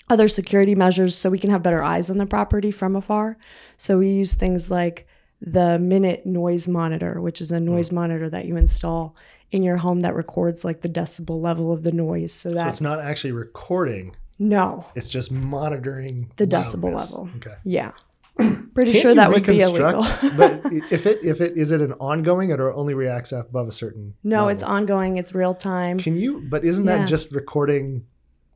other 0.09 0.29
security 0.29 0.75
measures 0.75 1.17
so 1.17 1.31
we 1.31 1.38
can 1.38 1.51
have 1.51 1.62
better 1.62 1.83
eyes 1.83 2.11
on 2.11 2.19
the 2.19 2.27
property 2.27 2.71
from 2.71 2.97
afar. 2.97 3.37
So 3.77 3.99
we 3.99 4.09
use 4.09 4.35
things 4.35 4.71
like 4.71 5.07
the 5.40 5.79
Minut 5.79 6.27
Noise 6.27 6.69
Monitor, 6.69 7.21
which 7.21 7.40
is 7.40 7.53
a 7.53 7.59
mm. 7.59 7.64
noise 7.64 7.93
monitor 7.93 8.29
that 8.31 8.47
you 8.47 8.57
install 8.57 9.17
in 9.51 9.62
your 9.62 9.77
home 9.77 10.01
that 10.01 10.14
records 10.14 10.64
like 10.64 10.81
the 10.81 10.88
decibel 10.88 11.40
level 11.40 11.73
of 11.73 11.83
the 11.83 11.93
noise. 11.93 12.33
So 12.33 12.51
so 12.51 12.57
that 12.57 12.69
it's 12.69 12.81
not 12.81 13.01
actually 13.01 13.33
recording; 13.33 14.17
no, 14.38 14.87
it's 14.95 15.07
just 15.07 15.31
monitoring 15.31 16.33
the 16.37 16.47
decibel 16.47 16.95
level. 16.95 17.29
Okay. 17.37 17.55
Yeah, 17.62 17.93
pretty 18.37 18.93
Can't 18.93 19.03
sure 19.03 19.14
that 19.14 19.31
would 19.31 19.47
be 19.47 19.61
illegal. 19.61 20.03
but 20.37 20.61
if 20.90 21.07
it 21.07 21.25
if 21.25 21.40
it 21.40 21.57
is 21.57 21.73
it 21.73 21.81
an 21.81 21.93
ongoing 21.95 22.51
or 22.53 22.73
only 22.73 22.95
reacts 22.95 23.33
above 23.33 23.69
a 23.69 23.73
certain 23.73 24.14
no, 24.25 24.38
level? 24.38 24.49
it's 24.49 24.62
ongoing. 24.62 25.17
It's 25.19 25.35
real 25.35 25.55
time. 25.55 25.99
Can 25.99 26.17
you? 26.17 26.40
But 26.40 26.64
isn't 26.64 26.85
Yeah. 26.85 26.99
that 26.99 27.09
just 27.09 27.33
recording 27.33 28.07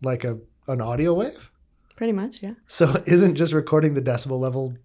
like 0.03 0.25
a 0.25 0.39
an 0.69 0.81
audio 0.81 1.15
wave? 1.15 1.51
Pretty 1.97 2.13
much, 2.13 2.43
yeah. 2.43 2.55
So 2.67 3.03
isn't 3.07 3.35
just 3.35 3.53
recording 3.53 3.95
the 3.95 4.03
decibel 4.03 4.39
level 4.39 4.77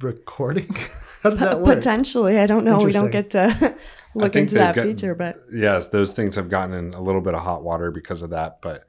recording? 0.00 0.68
How 1.22 1.30
does 1.30 1.38
that 1.40 1.60
work? 1.60 1.76
Potentially, 1.76 2.38
I 2.38 2.46
don't 2.46 2.64
know. 2.64 2.78
We 2.78 2.92
don't 2.92 3.10
get 3.10 3.30
to 3.30 3.76
look 4.14 4.36
into 4.36 4.56
that 4.56 4.74
got- 4.74 4.86
feature, 4.86 5.14
but 5.14 5.34
yes, 5.52 5.88
those 5.88 6.14
things 6.14 6.36
have 6.36 6.48
gotten 6.48 6.74
in 6.74 6.94
a 6.94 7.00
little 7.00 7.20
bit 7.20 7.34
of 7.34 7.42
hot 7.42 7.62
water 7.62 7.90
because 7.90 8.22
of 8.22 8.30
that. 8.30 8.60
But 8.62 8.84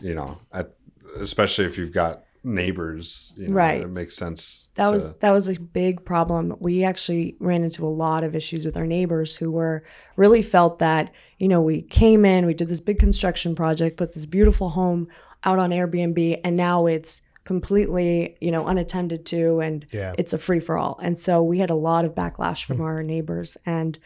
you 0.00 0.14
know, 0.14 0.38
at, 0.52 0.74
especially 1.20 1.64
if 1.64 1.78
you've 1.78 1.92
got 1.92 2.22
neighbors, 2.44 3.32
you 3.36 3.48
know, 3.48 3.54
Right. 3.54 3.82
it 3.82 3.94
makes 3.94 4.16
sense. 4.16 4.68
that 4.74 4.86
to- 4.86 4.92
was 4.92 5.12
that 5.18 5.30
was 5.30 5.48
a 5.48 5.58
big 5.60 6.04
problem. 6.04 6.54
We 6.60 6.84
actually 6.84 7.36
ran 7.40 7.64
into 7.64 7.84
a 7.84 7.88
lot 7.88 8.24
of 8.24 8.34
issues 8.34 8.64
with 8.64 8.76
our 8.76 8.86
neighbors 8.86 9.36
who 9.36 9.50
were 9.50 9.82
really 10.16 10.42
felt 10.42 10.78
that 10.78 11.12
you 11.38 11.48
know 11.48 11.60
we 11.62 11.82
came 11.82 12.24
in, 12.24 12.46
we 12.46 12.54
did 12.54 12.68
this 12.68 12.80
big 12.80 12.98
construction 12.98 13.54
project, 13.54 13.96
put 13.96 14.12
this 14.12 14.26
beautiful 14.26 14.70
home 14.70 15.08
out 15.44 15.58
on 15.58 15.70
Airbnb, 15.70 16.40
and 16.44 16.56
now 16.56 16.86
it's 16.86 17.22
completely 17.44 18.36
you 18.40 18.50
know 18.50 18.64
unattended 18.66 19.24
to, 19.26 19.60
and 19.60 19.86
Yeah. 19.90 20.14
it's 20.18 20.32
a 20.32 20.38
free 20.38 20.60
for 20.60 20.78
all. 20.78 20.98
And 21.02 21.18
so 21.18 21.42
we 21.42 21.58
had 21.58 21.70
a 21.70 21.74
lot 21.74 22.04
of 22.04 22.14
backlash 22.14 22.64
from 22.64 22.76
hmm. 22.78 22.84
our 22.84 23.02
neighbors, 23.02 23.56
and 23.66 23.98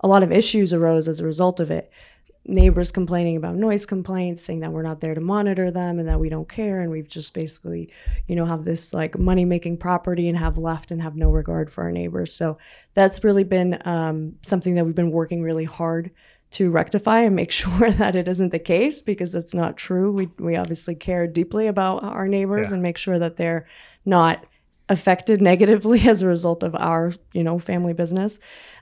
a 0.00 0.08
lot 0.08 0.22
of 0.22 0.32
issues 0.32 0.72
arose 0.72 1.08
as 1.08 1.20
a 1.20 1.24
result 1.24 1.60
of 1.60 1.70
it. 1.70 1.90
Neighbors 2.48 2.92
complaining 2.92 3.36
about 3.36 3.56
noise 3.56 3.86
complaints, 3.86 4.44
saying 4.44 4.60
that 4.60 4.72
we're 4.72 4.82
not 4.82 5.00
there 5.00 5.14
to 5.14 5.20
monitor 5.20 5.70
them 5.72 5.98
and 5.98 6.08
that 6.08 6.20
we 6.20 6.28
don't 6.28 6.48
care, 6.48 6.80
and 6.80 6.90
we've 6.92 7.08
just 7.08 7.34
basically, 7.34 7.90
you 8.28 8.36
know, 8.36 8.44
have 8.46 8.62
this 8.62 8.94
like 8.94 9.18
money 9.18 9.44
making 9.44 9.78
property 9.78 10.28
and 10.28 10.38
have 10.38 10.56
left 10.56 10.92
and 10.92 11.02
have 11.02 11.16
no 11.16 11.30
regard 11.30 11.72
for 11.72 11.82
our 11.82 11.90
neighbors. 11.90 12.32
So 12.32 12.56
that's 12.94 13.24
really 13.24 13.42
been 13.42 13.80
um, 13.84 14.36
something 14.42 14.76
that 14.76 14.84
we've 14.86 14.94
been 14.94 15.10
working 15.10 15.42
really 15.42 15.64
hard 15.64 16.12
to 16.52 16.70
rectify 16.70 17.22
and 17.22 17.34
make 17.34 17.50
sure 17.62 17.90
that 17.90 18.14
it 18.14 18.28
isn't 18.28 18.50
the 18.52 18.60
case 18.60 19.02
because 19.02 19.32
that's 19.32 19.52
not 19.54 19.76
true. 19.76 20.12
We 20.12 20.28
we 20.38 20.54
obviously 20.54 20.94
care 20.94 21.26
deeply 21.26 21.66
about 21.66 22.04
our 22.04 22.28
neighbors 22.28 22.68
Yeah. 22.70 22.74
and 22.74 22.82
make 22.82 22.96
sure 22.96 23.18
that 23.18 23.36
they're 23.36 23.66
not 24.04 24.44
affected 24.88 25.42
negatively 25.42 26.00
as 26.08 26.22
a 26.22 26.28
result 26.28 26.62
of 26.62 26.76
our 26.76 27.10
you 27.32 27.42
know 27.42 27.58
family 27.58 27.92
business. 27.92 28.38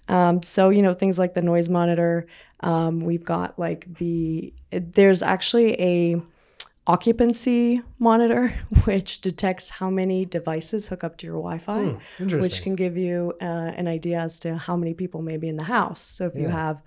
Um, 0.07 0.43
so 0.43 0.69
you 0.69 0.83
know 0.83 0.93
things 0.93 1.19
like 1.19 1.33
the 1.33 1.41
noise 1.41 1.71
monitor. 1.71 2.27
Um, 2.61 3.01
we've 3.01 3.25
got 3.25 3.59
like 3.59 3.97
the 3.99 4.53
there's 4.71 5.23
actually 5.23 5.81
a 5.81 6.23
occupancy 6.87 7.83
monitor 7.99 8.49
which 8.85 9.21
detects 9.21 9.71
how 9.71 9.89
many 9.91 10.25
devices 10.25 10.89
hook 10.89 11.03
up 11.03 11.17
to 11.19 11.27
your 11.27 11.37
Wi-Fi, 11.37 11.81
which 12.43 12.63
can 12.63 12.75
give 12.75 12.97
you 12.97 13.33
uh, 13.41 13.45
an 13.45 13.89
idea 13.89 14.21
as 14.21 14.39
to 14.41 14.57
how 14.57 14.77
many 14.77 14.95
people 14.95 15.23
may 15.23 15.37
be 15.37 15.49
in 15.49 15.57
the 15.57 15.65
house. 15.65 16.01
So 16.01 16.27
if 16.27 16.35
you 16.37 16.49
have, 16.49 16.83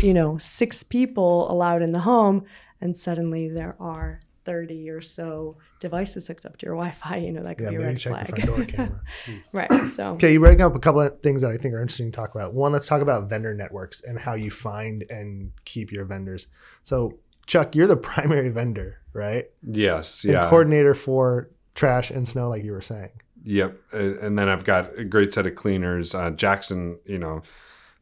you 0.00 0.12
know, 0.14 0.38
six 0.38 0.82
people 0.82 1.50
allowed 1.50 1.82
in 1.82 1.92
the 1.92 2.00
home, 2.00 2.44
and 2.80 2.96
suddenly 2.96 3.48
there 3.48 3.74
are 3.80 4.20
30 4.44 4.90
or 4.90 5.00
so 5.00 5.56
devices 5.80 6.26
hooked 6.26 6.44
up 6.46 6.56
to 6.58 6.66
your 6.66 6.74
Wi-Fi, 6.74 7.16
you 7.16 7.32
know, 7.32 7.42
that 7.42 7.58
could 7.58 7.64
Yeah, 7.64 7.70
be 7.70 7.76
a 7.76 7.78
maybe 7.78 7.88
red 7.92 7.98
check 7.98 8.12
flag. 8.12 8.26
the 8.26 8.32
front 8.32 8.46
door 8.46 8.64
camera. 8.64 9.00
right. 9.52 9.86
So 9.94 10.12
Okay, 10.14 10.32
you 10.32 10.40
bring 10.40 10.60
up 10.60 10.74
a 10.74 10.78
couple 10.78 11.00
of 11.00 11.20
things 11.22 11.42
that 11.42 11.50
I 11.50 11.56
think 11.56 11.74
are 11.74 11.80
interesting 11.80 12.10
to 12.10 12.16
talk 12.16 12.34
about. 12.34 12.54
One, 12.54 12.72
let's 12.72 12.86
talk 12.86 13.02
about 13.02 13.28
vendor 13.30 13.54
networks 13.54 14.02
and 14.02 14.18
how 14.18 14.34
you 14.34 14.50
find 14.50 15.04
and 15.10 15.52
keep 15.64 15.92
your 15.92 16.04
vendors. 16.04 16.46
So, 16.82 17.18
Chuck, 17.46 17.74
you're 17.74 17.86
the 17.86 17.96
primary 18.12 18.48
vendor, 18.50 19.00
right? 19.12 19.46
yes, 19.62 20.24
And 20.24 20.32
yeah, 20.34 20.48
coordinator 20.48 20.94
for 20.94 21.50
trash 21.74 22.10
and 22.10 22.26
snow, 22.28 22.48
like 22.48 22.64
you 22.64 22.72
were 22.72 22.80
saying. 22.80 23.10
Yep, 23.44 23.78
and 23.92 24.38
then 24.38 24.48
I've 24.48 24.64
got 24.64 24.98
a 24.98 25.04
great 25.04 25.32
set 25.32 25.46
of 25.46 25.54
cleaners. 25.54 26.14
Uh, 26.14 26.30
Jackson, 26.32 26.98
you 27.06 27.18
know, 27.18 27.42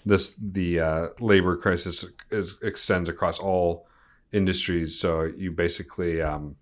this 0.04 0.34
the 0.34 0.80
uh, 0.80 1.08
labor 1.20 1.56
crisis 1.56 2.04
is 2.30 2.58
extends 2.62 3.08
across 3.08 3.38
all 3.38 3.86
industries. 4.32 4.98
So 4.98 5.22
you 5.24 5.52
basically 5.52 6.22
um, 6.22 6.56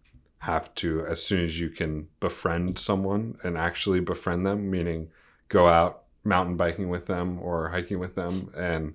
have 0.45 0.75
to, 0.77 1.05
as 1.07 1.23
soon 1.23 1.45
as 1.45 1.61
you 1.61 1.69
can 1.71 2.09
befriend 2.21 2.79
someone 2.79 3.37
and 3.45 3.57
actually 3.59 4.01
befriend 4.01 4.45
them, 4.47 4.71
meaning 4.71 5.09
go 5.49 5.69
out 5.69 6.03
mountain 6.25 6.57
biking 6.57 6.89
with 6.89 7.07
them 7.07 7.39
or 7.41 7.69
hiking 7.71 7.99
with 7.99 8.15
them 8.15 8.51
and 8.57 8.95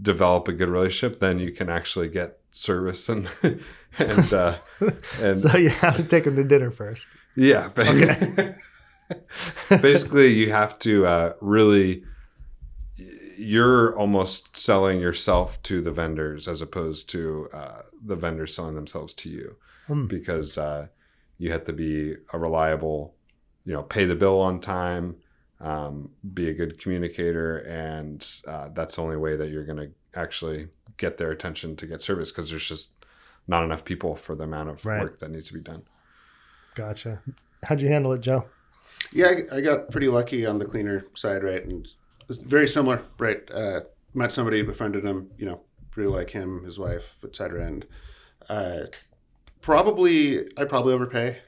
develop 0.00 0.48
a 0.48 0.52
good 0.52 0.68
relationship, 0.68 1.18
then 1.20 1.38
you 1.38 1.50
can 1.52 1.68
actually 1.68 2.08
get 2.08 2.38
service 2.52 3.08
and 3.08 3.28
and 3.98 4.32
uh, 4.32 4.54
and 5.20 5.38
So 5.38 5.56
you 5.56 5.68
have 5.70 5.96
to 5.96 6.04
take 6.04 6.24
them 6.24 6.36
to 6.36 6.44
dinner 6.44 6.70
first. 6.70 7.06
yeah. 7.36 7.68
ba- 7.74 8.54
Basically, 9.80 10.28
you 10.34 10.50
have 10.52 10.78
to 10.80 11.06
uh, 11.06 11.32
really. 11.40 12.04
You're 13.38 13.94
almost 13.98 14.56
selling 14.56 14.98
yourself 14.98 15.62
to 15.64 15.82
the 15.82 15.90
vendors 15.92 16.48
as 16.48 16.62
opposed 16.62 17.10
to 17.10 17.48
uh, 17.52 17.82
the 18.02 18.16
vendors 18.16 18.54
selling 18.54 18.74
themselves 18.74 19.12
to 19.14 19.28
you, 19.28 19.56
Hmm. 19.86 20.06
because 20.06 20.58
uh, 20.58 20.88
you 21.38 21.52
have 21.52 21.64
to 21.64 21.72
be 21.72 22.16
a 22.32 22.38
reliable, 22.38 23.14
you 23.64 23.72
know, 23.72 23.82
pay 23.82 24.04
the 24.04 24.16
bill 24.16 24.40
on 24.40 24.60
time, 24.60 25.16
um, 25.60 26.10
be 26.34 26.48
a 26.48 26.54
good 26.54 26.78
communicator, 26.80 27.58
and 27.58 28.26
uh, 28.46 28.68
that's 28.74 28.96
the 28.96 29.02
only 29.02 29.16
way 29.16 29.36
that 29.36 29.50
you're 29.50 29.64
going 29.64 29.78
to 29.78 29.90
actually 30.18 30.68
get 30.96 31.18
their 31.18 31.30
attention 31.30 31.76
to 31.76 31.86
get 31.86 32.00
service 32.00 32.32
because 32.32 32.50
there's 32.50 32.68
just 32.68 32.92
not 33.46 33.64
enough 33.64 33.84
people 33.84 34.16
for 34.16 34.34
the 34.34 34.44
amount 34.44 34.68
of 34.70 34.84
Right. 34.84 35.02
work 35.02 35.18
that 35.18 35.30
needs 35.30 35.48
to 35.48 35.54
be 35.54 35.60
done. 35.60 35.82
Gotcha. 36.74 37.20
How'd 37.64 37.80
you 37.80 37.88
handle 37.88 38.12
it, 38.12 38.20
Joe? 38.20 38.46
Yeah, 39.12 39.34
I, 39.52 39.56
I 39.56 39.60
got 39.60 39.90
pretty 39.90 40.08
lucky 40.08 40.44
on 40.46 40.58
the 40.58 40.64
cleaner 40.64 41.06
side, 41.14 41.42
right? 41.42 41.64
And 41.64 41.86
it's 42.28 42.38
very 42.38 42.66
similar, 42.68 43.02
right? 43.18 43.42
Uh, 43.52 43.80
met 44.14 44.32
somebody, 44.32 44.62
befriended 44.62 45.04
him, 45.04 45.30
you 45.38 45.46
know, 45.46 45.60
really 45.94 46.12
like 46.12 46.30
him, 46.30 46.64
his 46.64 46.78
wife, 46.78 47.16
etc. 47.24 47.66
And 47.66 47.86
uh, 48.48 48.78
probably, 49.66 50.46
I 50.56 50.64
probably 50.64 50.94
overpay. 50.94 51.38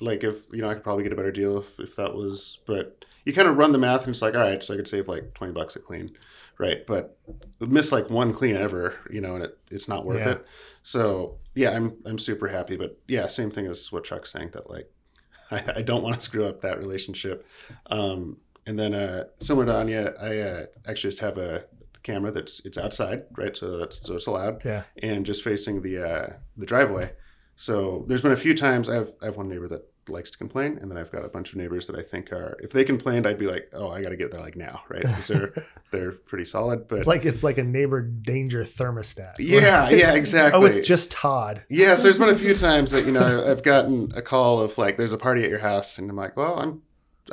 Like 0.00 0.24
if 0.24 0.36
you 0.52 0.60
know, 0.62 0.68
I 0.68 0.74
could 0.74 0.82
probably 0.82 1.04
get 1.04 1.12
a 1.12 1.16
better 1.16 1.30
deal 1.30 1.58
if, 1.58 1.78
if 1.78 1.96
that 1.96 2.14
was. 2.14 2.58
But 2.66 3.04
you 3.24 3.32
kind 3.32 3.48
of 3.48 3.56
run 3.56 3.72
the 3.72 3.78
math, 3.78 4.00
and 4.02 4.10
it's 4.10 4.22
like, 4.22 4.34
all 4.34 4.40
right, 4.40 4.62
so 4.64 4.74
I 4.74 4.76
could 4.76 4.88
save 4.88 5.08
like 5.08 5.34
twenty 5.34 5.52
bucks 5.52 5.76
a 5.76 5.78
clean, 5.78 6.10
right? 6.58 6.86
But 6.86 7.18
miss 7.60 7.92
like 7.92 8.10
one 8.10 8.32
clean 8.32 8.56
ever, 8.56 8.94
you 9.10 9.20
know, 9.20 9.34
and 9.36 9.44
it, 9.44 9.58
it's 9.70 9.88
not 9.88 10.04
worth 10.04 10.18
Yeah. 10.20 10.32
it. 10.32 10.46
So 10.82 11.38
yeah, 11.54 11.70
I'm 11.70 11.96
I'm 12.04 12.18
super 12.18 12.48
happy. 12.48 12.76
But 12.76 12.98
yeah, 13.08 13.26
same 13.28 13.50
thing 13.50 13.66
as 13.66 13.90
what 13.92 14.04
Chuck's 14.04 14.32
saying 14.32 14.50
that 14.52 14.68
like 14.68 14.90
I, 15.50 15.62
I 15.76 15.82
don't 15.82 16.02
want 16.02 16.14
to 16.16 16.20
screw 16.20 16.44
up 16.44 16.60
that 16.62 16.78
relationship. 16.78 17.46
Um, 17.86 18.38
and 18.66 18.78
then 18.78 18.94
uh, 18.94 19.24
similar 19.40 19.64
to 19.66 19.72
Ania, 19.72 20.20
I 20.22 20.38
uh, 20.40 20.66
actually 20.86 21.10
just 21.10 21.20
have 21.20 21.38
a 21.38 21.64
camera 22.02 22.32
that's 22.32 22.60
it's 22.66 22.76
outside, 22.76 23.22
right? 23.38 23.56
So 23.56 23.78
that's 23.78 24.04
so 24.06 24.16
it's 24.16 24.26
allowed, 24.26 24.62
Yeah. 24.64 24.82
and 25.02 25.24
just 25.24 25.42
facing 25.42 25.80
the 25.82 25.98
uh, 26.06 26.26
the 26.56 26.66
driveway. 26.66 27.12
So 27.56 28.04
there's 28.06 28.22
been 28.22 28.32
a 28.32 28.36
few 28.36 28.54
times 28.54 28.88
I 28.88 28.94
have 28.96 29.12
I 29.22 29.26
have 29.26 29.36
one 29.36 29.48
neighbor 29.48 29.66
that 29.68 29.82
likes 30.08 30.30
to 30.30 30.38
complain, 30.38 30.78
and 30.80 30.88
then 30.90 30.96
I've 30.98 31.10
got 31.10 31.24
a 31.24 31.28
bunch 31.28 31.50
of 31.52 31.56
neighbors 31.58 31.86
that 31.88 31.96
I 31.96 32.02
think 32.02 32.30
are 32.32 32.56
if 32.62 32.70
they 32.70 32.84
complained, 32.84 33.26
I'd 33.26 33.38
be 33.38 33.46
like, 33.48 33.70
oh, 33.72 33.90
I 33.90 34.02
got 34.02 34.10
to 34.10 34.16
get 34.16 34.30
there 34.30 34.40
like 34.40 34.54
now, 34.56 34.82
right? 34.88 35.02
Because 35.06 35.26
they're 35.26 35.66
they're 35.90 36.12
pretty 36.12 36.44
solid. 36.44 36.86
But 36.86 36.98
It's 36.98 37.06
like 37.06 37.24
it's 37.24 37.42
like 37.42 37.58
a 37.58 37.64
neighbor 37.64 38.02
danger 38.02 38.62
thermostat. 38.62 39.34
yeah, 39.38 39.88
yeah, 39.88 40.14
exactly. 40.14 40.60
Oh, 40.62 40.66
it's 40.66 40.86
just 40.86 41.10
Todd. 41.10 41.64
Yeah, 41.68 41.96
so 41.96 42.04
there's 42.04 42.18
been 42.18 42.28
a 42.28 42.36
few 42.38 42.54
times 42.54 42.90
that 42.92 43.06
you 43.06 43.12
know 43.12 43.44
I've 43.50 43.62
gotten 43.62 44.12
a 44.14 44.22
call 44.22 44.60
of 44.60 44.76
like, 44.78 44.96
"There's 44.96 45.12
a 45.14 45.18
party 45.18 45.42
at 45.42 45.50
your 45.50 45.60
house," 45.60 45.98
and 45.98 46.08
I'm 46.10 46.16
like, 46.16 46.36
"Well, 46.36 46.58
I'm, 46.58 46.82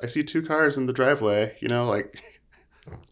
I 0.02 0.08
see 0.08 0.24
two 0.24 0.42
cars 0.42 0.78
in 0.78 0.86
the 0.88 0.94
driveway. 0.94 1.58
You 1.60 1.68
know, 1.68 1.86
like, 1.86 2.33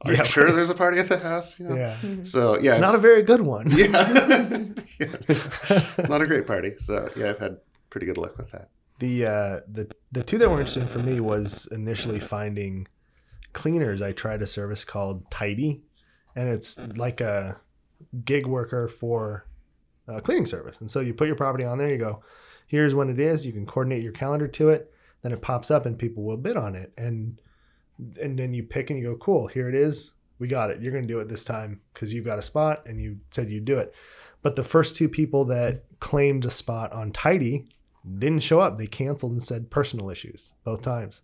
are 0.01 0.11
Yeah. 0.13 0.19
you 0.19 0.25
sure 0.25 0.51
there's 0.51 0.69
a 0.69 0.75
party 0.75 0.99
at 0.99 1.07
the 1.09 1.17
house? 1.19 1.59
You 1.59 1.69
know." 1.69 1.75
Yeah. 1.75 1.97
So 2.23 2.57
yeah, 2.59 2.71
It's 2.73 2.81
not 2.81 2.95
a 2.95 2.99
very 2.99 3.23
good 3.23 3.41
one. 3.41 3.67
yeah, 3.71 4.65
Yeah. 4.99 6.05
not 6.09 6.21
a 6.21 6.27
great 6.27 6.45
party. 6.47 6.73
So 6.77 7.09
yeah, 7.15 7.29
I've 7.31 7.39
had 7.39 7.57
pretty 7.89 8.05
good 8.07 8.17
luck 8.17 8.37
with 8.37 8.51
that. 8.51 8.69
the 8.99 9.25
uh, 9.25 9.59
the 9.71 9.91
the 10.11 10.23
two 10.23 10.37
that 10.37 10.49
were 10.49 10.59
interesting 10.59 10.87
for 10.87 10.99
me 10.99 11.19
was 11.19 11.67
initially 11.71 12.19
finding 12.19 12.87
cleaners. 13.53 14.01
I 14.01 14.11
tried 14.11 14.41
a 14.41 14.47
service 14.47 14.83
called 14.85 15.29
Tidy, 15.31 15.83
and 16.35 16.49
it's 16.49 16.77
like 16.95 17.21
a 17.21 17.59
gig 18.25 18.45
worker 18.47 18.87
for 18.87 19.45
a 20.07 20.21
cleaning 20.21 20.45
service. 20.45 20.79
And 20.81 20.89
so 20.91 20.99
you 20.99 21.13
put 21.13 21.27
your 21.27 21.35
property 21.35 21.63
on 21.65 21.77
there. 21.77 21.89
You 21.89 21.97
go, 21.97 22.23
here's 22.67 22.93
when 22.95 23.09
it 23.09 23.19
is. 23.19 23.45
You 23.45 23.53
can 23.53 23.65
coordinate 23.65 24.03
your 24.03 24.11
calendar 24.13 24.47
to 24.49 24.69
it. 24.69 24.91
Then 25.21 25.31
it 25.31 25.41
pops 25.41 25.69
up, 25.71 25.85
and 25.85 25.97
people 25.99 26.23
will 26.23 26.37
bid 26.37 26.57
on 26.57 26.75
it. 26.75 26.91
And 26.97 27.39
and 28.21 28.37
then 28.37 28.53
you 28.53 28.63
pick 28.63 28.89
and 28.89 28.99
you 28.99 29.05
go, 29.05 29.15
cool. 29.15 29.47
Here 29.47 29.69
it 29.69 29.75
is. 29.75 30.11
We 30.39 30.47
got 30.47 30.71
it. 30.71 30.81
You're 30.81 30.91
going 30.91 31.07
to 31.07 31.13
do 31.13 31.19
it 31.19 31.29
this 31.29 31.43
time 31.43 31.81
because 31.93 32.13
you've 32.13 32.25
got 32.25 32.39
a 32.39 32.43
spot 32.43 32.83
and 32.85 32.99
you 32.99 33.19
said 33.31 33.49
you'd 33.49 33.65
do 33.65 33.77
it. 33.77 33.93
But 34.41 34.55
the 34.55 34.63
first 34.63 34.95
two 34.95 35.07
people 35.07 35.45
that 35.45 35.83
claimed 35.99 36.45
a 36.45 36.49
spot 36.49 36.91
on 36.91 37.11
Tidy 37.11 37.65
didn't 38.17 38.41
show 38.41 38.59
up. 38.59 38.77
They 38.77 38.87
canceled 38.87 39.33
and 39.33 39.43
said 39.43 39.69
personal 39.69 40.09
issues 40.09 40.51
both 40.63 40.81
times. 40.81 41.21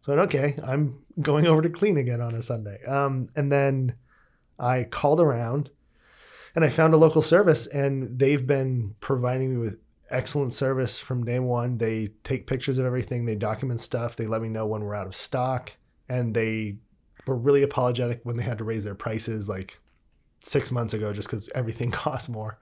So 0.00 0.12
okay, 0.14 0.56
I'm 0.64 1.02
going 1.20 1.46
over 1.46 1.62
to 1.62 1.68
clean 1.68 1.96
again 1.96 2.20
on 2.20 2.34
a 2.34 2.42
Sunday. 2.42 2.82
Um, 2.84 3.28
and 3.36 3.50
then 3.52 3.94
I 4.58 4.84
called 4.84 5.20
around 5.20 5.70
and 6.54 6.64
I 6.64 6.68
found 6.68 6.94
a 6.94 6.98
local 6.98 7.22
service 7.22 7.66
and 7.66 8.18
they've 8.18 8.46
been 8.46 8.94
providing 9.00 9.50
me 9.52 9.56
with 9.58 9.78
excellent 10.10 10.54
service 10.54 10.98
from 10.98 11.24
day 11.24 11.38
one. 11.38 11.78
They 11.78 12.10
take 12.22 12.46
pictures 12.46 12.78
of 12.78 12.86
everything, 12.86 13.24
they 13.24 13.34
document 13.34 13.80
stuff, 13.80 14.16
they 14.16 14.26
let 14.26 14.42
me 14.42 14.48
know 14.48 14.66
when 14.66 14.82
we're 14.84 14.94
out 14.94 15.06
of 15.06 15.14
stock, 15.14 15.72
and 16.08 16.34
they 16.34 16.76
were 17.26 17.36
really 17.36 17.62
apologetic 17.62 18.20
when 18.24 18.36
they 18.36 18.42
had 18.42 18.58
to 18.58 18.64
raise 18.64 18.84
their 18.84 18.94
prices 18.94 19.48
like 19.48 19.80
six 20.40 20.70
months 20.70 20.94
ago 20.94 21.12
just 21.12 21.28
because 21.28 21.48
everything 21.54 21.90
costs 22.04 22.28
more. 22.28 22.58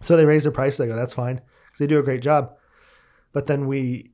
So 0.00 0.16
they 0.16 0.24
raised 0.24 0.46
their 0.46 0.52
prices. 0.52 0.80
I 0.80 0.86
go, 0.86 0.96
that's 0.96 1.14
fine 1.14 1.36
because 1.36 1.78
they 1.78 1.86
do 1.86 1.98
a 1.98 2.04
great 2.04 2.22
job. 2.22 2.54
But 3.32 3.46
then 3.46 3.66
we, 3.66 4.12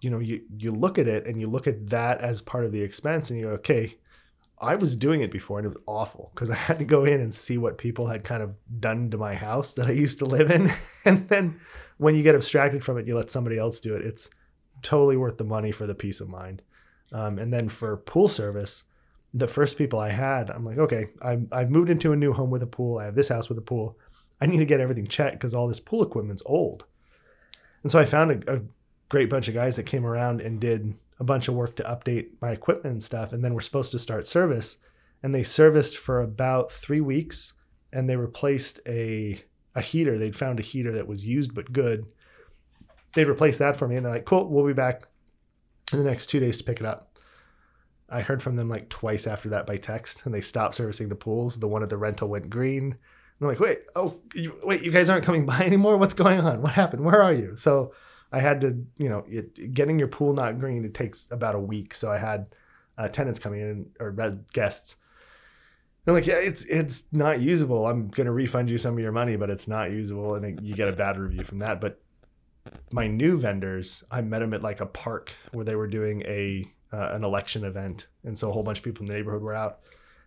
you 0.00 0.10
know, 0.10 0.18
you 0.18 0.42
you 0.56 0.72
look 0.72 0.98
at 0.98 1.06
it 1.06 1.26
and 1.26 1.40
you 1.40 1.46
look 1.46 1.66
at 1.66 1.90
that 1.90 2.20
as 2.20 2.40
part 2.40 2.64
of 2.64 2.72
the 2.72 2.82
expense, 2.82 3.30
and 3.30 3.38
you 3.38 3.46
go, 3.46 3.52
okay, 3.52 3.96
I 4.58 4.74
was 4.74 4.96
doing 4.96 5.20
it 5.20 5.30
before 5.30 5.58
and 5.58 5.66
it 5.66 5.68
was 5.68 5.82
awful 5.86 6.32
because 6.34 6.50
I 6.50 6.56
had 6.56 6.78
to 6.78 6.84
go 6.84 7.04
in 7.04 7.20
and 7.20 7.32
see 7.32 7.58
what 7.58 7.78
people 7.78 8.06
had 8.06 8.24
kind 8.24 8.42
of 8.42 8.54
done 8.80 9.10
to 9.10 9.18
my 9.18 9.34
house 9.34 9.74
that 9.74 9.86
I 9.86 9.92
used 9.92 10.18
to 10.20 10.26
live 10.26 10.50
in, 10.50 10.72
and 11.04 11.28
then 11.28 11.60
when 11.98 12.14
you 12.14 12.22
get 12.22 12.34
abstracted 12.34 12.82
from 12.82 12.98
it, 12.98 13.06
you 13.06 13.14
let 13.14 13.30
somebody 13.30 13.58
else 13.58 13.78
do 13.78 13.94
it. 13.94 14.04
It's 14.04 14.30
totally 14.82 15.18
worth 15.18 15.36
the 15.36 15.44
money 15.44 15.70
for 15.70 15.86
the 15.86 15.94
peace 15.94 16.20
of 16.20 16.30
mind. 16.30 16.62
Um, 17.12 17.38
and 17.38 17.52
then 17.52 17.68
for 17.68 17.96
pool 17.96 18.28
service, 18.28 18.84
the 19.32 19.48
first 19.48 19.78
people 19.78 19.98
I 19.98 20.10
had, 20.10 20.50
I'm 20.50 20.64
like, 20.64 20.78
okay, 20.78 21.08
I've, 21.22 21.46
I've 21.52 21.70
moved 21.70 21.90
into 21.90 22.12
a 22.12 22.16
new 22.16 22.32
home 22.32 22.50
with 22.50 22.62
a 22.62 22.66
pool. 22.66 22.98
I 22.98 23.04
have 23.04 23.14
this 23.14 23.28
house 23.28 23.48
with 23.48 23.58
a 23.58 23.62
pool. 23.62 23.98
I 24.40 24.46
need 24.46 24.58
to 24.58 24.64
get 24.64 24.80
everything 24.80 25.06
checked 25.06 25.36
because 25.36 25.54
all 25.54 25.68
this 25.68 25.80
pool 25.80 26.02
equipment's 26.02 26.42
old. 26.46 26.84
And 27.82 27.92
so 27.92 27.98
I 27.98 28.04
found 28.04 28.44
a, 28.48 28.56
a 28.56 28.60
great 29.08 29.30
bunch 29.30 29.48
of 29.48 29.54
guys 29.54 29.76
that 29.76 29.84
came 29.84 30.06
around 30.06 30.40
and 30.40 30.60
did 30.60 30.94
a 31.18 31.24
bunch 31.24 31.48
of 31.48 31.54
work 31.54 31.76
to 31.76 31.82
update 31.84 32.28
my 32.40 32.50
equipment 32.50 32.92
and 32.92 33.02
stuff. 33.02 33.32
And 33.32 33.44
then 33.44 33.54
we're 33.54 33.60
supposed 33.60 33.92
to 33.92 33.98
start 33.98 34.26
service. 34.26 34.78
And 35.22 35.34
they 35.34 35.42
serviced 35.42 35.98
for 35.98 36.20
about 36.20 36.72
three 36.72 37.00
weeks 37.00 37.52
and 37.92 38.08
they 38.08 38.16
replaced 38.16 38.80
a, 38.86 39.42
a 39.74 39.82
heater. 39.82 40.16
They'd 40.16 40.36
found 40.36 40.58
a 40.58 40.62
heater 40.62 40.92
that 40.92 41.06
was 41.06 41.24
used 41.24 41.54
but 41.54 41.72
good. 41.72 42.06
They'd 43.14 43.28
replaced 43.28 43.58
that 43.58 43.76
for 43.76 43.86
me. 43.86 43.96
And 43.96 44.06
they're 44.06 44.12
like, 44.12 44.24
cool, 44.24 44.48
we'll 44.48 44.66
be 44.66 44.72
back 44.72 45.02
in 45.92 46.02
the 46.02 46.08
next 46.08 46.26
two 46.26 46.40
days 46.40 46.58
to 46.58 46.64
pick 46.64 46.80
it 46.80 46.86
up. 46.86 47.18
I 48.08 48.22
heard 48.22 48.42
from 48.42 48.56
them 48.56 48.68
like 48.68 48.88
twice 48.88 49.26
after 49.26 49.48
that 49.50 49.66
by 49.66 49.76
text, 49.76 50.26
and 50.26 50.34
they 50.34 50.40
stopped 50.40 50.74
servicing 50.74 51.08
the 51.08 51.14
pools. 51.14 51.60
The 51.60 51.68
one 51.68 51.82
at 51.82 51.88
the 51.88 51.96
rental 51.96 52.28
went 52.28 52.50
green. 52.50 52.96
I'm 53.40 53.46
like, 53.46 53.60
wait, 53.60 53.80
oh, 53.96 54.18
you, 54.34 54.58
wait, 54.62 54.82
you 54.82 54.90
guys 54.90 55.08
aren't 55.08 55.24
coming 55.24 55.46
by 55.46 55.60
anymore. 55.64 55.96
What's 55.96 56.14
going 56.14 56.40
on? 56.40 56.60
What 56.60 56.72
happened? 56.72 57.04
Where 57.04 57.22
are 57.22 57.32
you? 57.32 57.56
So 57.56 57.94
I 58.32 58.40
had 58.40 58.60
to, 58.62 58.84
you 58.98 59.08
know, 59.08 59.24
it, 59.28 59.72
getting 59.74 59.98
your 59.98 60.08
pool 60.08 60.32
not 60.32 60.58
green. 60.58 60.84
It 60.84 60.94
takes 60.94 61.30
about 61.30 61.54
a 61.54 61.60
week. 61.60 61.94
So 61.94 62.12
I 62.12 62.18
had 62.18 62.46
uh, 62.98 63.08
tenants 63.08 63.38
coming 63.38 63.60
in 63.60 63.90
or 63.98 64.12
guests. 64.52 64.96
They're 66.04 66.14
like, 66.14 66.26
yeah, 66.26 66.36
it's 66.36 66.64
it's 66.64 67.12
not 67.12 67.40
usable. 67.40 67.86
I'm 67.86 68.08
gonna 68.08 68.32
refund 68.32 68.70
you 68.70 68.78
some 68.78 68.94
of 68.94 69.00
your 69.00 69.12
money, 69.12 69.36
but 69.36 69.50
it's 69.50 69.68
not 69.68 69.90
usable, 69.90 70.34
and 70.34 70.44
it, 70.44 70.62
you 70.62 70.74
get 70.74 70.88
a 70.88 70.92
bad 70.92 71.18
review 71.18 71.44
from 71.44 71.58
that. 71.58 71.80
But 71.80 72.00
my 72.92 73.06
new 73.06 73.38
vendors, 73.38 74.04
I 74.10 74.20
met 74.20 74.40
them 74.40 74.54
at 74.54 74.62
like 74.62 74.80
a 74.80 74.86
park 74.86 75.32
where 75.52 75.64
they 75.64 75.76
were 75.76 75.86
doing 75.86 76.22
a 76.22 76.64
uh, 76.92 77.10
an 77.12 77.24
election 77.24 77.64
event, 77.64 78.08
and 78.24 78.36
so 78.36 78.50
a 78.50 78.52
whole 78.52 78.62
bunch 78.62 78.78
of 78.78 78.84
people 78.84 79.02
in 79.02 79.06
the 79.06 79.14
neighborhood 79.14 79.42
were 79.42 79.54
out. 79.54 79.80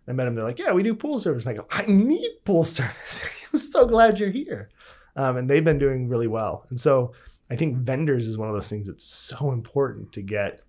I 0.08 0.12
met 0.12 0.24
them. 0.24 0.34
They're 0.34 0.44
like, 0.44 0.58
"Yeah, 0.58 0.72
we 0.72 0.82
do 0.82 0.94
pool 0.94 1.18
service." 1.18 1.46
And 1.46 1.58
I 1.58 1.60
go, 1.60 1.66
"I 1.70 1.84
need 1.86 2.30
pool 2.44 2.64
service. 2.64 3.28
I'm 3.52 3.58
so 3.58 3.86
glad 3.86 4.18
you're 4.18 4.30
here." 4.30 4.70
Um, 5.16 5.36
and 5.36 5.48
they've 5.48 5.64
been 5.64 5.78
doing 5.78 6.08
really 6.08 6.26
well. 6.26 6.66
And 6.70 6.80
so 6.80 7.12
I 7.50 7.56
think 7.56 7.76
vendors 7.76 8.26
is 8.26 8.36
one 8.36 8.48
of 8.48 8.54
those 8.54 8.68
things 8.68 8.86
that's 8.86 9.04
so 9.04 9.52
important 9.52 10.12
to 10.14 10.22
get 10.22 10.62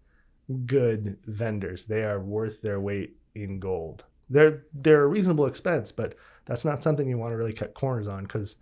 good 0.65 1.17
vendors. 1.25 1.85
They 1.85 2.03
are 2.03 2.19
worth 2.19 2.61
their 2.61 2.79
weight 2.79 3.17
in 3.33 3.59
gold. 3.59 4.05
They're 4.29 4.63
they're 4.73 5.03
a 5.03 5.07
reasonable 5.07 5.45
expense, 5.45 5.91
but 5.91 6.15
that's 6.45 6.65
not 6.65 6.83
something 6.83 7.07
you 7.07 7.17
want 7.17 7.31
to 7.31 7.37
really 7.37 7.53
cut 7.53 7.73
corners 7.73 8.07
on 8.07 8.23
because 8.23 8.57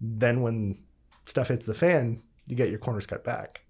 then 0.00 0.42
when 0.42 0.78
stuff 1.24 1.48
hits 1.48 1.66
the 1.66 1.74
fan, 1.74 2.22
you 2.52 2.56
get 2.56 2.68
your 2.68 2.78
corners 2.78 3.06
cut 3.06 3.24
back. 3.24 3.62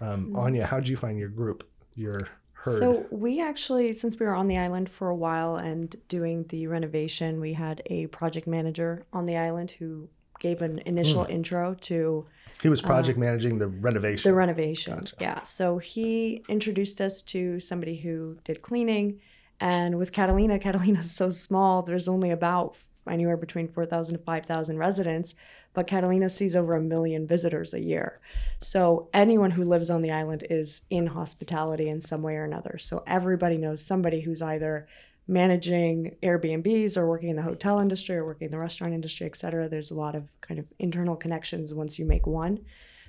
Um, 0.00 0.32
Ania, 0.32 0.64
how'd 0.64 0.88
you 0.88 0.96
find 0.96 1.16
your 1.16 1.28
group, 1.28 1.66
your 1.94 2.28
herd? 2.54 2.80
So 2.80 3.06
we 3.10 3.40
actually, 3.40 3.92
since 3.92 4.18
we 4.18 4.26
were 4.26 4.34
on 4.34 4.48
the 4.48 4.58
island 4.58 4.88
for 4.88 5.08
a 5.08 5.16
while 5.16 5.56
and 5.56 5.94
doing 6.08 6.44
the 6.48 6.66
renovation, 6.66 7.40
we 7.40 7.52
had 7.52 7.82
a 7.86 8.08
project 8.08 8.48
manager 8.48 9.04
on 9.12 9.26
the 9.26 9.36
island 9.36 9.70
who 9.70 10.08
gave 10.40 10.60
an 10.62 10.80
initial 10.86 11.24
intro 11.26 11.74
to 11.74 12.26
he 12.62 12.68
was 12.68 12.82
project 12.82 13.18
managing 13.18 13.58
the 13.58 13.68
renovation. 13.68 14.28
uh, 14.28 14.32
the 14.32 14.36
renovation. 14.36 15.06
Yeah. 15.20 15.42
So 15.42 15.78
he 15.78 16.42
introduced 16.48 17.00
us 17.00 17.22
to 17.22 17.60
somebody 17.60 17.96
who 17.96 18.38
did 18.42 18.62
cleaning. 18.62 19.20
And 19.60 19.98
with 19.98 20.12
Catalina, 20.12 20.58
Catalina's 20.66 21.10
so 21.10 21.30
small, 21.30 21.82
there's 21.82 22.08
only 22.08 22.30
about 22.30 22.78
anywhere 23.08 23.36
between 23.36 23.68
4,000 23.68 24.18
to 24.18 24.24
5,000 24.24 24.78
residents, 24.78 25.34
but 25.72 25.86
Catalina 25.86 26.28
sees 26.28 26.56
over 26.56 26.74
a 26.74 26.80
million 26.80 27.26
visitors 27.26 27.72
a 27.72 27.80
year. 27.80 28.20
So 28.58 29.08
anyone 29.14 29.52
who 29.52 29.64
lives 29.64 29.90
on 29.90 30.02
the 30.02 30.10
island 30.10 30.46
is 30.50 30.86
in 30.90 31.08
hospitality 31.08 31.88
in 31.88 32.00
some 32.00 32.22
way 32.22 32.36
or 32.36 32.44
another. 32.44 32.76
So 32.78 33.02
everybody 33.06 33.56
knows 33.56 33.84
somebody 33.84 34.20
who's 34.20 34.42
either 34.42 34.88
managing 35.28 36.16
Airbnbs 36.22 36.96
or 36.96 37.08
working 37.08 37.28
in 37.28 37.36
the 37.36 37.42
hotel 37.42 37.78
industry 37.78 38.16
or 38.16 38.24
working 38.24 38.46
in 38.46 38.52
the 38.52 38.58
restaurant 38.58 38.94
industry, 38.94 39.26
et 39.26 39.36
cetera. 39.36 39.68
There's 39.68 39.92
a 39.92 39.96
lot 39.98 40.16
of 40.16 40.38
kind 40.40 40.58
of 40.58 40.72
internal 40.78 41.14
connections 41.14 41.72
once 41.72 41.98
you 41.98 42.04
make 42.04 42.26
one. 42.26 42.60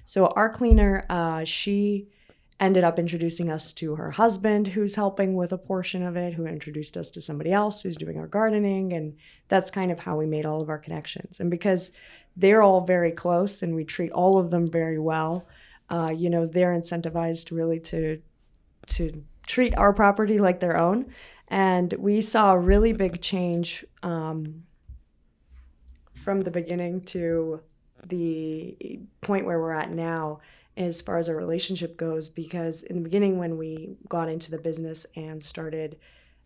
So 0.06 0.28
our 0.28 0.50
cleaner, 0.50 1.06
uh, 1.10 1.46
she 1.46 2.10
ended 2.62 2.84
up 2.84 3.00
introducing 3.00 3.50
us 3.50 3.74
to 3.74 3.96
her 3.96 4.12
husband, 4.12 4.68
who's 4.68 4.96
helping 4.96 5.34
with 5.34 5.52
a 5.52 5.58
portion 5.58 6.04
of 6.04 6.16
it, 6.16 6.36
who 6.36 6.46
introduced 6.46 6.96
us 6.96 7.10
to 7.10 7.20
somebody 7.20 7.52
else 7.52 7.82
who's 7.82 7.98
doing 7.98 8.20
our 8.20 8.28
gardening, 8.28 8.94
and 8.94 9.18
that's 9.48 9.72
kind 9.72 9.92
of 9.92 10.00
how 10.00 10.16
we 10.16 10.28
made 10.28 10.46
all 10.46 10.62
of 10.62 10.70
our 10.70 10.78
connections. 10.78 11.40
And 11.40 11.50
because 11.50 11.92
they're 12.38 12.62
all 12.62 12.82
very 12.82 13.12
close 13.12 13.64
and 13.64 13.76
we 13.76 13.84
treat 13.84 14.12
all 14.12 14.38
of 14.38 14.52
them 14.52 14.70
very 14.70 15.00
well, 15.00 15.48
uh, 15.90 16.14
you 16.16 16.30
know, 16.30 16.46
they're 16.46 16.74
incentivized 16.74 17.52
really 17.52 17.80
to 17.80 18.22
to 18.88 19.24
treat 19.48 19.76
our 19.76 19.94
property 19.94 20.40
like 20.40 20.60
their 20.60 20.78
own. 20.78 21.08
And 21.48 21.92
we 21.94 22.22
saw 22.22 22.54
a 22.54 22.60
really 22.60 22.94
big 22.94 23.22
change 23.22 23.84
um, 24.04 24.64
from 26.14 26.42
the 26.42 26.52
beginning 26.52 27.02
to 27.02 27.62
the 28.06 29.00
point 29.20 29.46
where 29.46 29.60
we're 29.60 29.74
at 29.74 29.92
now 29.92 30.40
as 30.78 31.02
far 31.02 31.18
as 31.18 31.28
our 31.28 31.36
relationship 31.36 31.98
goes 31.98 32.30
because 32.30 32.84
in 32.84 32.96
the 32.96 33.02
beginning 33.02 33.38
when 33.38 33.58
we 33.58 33.96
got 34.08 34.30
into 34.30 34.50
the 34.52 34.58
business 34.58 35.06
and 35.16 35.42
started 35.44 35.98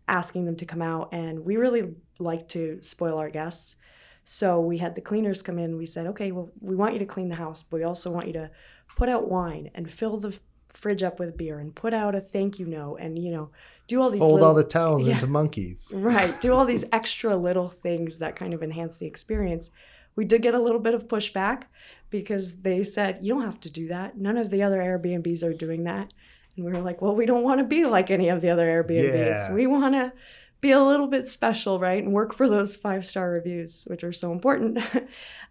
asking 0.08 0.44
them 0.44 0.56
to 0.56 0.64
come 0.64 0.82
out 0.82 1.08
and 1.12 1.44
we 1.44 1.56
really 1.56 1.94
like 2.18 2.48
to 2.48 2.78
spoil 2.82 3.18
our 3.18 3.30
guests 3.30 3.76
so 4.24 4.60
we 4.60 4.78
had 4.78 4.94
the 4.94 5.00
cleaners 5.00 5.42
come 5.42 5.58
in 5.58 5.76
we 5.76 5.86
said 5.86 6.06
okay 6.06 6.32
well 6.32 6.50
we 6.60 6.74
want 6.74 6.92
you 6.92 6.98
to 6.98 7.06
clean 7.06 7.28
the 7.28 7.36
house 7.36 7.62
but 7.62 7.76
we 7.76 7.84
also 7.84 8.10
want 8.10 8.26
you 8.26 8.32
to 8.32 8.50
put 8.96 9.08
out 9.08 9.28
wine 9.28 9.70
and 9.74 9.90
fill 9.90 10.16
the 10.16 10.36
fridge 10.68 11.02
up 11.02 11.18
with 11.18 11.36
beer 11.36 11.58
and 11.58 11.74
put 11.74 11.94
out 11.94 12.14
a 12.14 12.20
thank 12.20 12.58
you 12.58 12.66
note 12.66 12.96
and 12.96 13.18
you 13.18 13.30
know 13.30 13.50
do 13.86 14.00
all 14.02 14.10
these 14.10 14.18
Fold 14.20 14.34
little, 14.34 14.48
all 14.48 14.54
the 14.54 14.64
towels 14.64 15.06
Yeah. 15.06 15.14
into 15.14 15.26
monkeys. 15.26 15.90
right 15.94 16.38
do 16.40 16.52
all 16.52 16.64
these 16.64 16.84
extra 16.92 17.36
little 17.36 17.68
things 17.68 18.18
that 18.18 18.36
kind 18.36 18.52
of 18.52 18.62
enhance 18.62 18.98
the 18.98 19.06
experience 19.06 19.70
we 20.16 20.24
did 20.24 20.42
get 20.42 20.54
a 20.54 20.58
little 20.58 20.80
bit 20.80 20.94
of 20.94 21.08
pushback 21.08 21.64
because 22.10 22.62
they 22.62 22.84
said 22.84 23.18
you 23.22 23.34
don't 23.34 23.44
have 23.44 23.60
to 23.60 23.70
do 23.70 23.88
that. 23.88 24.16
None 24.16 24.36
of 24.36 24.50
the 24.50 24.62
other 24.62 24.78
airbnbs 24.78 25.42
are 25.42 25.54
doing 25.54 25.84
that. 25.84 26.12
And 26.56 26.64
we 26.64 26.72
were 26.72 26.80
like 26.80 27.02
well 27.02 27.14
we 27.14 27.26
don't 27.26 27.44
want 27.44 27.60
to 27.60 27.66
be 27.66 27.84
like 27.84 28.10
any 28.10 28.28
of 28.28 28.40
the 28.40 28.50
other 28.50 28.66
airbnbs. 28.66 29.48
Yeah. 29.48 29.52
we 29.52 29.66
want 29.66 29.94
to 29.94 30.12
be 30.60 30.70
a 30.70 30.82
little 30.82 31.06
bit 31.06 31.26
special 31.26 31.78
right 31.78 32.02
and 32.02 32.12
work 32.12 32.32
for 32.34 32.48
those 32.48 32.76
five 32.76 33.04
star 33.04 33.30
reviews 33.30 33.86
which 33.88 34.04
are 34.04 34.12
so 34.12 34.32
important. 34.32 34.78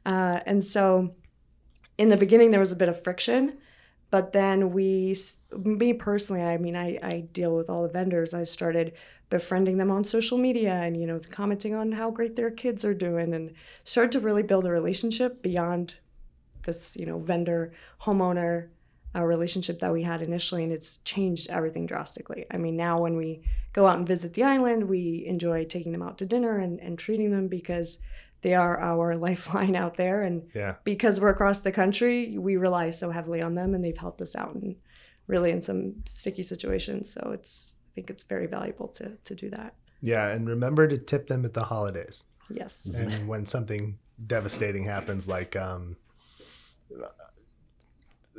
Uh, 0.07 0.39
and 0.45 0.63
so 0.63 1.15
in 1.97 2.09
the 2.09 2.17
beginning 2.17 2.51
there 2.51 2.59
was 2.59 2.71
a 2.71 2.75
bit 2.75 2.87
of 2.87 3.03
friction 3.03 3.57
but 4.11 4.33
then 4.33 4.69
we 4.69 5.15
me 5.57 5.93
personally 5.93 6.43
i 6.43 6.57
mean 6.57 6.75
I, 6.75 6.99
I 7.01 7.21
deal 7.33 7.55
with 7.55 7.71
all 7.71 7.81
the 7.81 7.89
vendors. 7.89 8.31
I 8.35 8.43
started 8.43 8.93
befriending 9.29 9.77
them 9.77 9.91
on 9.91 10.03
social 10.03 10.37
media 10.37 10.73
and 10.73 10.95
you 10.99 11.07
know 11.07 11.19
commenting 11.29 11.73
on 11.73 11.93
how 11.93 12.11
great 12.11 12.35
their 12.35 12.51
kids 12.51 12.85
are 12.85 12.93
doing 12.93 13.33
and 13.33 13.53
started 13.83 14.11
to 14.11 14.19
really 14.19 14.43
build 14.43 14.65
a 14.65 14.71
relationship 14.71 15.41
beyond 15.41 15.95
this 16.65 16.97
you 16.99 17.05
know 17.05 17.19
vendor 17.19 17.71
homeowner 18.01 18.67
uh, 19.15 19.23
relationship 19.23 19.79
that 19.79 19.93
we 19.93 20.03
had 20.03 20.21
initially 20.21 20.63
and 20.63 20.73
it's 20.73 20.97
changed 21.03 21.49
everything 21.49 21.85
drastically 21.85 22.45
i 22.51 22.57
mean 22.57 22.75
now 22.75 22.99
when 22.99 23.15
we 23.15 23.41
go 23.71 23.87
out 23.87 23.97
and 23.97 24.07
visit 24.07 24.33
the 24.33 24.43
island 24.43 24.83
we 24.89 25.23
enjoy 25.25 25.63
taking 25.63 25.91
them 25.93 26.01
out 26.01 26.17
to 26.17 26.25
dinner 26.25 26.57
and, 26.59 26.79
and 26.81 26.99
treating 26.99 27.31
them 27.31 27.47
because 27.47 27.99
they 28.41 28.53
are 28.53 28.79
our 28.79 29.15
lifeline 29.27 29.75
out 29.75 29.95
there 29.95 30.21
and 30.21 30.43
Yeah. 30.53 30.75
because 30.83 31.19
we're 31.21 31.29
across 31.29 31.61
the 31.61 31.71
country, 31.71 32.37
we 32.37 32.57
rely 32.57 32.91
so 32.91 33.09
heavily 33.09 33.41
on 33.41 33.55
them, 33.55 33.73
and 33.73 33.83
they've 33.83 33.97
helped 33.97 34.21
us 34.21 34.35
out 34.35 34.53
and 34.53 34.75
really 35.25 35.49
in 35.49 35.61
some 35.63 35.95
sticky 36.05 36.43
situations. 36.43 37.11
So 37.11 37.31
it's 37.33 37.77
I 37.87 37.89
think 37.95 38.11
it's 38.11 38.21
very 38.23 38.45
valuable 38.45 38.87
to 38.89 39.13
to 39.23 39.33
do 39.33 39.49
that. 39.49 39.73
Yeah. 40.01 40.27
And 40.29 40.47
remember 40.47 40.87
to 40.87 40.97
tip 40.97 41.25
them 41.27 41.43
at 41.45 41.53
the 41.53 41.63
holidays. 41.63 42.23
Yes. 42.51 42.99
and 42.99 43.27
when 43.27 43.45
something 43.47 43.97
devastating 44.27 44.83
happens 44.83 45.27
like 45.27 45.55
um 45.55 45.95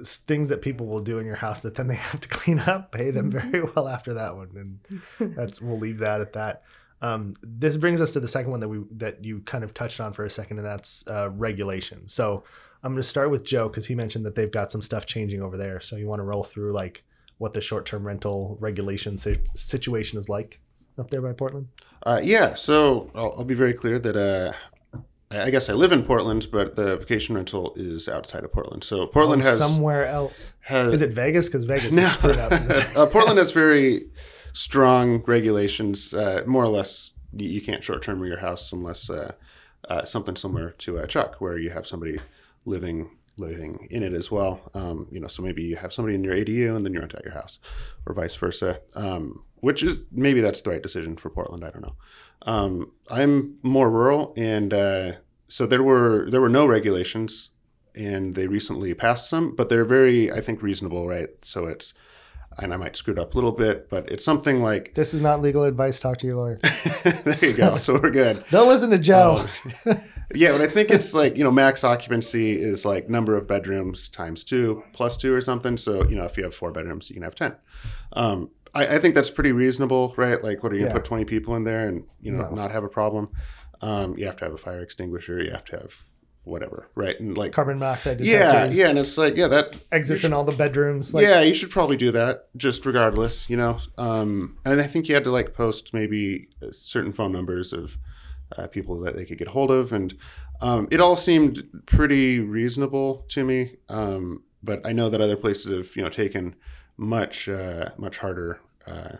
things 0.04 0.48
that 0.48 0.62
people 0.62 0.86
will 0.86 1.00
do 1.00 1.18
in 1.18 1.26
your 1.26 1.36
house 1.36 1.60
that 1.60 1.74
then 1.74 1.86
they 1.88 1.94
have 2.12 2.20
to 2.20 2.28
clean 2.28 2.60
up. 2.60 2.92
Pay 2.92 3.10
them 3.10 3.30
very 3.30 3.62
well 3.62 3.88
after 3.88 4.14
that 4.14 4.36
one 4.36 4.78
and 5.20 5.34
that's 5.36 5.60
we'll 5.60 5.78
leave 5.78 5.98
that 5.98 6.20
at 6.20 6.32
that. 6.34 6.62
Um, 7.02 7.34
this 7.42 7.76
brings 7.76 8.00
us 8.00 8.10
to 8.12 8.20
the 8.20 8.28
second 8.28 8.50
one 8.50 8.60
that 8.60 8.68
we 8.68 8.80
that 8.92 9.24
you 9.24 9.40
kind 9.40 9.64
of 9.64 9.74
touched 9.74 10.00
on 10.00 10.12
for 10.12 10.24
a 10.24 10.30
second 10.30 10.58
and 10.58 10.66
that's 10.66 11.06
uh, 11.08 11.30
regulation. 11.30 12.08
So 12.08 12.44
i'm 12.82 12.92
going 12.92 13.02
to 13.02 13.08
start 13.08 13.30
with 13.30 13.42
joe 13.42 13.68
because 13.68 13.86
he 13.86 13.94
mentioned 13.94 14.24
that 14.26 14.34
they've 14.34 14.50
got 14.50 14.70
some 14.70 14.82
stuff 14.82 15.06
changing 15.06 15.42
over 15.42 15.56
there. 15.56 15.80
So 15.80 15.96
you 15.96 16.06
want 16.06 16.20
to 16.20 16.24
roll 16.24 16.44
through 16.44 16.72
like 16.72 17.04
what 17.38 17.52
the 17.52 17.60
short-term 17.60 18.06
rental 18.06 18.56
regulation 18.60 19.18
si- 19.18 19.40
situation 19.54 20.18
is 20.18 20.28
like 20.28 20.60
up 20.98 21.10
there 21.10 21.20
by 21.20 21.32
portland? 21.32 21.68
Uh, 22.04 22.20
yeah, 22.22 22.54
so 22.54 23.10
I'll, 23.14 23.34
I'll 23.38 23.44
be 23.44 23.54
very 23.54 23.74
clear 23.74 23.98
that 23.98 24.16
uh, 24.16 24.52
I 25.30 25.50
guess 25.50 25.68
I 25.68 25.72
live 25.72 25.90
in 25.92 26.04
Portland, 26.04 26.48
but 26.52 26.76
the 26.76 26.96
vacation 26.96 27.34
rental 27.34 27.72
is 27.76 28.08
outside 28.08 28.44
of 28.44 28.52
Portland. 28.52 28.84
So 28.84 29.06
Portland 29.06 29.42
Oh, 29.42 29.46
has 29.46 29.58
somewhere 29.58 30.06
else 30.06 30.52
has 30.60 30.94
Is 30.94 31.02
it 31.02 31.10
Vegas? 31.10 31.46
Because 31.48 31.64
Vegas 31.64 31.92
No. 31.94 32.02
is 32.02 32.12
screwed 32.12 32.38
up. 32.38 32.52
uh, 32.96 33.06
Portland 33.06 33.38
has 33.38 33.50
very 33.50 34.08
strong 34.52 35.22
regulations. 35.26 36.14
Uh, 36.14 36.42
more 36.46 36.62
or 36.64 36.68
less, 36.68 37.12
you, 37.36 37.48
you 37.48 37.60
can't 37.60 37.82
short 37.82 38.02
term 38.02 38.24
your 38.24 38.38
house 38.38 38.72
unless 38.72 39.10
uh, 39.10 39.32
uh, 39.88 40.04
something 40.04 40.36
similar 40.36 40.70
to 40.78 40.98
a 40.98 41.06
truck, 41.08 41.40
where 41.40 41.58
you 41.58 41.70
have 41.70 41.86
somebody 41.86 42.20
living 42.64 43.10
living 43.38 43.86
in 43.90 44.02
it 44.02 44.14
as 44.14 44.30
well. 44.30 44.70
Um, 44.74 45.08
you 45.10 45.20
know, 45.20 45.26
so 45.28 45.42
maybe 45.42 45.62
you 45.62 45.76
have 45.76 45.92
somebody 45.92 46.14
in 46.14 46.24
your 46.24 46.34
ADU 46.34 46.74
and 46.74 46.86
then 46.86 46.94
you 46.94 47.00
rent 47.00 47.14
out 47.14 47.24
your 47.24 47.34
house, 47.34 47.58
or 48.06 48.14
vice 48.14 48.34
versa. 48.36 48.80
Um, 48.94 49.42
which 49.60 49.82
is 49.82 50.00
maybe 50.12 50.40
that's 50.40 50.62
the 50.62 50.70
right 50.70 50.82
decision 50.82 51.16
for 51.16 51.28
Portland. 51.30 51.64
I 51.64 51.70
don't 51.70 51.82
know. 51.82 51.96
Um, 52.42 52.92
I'm 53.10 53.56
more 53.62 53.90
rural, 53.90 54.32
and 54.36 54.72
uh, 54.72 55.12
so 55.48 55.66
there 55.66 55.82
were 55.82 56.28
there 56.30 56.40
were 56.40 56.48
no 56.48 56.66
regulations, 56.66 57.50
and 57.94 58.34
they 58.34 58.46
recently 58.46 58.94
passed 58.94 59.28
some, 59.28 59.54
but 59.54 59.68
they're 59.68 59.84
very 59.84 60.30
I 60.30 60.40
think 60.40 60.62
reasonable, 60.62 61.08
right? 61.08 61.28
So 61.42 61.66
it's 61.66 61.94
and 62.58 62.72
I 62.72 62.76
might 62.76 62.96
screw 62.96 63.12
it 63.12 63.18
up 63.18 63.34
a 63.34 63.36
little 63.36 63.52
bit, 63.52 63.90
but 63.90 64.10
it's 64.10 64.24
something 64.24 64.62
like 64.62 64.94
This 64.94 65.12
is 65.12 65.20
not 65.20 65.42
legal 65.42 65.64
advice. 65.64 66.00
Talk 66.00 66.18
to 66.18 66.26
your 66.26 66.36
lawyer. 66.36 66.58
there 67.02 67.44
you 67.44 67.52
go. 67.52 67.76
So 67.76 67.94
we're 68.00 68.10
good. 68.10 68.44
Don't 68.50 68.68
listen 68.68 68.90
to 68.90 68.98
Joe. 68.98 69.46
Yeah, 70.34 70.52
but 70.52 70.60
I 70.60 70.66
think 70.66 70.90
it's 70.90 71.14
like 71.14 71.36
you 71.36 71.44
know 71.44 71.52
max 71.52 71.84
occupancy 71.84 72.60
is 72.60 72.84
like 72.84 73.08
number 73.08 73.36
of 73.36 73.46
bedrooms 73.46 74.08
times 74.08 74.42
two 74.42 74.82
plus 74.92 75.16
two 75.16 75.32
or 75.32 75.40
something. 75.40 75.76
So 75.76 76.08
you 76.08 76.16
know 76.16 76.24
if 76.24 76.36
you 76.36 76.44
have 76.44 76.54
four 76.54 76.72
bedrooms, 76.72 77.08
you 77.08 77.14
can 77.14 77.22
have 77.22 77.34
ten. 77.34 77.54
Um, 78.12 78.50
I, 78.74 78.96
I 78.96 78.98
think 78.98 79.14
that's 79.14 79.30
pretty 79.30 79.52
reasonable, 79.52 80.14
right? 80.16 80.42
Like, 80.42 80.62
what 80.62 80.72
are 80.72 80.74
you 80.76 80.82
gonna 80.82 80.94
put 80.94 81.04
twenty 81.04 81.24
people 81.24 81.56
in 81.56 81.64
there 81.64 81.88
and 81.88 82.04
you 82.20 82.32
know 82.32 82.48
No. 82.48 82.54
not 82.54 82.70
have 82.70 82.84
a 82.84 82.88
problem? 82.88 83.30
Um, 83.80 84.16
you 84.16 84.26
have 84.26 84.36
to 84.38 84.44
have 84.44 84.54
a 84.54 84.58
fire 84.58 84.80
extinguisher. 84.80 85.42
You 85.42 85.50
have 85.50 85.64
to 85.66 85.76
have 85.76 85.94
whatever, 86.44 86.88
right? 86.94 87.18
And 87.18 87.36
like, 87.36 87.52
Carbon 87.52 87.78
monoxide 87.78 88.20
yeah, 88.20 88.38
detectors. 88.52 88.78
yeah, 88.78 88.88
and 88.88 88.98
it's 88.98 89.18
like 89.18 89.36
yeah 89.36 89.48
that 89.48 89.76
Exits 89.92 90.24
in 90.24 90.32
all 90.32 90.44
the 90.44 90.52
bedrooms. 90.56 91.12
Like, 91.12 91.24
yeah, 91.24 91.40
you 91.40 91.54
should 91.54 91.70
probably 91.70 91.96
do 91.96 92.10
that 92.12 92.48
just 92.56 92.86
regardless, 92.86 93.50
you 93.50 93.56
know. 93.56 93.78
Um, 93.98 94.58
and 94.64 94.80
I 94.80 94.86
think 94.86 95.08
you 95.08 95.14
had 95.14 95.24
to 95.24 95.30
like 95.30 95.54
post 95.54 95.92
maybe 95.92 96.48
uh, 96.62 96.68
certain 96.72 97.12
phone 97.12 97.32
numbers 97.32 97.72
of 97.72 97.98
uh, 98.56 98.66
people 98.68 99.00
that 99.00 99.16
they 99.16 99.24
could 99.24 99.38
get 99.38 99.48
hold 99.48 99.70
of, 99.72 99.92
and 99.92 100.14
um, 100.60 100.86
it 100.90 101.00
all 101.00 101.16
seemed 101.16 101.64
pretty 101.86 102.38
reasonable 102.40 103.24
to 103.30 103.44
me. 103.44 103.76
Um, 103.88 104.44
but 104.62 104.86
I 104.86 104.92
know 104.92 105.08
that 105.10 105.20
other 105.20 105.36
places 105.36 105.72
have 105.76 105.96
you 105.96 106.02
know 106.02 106.08
taken 106.08 106.54
much 106.96 107.48
uh, 107.48 107.90
much 107.96 108.18
harder. 108.18 108.60
Uh, 108.86 109.16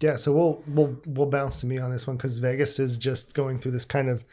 Yeah, 0.00 0.16
so 0.16 0.32
we'll 0.32 0.62
we'll 0.66 1.00
we'll 1.06 1.26
bounce 1.30 1.60
to 1.60 1.66
me 1.66 1.78
on 1.78 1.90
this 1.90 2.06
one 2.06 2.16
because 2.16 2.38
Vegas 2.38 2.78
is 2.78 2.96
just 2.96 3.34
going 3.34 3.58
through 3.58 3.72
this 3.72 3.84
kind 3.84 4.08
of 4.08 4.24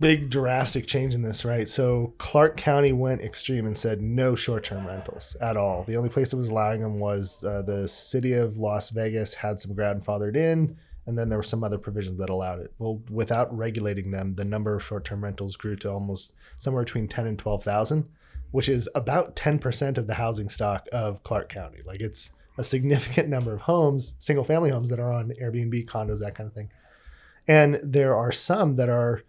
big 0.00 0.30
drastic 0.30 0.86
change 0.86 1.14
in 1.14 1.22
this, 1.22 1.44
right? 1.44 1.68
So 1.68 2.14
Clark 2.18 2.56
County 2.56 2.92
went 2.92 3.20
extreme 3.22 3.66
and 3.66 3.76
said 3.76 4.00
no 4.00 4.36
short-term 4.36 4.86
rentals 4.86 5.36
at 5.40 5.56
all. 5.56 5.82
The 5.82 5.96
only 5.96 6.08
place 6.08 6.30
that 6.30 6.36
was 6.36 6.48
allowing 6.48 6.80
them 6.80 7.00
was 7.00 7.44
uh, 7.44 7.62
the 7.62 7.88
city 7.88 8.34
of 8.34 8.58
Las 8.58 8.90
Vegas 8.90 9.34
had 9.34 9.58
some 9.58 9.74
grandfathered 9.74 10.36
in, 10.36 10.76
and 11.06 11.18
then 11.18 11.28
there 11.28 11.38
were 11.38 11.42
some 11.42 11.64
other 11.64 11.78
provisions 11.78 12.18
that 12.18 12.30
allowed 12.30 12.60
it. 12.60 12.72
Well, 12.78 13.02
without 13.10 13.56
regulating 13.56 14.12
them, 14.12 14.36
the 14.36 14.44
number 14.44 14.76
of 14.76 14.84
short-term 14.84 15.24
rentals 15.24 15.56
grew 15.56 15.74
to 15.76 15.90
almost 15.90 16.34
somewhere 16.56 16.84
between 16.84 17.08
ten 17.08 17.26
and 17.26 17.38
twelve 17.38 17.64
thousand, 17.64 18.08
which 18.50 18.68
is 18.68 18.88
about 18.94 19.36
ten 19.36 19.58
percent 19.58 19.98
of 19.98 20.06
the 20.06 20.14
housing 20.14 20.48
stock 20.48 20.88
of 20.92 21.22
Clark 21.22 21.48
County. 21.48 21.80
Like 21.84 22.00
it's 22.00 22.32
a 22.58 22.64
significant 22.64 23.28
number 23.28 23.54
of 23.54 23.62
homes, 23.62 24.14
single 24.18 24.44
family 24.44 24.70
homes 24.70 24.90
that 24.90 25.00
are 25.00 25.12
on 25.12 25.32
Airbnb, 25.40 25.86
condos, 25.86 26.18
that 26.20 26.34
kind 26.34 26.48
of 26.48 26.54
thing. 26.54 26.70
And 27.46 27.80
there 27.82 28.14
are 28.14 28.32
some 28.32 28.76
that 28.76 28.88
are 28.88 29.22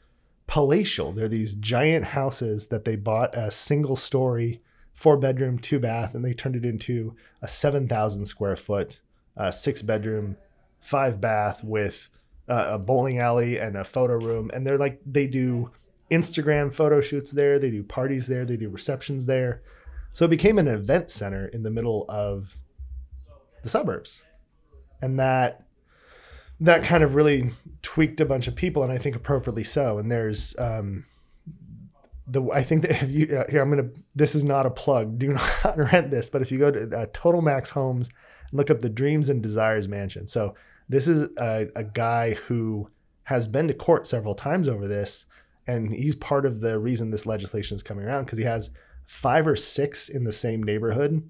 palatial. 0.47 1.11
They're 1.11 1.29
these 1.29 1.53
giant 1.53 2.05
houses 2.05 2.67
that 2.67 2.83
they 2.83 2.95
bought 2.95 3.35
a 3.35 3.51
single 3.51 3.95
story, 3.95 4.61
four 4.93 5.15
bedroom, 5.15 5.59
two 5.59 5.79
bath, 5.79 6.15
and 6.15 6.25
they 6.25 6.33
turned 6.33 6.55
it 6.55 6.65
into 6.65 7.15
a 7.41 7.47
7,000 7.47 8.25
square 8.25 8.55
foot, 8.55 8.99
uh, 9.37 9.51
six 9.51 9.81
bedroom, 9.81 10.35
five 10.81 11.21
bath 11.21 11.63
with 11.63 12.09
uh, 12.49 12.65
a 12.71 12.79
bowling 12.79 13.19
alley 13.19 13.57
and 13.57 13.77
a 13.77 13.83
photo 13.83 14.15
room. 14.15 14.49
And 14.53 14.65
they're 14.65 14.77
like, 14.77 14.99
they 15.05 15.27
do 15.27 15.71
Instagram 16.09 16.73
photo 16.73 17.01
shoots 17.01 17.31
there, 17.31 17.59
they 17.59 17.71
do 17.71 17.83
parties 17.83 18.27
there, 18.27 18.45
they 18.45 18.57
do 18.57 18.69
receptions 18.69 19.25
there. 19.25 19.61
So 20.11 20.25
it 20.25 20.29
became 20.29 20.57
an 20.57 20.67
event 20.67 21.09
center 21.09 21.47
in 21.47 21.63
the 21.63 21.69
middle 21.69 22.05
of 22.09 22.57
the 23.63 23.69
suburbs. 23.69 24.23
And 25.01 25.19
that 25.19 25.65
that 26.61 26.83
kind 26.83 27.03
of 27.03 27.15
really 27.15 27.51
tweaked 27.81 28.19
a 28.19 28.25
bunch 28.25 28.47
of 28.47 28.55
people 28.55 28.83
and 28.83 28.91
I 28.91 28.97
think 28.97 29.15
appropriately 29.15 29.63
so. 29.63 29.97
And 29.97 30.11
there's 30.11 30.57
um 30.59 31.05
the 32.27 32.43
I 32.51 32.63
think 32.63 32.81
that 32.83 32.91
if 33.03 33.09
you 33.09 33.37
uh, 33.37 33.49
here 33.49 33.61
I'm 33.61 33.69
gonna 33.69 33.89
this 34.15 34.35
is 34.35 34.43
not 34.43 34.65
a 34.65 34.71
plug. 34.71 35.19
Do 35.19 35.27
not 35.63 35.77
rent 35.77 36.11
this, 36.11 36.29
but 36.29 36.41
if 36.41 36.51
you 36.51 36.59
go 36.59 36.71
to 36.71 36.97
uh, 36.97 37.05
Total 37.13 37.41
Max 37.41 37.69
Homes 37.69 38.09
and 38.49 38.57
look 38.57 38.69
up 38.69 38.79
the 38.79 38.89
Dreams 38.89 39.29
and 39.29 39.41
Desires 39.41 39.87
Mansion. 39.87 40.27
So 40.27 40.55
this 40.89 41.07
is 41.07 41.21
a, 41.37 41.67
a 41.75 41.83
guy 41.83 42.33
who 42.33 42.89
has 43.23 43.47
been 43.47 43.67
to 43.67 43.73
court 43.75 44.07
several 44.07 44.33
times 44.33 44.67
over 44.67 44.87
this, 44.87 45.27
and 45.69 45.93
he's 45.93 46.15
part 46.15 46.47
of 46.47 46.61
the 46.61 46.79
reason 46.79 47.11
this 47.11 47.27
legislation 47.27 47.75
is 47.75 47.83
coming 47.83 48.03
around 48.03 48.25
because 48.25 48.39
he 48.39 48.43
has 48.43 48.71
five 49.05 49.45
or 49.45 49.55
six 49.55 50.09
in 50.09 50.23
the 50.23 50.31
same 50.31 50.63
neighborhood 50.63 51.23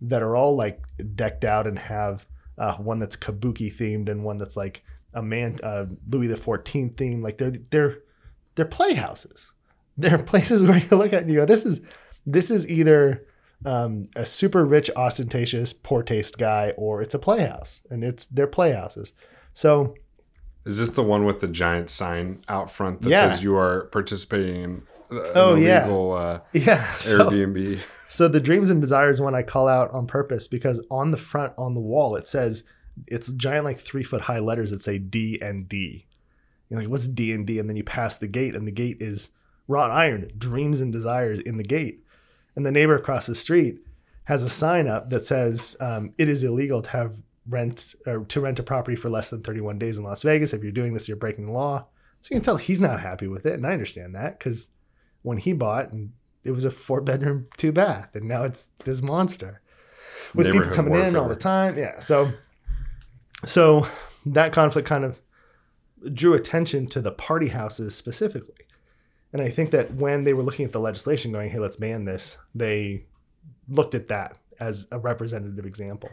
that 0.00 0.22
are 0.22 0.34
all 0.34 0.56
like 0.56 0.82
decked 1.14 1.44
out 1.44 1.66
and 1.66 1.78
have 1.78 2.26
uh, 2.56 2.74
one 2.76 2.98
that's 2.98 3.16
kabuki 3.16 3.74
themed 3.74 4.08
and 4.08 4.24
one 4.24 4.38
that's 4.38 4.56
like 4.56 4.82
a 5.12 5.22
man 5.22 5.58
uh, 5.62 5.84
Louis 6.08 6.26
the 6.26 6.36
Fourteenth 6.36 6.96
theme. 6.96 7.22
Like 7.22 7.36
they're 7.36 7.52
they're 7.70 7.98
they're 8.54 8.64
playhouses. 8.64 9.52
They're 9.98 10.18
places 10.32 10.62
where 10.62 10.78
you 10.78 10.96
look 10.96 11.12
at 11.12 11.22
and 11.22 11.30
you 11.30 11.36
go, 11.36 11.44
this 11.44 11.66
is 11.66 11.82
this 12.24 12.50
is 12.50 12.68
either 12.70 13.26
um, 13.66 14.08
a 14.16 14.24
super 14.24 14.64
rich, 14.64 14.90
ostentatious, 14.96 15.74
poor 15.74 16.02
taste 16.02 16.38
guy, 16.38 16.72
or 16.78 17.02
it's 17.02 17.14
a 17.14 17.18
playhouse, 17.18 17.82
and 17.90 18.02
it's 18.02 18.26
they're 18.26 18.46
playhouses. 18.46 19.12
So 19.52 19.94
Is 20.64 20.78
this 20.78 20.90
the 20.90 21.02
one 21.02 21.24
with 21.24 21.40
the 21.40 21.48
giant 21.48 21.90
sign 21.90 22.40
out 22.48 22.70
front 22.70 23.02
that 23.02 23.10
Yeah. 23.10 23.30
says 23.30 23.42
you 23.42 23.56
are 23.56 23.86
participating 23.86 24.62
in 24.62 24.82
uh, 25.10 25.16
an 25.20 25.30
Oh, 25.34 25.54
yeah. 25.56 25.80
illegal 25.82 26.12
uh, 26.12 26.40
yeah, 26.52 26.92
so, 26.94 27.30
Airbnb? 27.30 27.80
So 28.08 28.28
the 28.28 28.40
dreams 28.40 28.68
and 28.68 28.78
desires 28.80 29.22
one 29.22 29.34
I 29.34 29.42
call 29.42 29.68
out 29.68 29.90
on 29.92 30.06
purpose 30.06 30.46
because 30.46 30.84
on 30.90 31.12
the 31.12 31.16
front 31.16 31.54
on 31.56 31.74
the 31.74 31.80
wall 31.80 32.14
it 32.14 32.26
says 32.28 32.64
it's 33.06 33.32
giant 33.32 33.64
like 33.64 33.80
three 33.80 34.04
foot 34.04 34.20
high 34.20 34.38
letters 34.38 34.70
that 34.70 34.82
say 34.82 34.98
D 34.98 35.38
and 35.40 35.66
D. 35.66 36.04
You're 36.68 36.80
like, 36.80 36.90
what's 36.90 37.08
D 37.08 37.32
and 37.32 37.46
D? 37.46 37.58
And 37.58 37.70
then 37.70 37.76
you 37.76 37.84
pass 37.84 38.18
the 38.18 38.28
gate 38.28 38.54
and 38.54 38.66
the 38.68 38.70
gate 38.72 38.98
is 39.00 39.30
wrought 39.66 39.90
iron, 39.90 40.30
dreams 40.36 40.82
and 40.82 40.92
desires 40.92 41.40
in 41.40 41.56
the 41.56 41.64
gate. 41.64 42.04
And 42.54 42.66
the 42.66 42.70
neighbor 42.72 42.94
across 42.94 43.24
the 43.26 43.34
street 43.34 43.78
has 44.24 44.42
a 44.44 44.50
sign 44.50 44.86
up 44.88 45.08
that 45.08 45.24
says 45.24 45.74
um, 45.80 46.12
it 46.18 46.28
is 46.28 46.44
illegal 46.44 46.82
to 46.82 46.90
have 46.90 47.16
rent 47.48 47.94
or 48.06 48.24
to 48.24 48.40
rent 48.40 48.58
a 48.58 48.62
property 48.62 48.96
for 48.96 49.10
less 49.10 49.30
than 49.30 49.42
31 49.42 49.78
days 49.78 49.98
in 49.98 50.04
Las 50.04 50.22
Vegas. 50.22 50.52
If 50.52 50.62
you're 50.62 50.72
doing 50.72 50.94
this, 50.94 51.08
you're 51.08 51.16
breaking 51.16 51.46
the 51.46 51.52
law. 51.52 51.86
So 52.20 52.28
you 52.30 52.36
can 52.36 52.44
tell 52.44 52.56
he's 52.56 52.80
not 52.80 53.00
happy 53.00 53.26
with 53.26 53.46
it, 53.46 53.54
and 53.54 53.66
I 53.66 53.72
understand 53.72 54.14
that 54.14 54.38
because 54.38 54.68
when 55.22 55.38
he 55.38 55.52
bought 55.52 55.92
and 55.92 56.12
it 56.44 56.52
was 56.52 56.64
a 56.64 56.70
four 56.70 57.00
bedroom, 57.00 57.48
two 57.56 57.72
bath, 57.72 58.14
and 58.14 58.26
now 58.26 58.44
it's 58.44 58.70
this 58.84 59.02
monster 59.02 59.60
with 60.34 60.50
people 60.50 60.70
coming 60.72 60.94
in 60.94 61.16
all 61.16 61.28
the 61.28 61.36
time. 61.36 61.78
Yeah. 61.78 62.00
So, 62.00 62.32
so 63.44 63.86
that 64.26 64.52
conflict 64.52 64.88
kind 64.88 65.04
of 65.04 65.20
drew 66.12 66.34
attention 66.34 66.86
to 66.88 67.00
the 67.00 67.12
party 67.12 67.48
houses 67.48 67.94
specifically. 67.94 68.66
And 69.32 69.40
I 69.40 69.48
think 69.48 69.70
that 69.70 69.94
when 69.94 70.24
they 70.24 70.34
were 70.34 70.42
looking 70.42 70.64
at 70.64 70.72
the 70.72 70.80
legislation 70.80 71.32
going, 71.32 71.50
hey, 71.50 71.58
let's 71.58 71.76
ban 71.76 72.04
this, 72.04 72.36
they 72.54 73.04
looked 73.68 73.94
at 73.94 74.08
that 74.08 74.36
as 74.60 74.88
a 74.92 74.98
representative 74.98 75.64
example. 75.64 76.10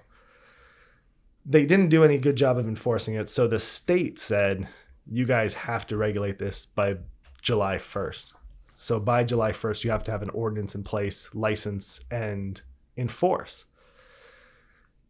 They 1.49 1.65
didn't 1.65 1.89
do 1.89 2.03
any 2.03 2.19
good 2.19 2.35
job 2.35 2.57
of 2.59 2.67
enforcing 2.67 3.15
it. 3.15 3.29
So 3.29 3.47
the 3.47 3.59
state 3.59 4.19
said, 4.19 4.67
you 5.11 5.25
guys 5.25 5.55
have 5.55 5.87
to 5.87 5.97
regulate 5.97 6.37
this 6.37 6.67
by 6.67 6.97
July 7.41 7.77
1st. 7.77 8.33
So 8.77 8.99
by 8.99 9.23
July 9.23 9.51
1st, 9.51 9.83
you 9.83 9.91
have 9.91 10.03
to 10.03 10.11
have 10.11 10.21
an 10.21 10.29
ordinance 10.29 10.75
in 10.75 10.83
place, 10.83 11.33
license, 11.33 12.01
and 12.11 12.61
enforce. 12.95 13.65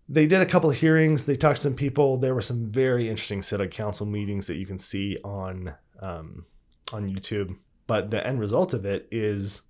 They 0.07 0.25
did 0.25 0.41
a 0.41 0.45
couple 0.45 0.69
of 0.69 0.77
hearings. 0.77 1.25
They 1.25 1.35
talked 1.35 1.57
to 1.57 1.63
some 1.63 1.75
people. 1.75 2.17
There 2.17 2.33
were 2.33 2.41
some 2.41 2.71
very 2.71 3.09
interesting 3.09 3.41
city 3.41 3.67
council 3.67 4.07
meetings 4.07 4.47
that 4.47 4.55
you 4.55 4.65
can 4.65 4.79
see 4.79 5.17
on 5.23 5.75
um, 5.99 6.45
on 6.91 7.07
YouTube. 7.07 7.57
But 7.85 8.09
the 8.09 8.25
end 8.25 8.39
result 8.39 8.73
of 8.73 8.85
it 8.85 9.07
is 9.11 9.61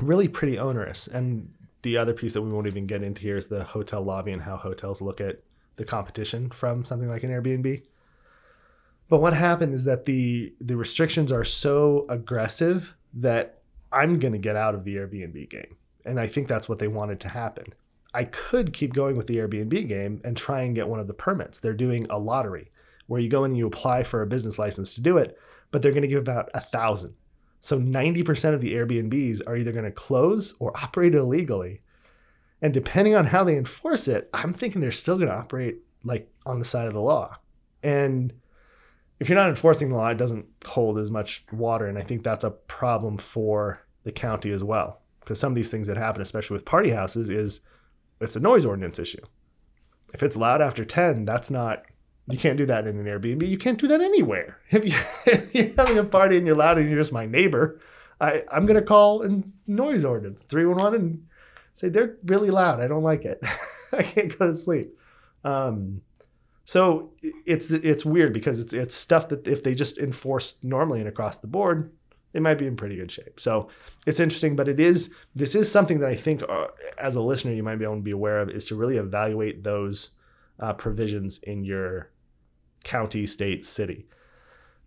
really 0.00 0.26
pretty 0.26 0.58
onerous. 0.58 1.06
And 1.06 1.52
the 1.82 1.96
other 1.96 2.12
piece 2.12 2.34
that 2.34 2.42
we 2.42 2.50
won't 2.50 2.66
even 2.66 2.86
get 2.86 3.02
into 3.02 3.22
here 3.22 3.36
is 3.36 3.48
the 3.48 3.62
hotel 3.62 4.02
lobby 4.02 4.32
and 4.32 4.42
how 4.42 4.56
hotels 4.56 5.00
look 5.00 5.20
at 5.20 5.42
the 5.78 5.84
competition 5.84 6.50
from 6.50 6.84
something 6.84 7.08
like 7.08 7.22
an 7.22 7.30
Airbnb. 7.30 7.82
But 9.08 9.20
what 9.20 9.32
happened 9.32 9.72
is 9.72 9.84
that 9.84 10.04
the 10.04 10.52
the 10.60 10.76
restrictions 10.76 11.32
are 11.32 11.44
so 11.44 12.04
aggressive 12.10 12.94
that 13.14 13.62
I'm 13.90 14.18
going 14.18 14.32
to 14.32 14.38
get 14.38 14.56
out 14.56 14.74
of 14.74 14.84
the 14.84 14.96
Airbnb 14.96 15.48
game. 15.48 15.76
And 16.04 16.20
I 16.20 16.26
think 16.26 16.46
that's 16.46 16.68
what 16.68 16.78
they 16.78 16.88
wanted 16.88 17.20
to 17.20 17.28
happen. 17.28 17.72
I 18.14 18.24
could 18.24 18.72
keep 18.72 18.94
going 18.94 19.16
with 19.16 19.26
the 19.26 19.38
Airbnb 19.38 19.88
game 19.88 20.20
and 20.24 20.36
try 20.36 20.62
and 20.62 20.74
get 20.74 20.88
one 20.88 21.00
of 21.00 21.06
the 21.06 21.14
permits. 21.14 21.58
They're 21.58 21.74
doing 21.74 22.06
a 22.10 22.18
lottery 22.18 22.70
where 23.06 23.20
you 23.20 23.28
go 23.28 23.44
in 23.44 23.52
and 23.52 23.58
you 23.58 23.66
apply 23.66 24.02
for 24.02 24.22
a 24.22 24.26
business 24.26 24.58
license 24.58 24.94
to 24.94 25.00
do 25.00 25.16
it, 25.16 25.38
but 25.70 25.82
they're 25.82 25.92
going 25.92 26.02
to 26.02 26.08
give 26.08 26.20
about 26.20 26.50
a 26.54 26.60
thousand. 26.60 27.14
So 27.60 27.78
90% 27.78 28.54
of 28.54 28.60
the 28.60 28.74
Airbnbs 28.74 29.42
are 29.46 29.56
either 29.56 29.72
going 29.72 29.84
to 29.84 29.90
close 29.90 30.54
or 30.58 30.76
operate 30.76 31.14
illegally. 31.14 31.80
And 32.60 32.74
depending 32.74 33.14
on 33.14 33.26
how 33.26 33.44
they 33.44 33.56
enforce 33.56 34.08
it, 34.08 34.28
I'm 34.34 34.52
thinking 34.52 34.80
they're 34.80 34.92
still 34.92 35.16
going 35.16 35.28
to 35.28 35.34
operate 35.34 35.78
like 36.04 36.30
on 36.44 36.58
the 36.58 36.64
side 36.64 36.86
of 36.86 36.92
the 36.92 37.00
law. 37.00 37.36
And 37.82 38.32
if 39.20 39.28
you're 39.28 39.36
not 39.36 39.48
enforcing 39.48 39.90
the 39.90 39.96
law, 39.96 40.08
it 40.08 40.18
doesn't 40.18 40.46
hold 40.64 40.98
as 40.98 41.10
much 41.10 41.44
water. 41.52 41.86
And 41.86 41.98
I 41.98 42.02
think 42.02 42.22
that's 42.22 42.44
a 42.44 42.50
problem 42.50 43.18
for 43.18 43.80
the 44.04 44.12
county 44.12 44.50
as 44.50 44.64
well. 44.64 45.00
Because 45.20 45.38
some 45.38 45.52
of 45.52 45.56
these 45.56 45.70
things 45.70 45.86
that 45.88 45.96
happen, 45.96 46.22
especially 46.22 46.54
with 46.54 46.64
party 46.64 46.90
houses, 46.90 47.28
is 47.28 47.60
it's 48.20 48.36
a 48.36 48.40
noise 48.40 48.64
ordinance 48.64 48.98
issue. 48.98 49.22
If 50.14 50.22
it's 50.22 50.36
loud 50.36 50.62
after 50.62 50.84
10, 50.84 51.24
that's 51.24 51.50
not, 51.50 51.84
you 52.30 52.38
can't 52.38 52.56
do 52.56 52.66
that 52.66 52.86
in 52.86 52.98
an 52.98 53.04
Airbnb. 53.04 53.46
You 53.46 53.58
can't 53.58 53.78
do 53.78 53.88
that 53.88 54.00
anywhere. 54.00 54.58
If, 54.70 54.84
you, 54.84 54.94
you're 55.52 55.74
having 55.76 55.98
a 55.98 56.04
party 56.04 56.38
and 56.38 56.46
you're 56.46 56.56
loud 56.56 56.78
and 56.78 56.88
you're 56.88 56.98
just 56.98 57.12
my 57.12 57.26
neighbor, 57.26 57.80
I, 58.20 58.44
I'm 58.50 58.66
going 58.66 58.80
to 58.80 58.86
call 58.86 59.22
a 59.22 59.42
noise 59.66 60.04
ordinance 60.04 60.42
311 60.48 61.00
and 61.00 61.27
say, 61.78 61.88
they're 61.88 62.16
really 62.24 62.50
loud. 62.50 62.80
I 62.80 62.88
don't 62.88 63.02
like 63.02 63.24
it. 63.24 63.40
I 63.92 64.02
can't 64.02 64.36
go 64.38 64.48
to 64.48 64.54
sleep. 64.54 64.96
Um, 65.44 66.02
so 66.64 67.12
it's 67.46 67.70
it's 67.70 68.04
weird 68.04 68.34
because 68.34 68.60
it's 68.60 68.74
it's 68.74 68.94
stuff 68.94 69.30
that 69.30 69.46
if 69.48 69.62
they 69.62 69.74
just 69.74 69.96
enforced 69.96 70.64
normally 70.64 70.98
and 70.98 71.08
across 71.08 71.38
the 71.38 71.46
board, 71.46 71.90
it 72.34 72.42
might 72.42 72.58
be 72.58 72.66
in 72.66 72.76
pretty 72.76 72.96
good 72.96 73.10
shape. 73.10 73.40
So 73.40 73.68
it's 74.06 74.20
interesting, 74.20 74.54
but 74.54 74.68
it 74.68 74.78
is 74.78 75.14
this 75.34 75.54
is 75.54 75.72
something 75.72 76.00
that 76.00 76.10
I 76.10 76.14
think 76.14 76.42
uh, 76.46 76.66
as 76.98 77.14
a 77.14 77.22
listener 77.22 77.54
you 77.54 77.62
might 77.62 77.76
be 77.76 77.84
able 77.84 77.96
to 77.96 78.02
be 78.02 78.10
aware 78.10 78.40
of 78.40 78.50
is 78.50 78.66
to 78.66 78.76
really 78.76 78.98
evaluate 78.98 79.64
those 79.64 80.10
uh, 80.60 80.74
provisions 80.74 81.38
in 81.38 81.64
your 81.64 82.10
county, 82.84 83.24
state, 83.24 83.64
city. 83.64 84.06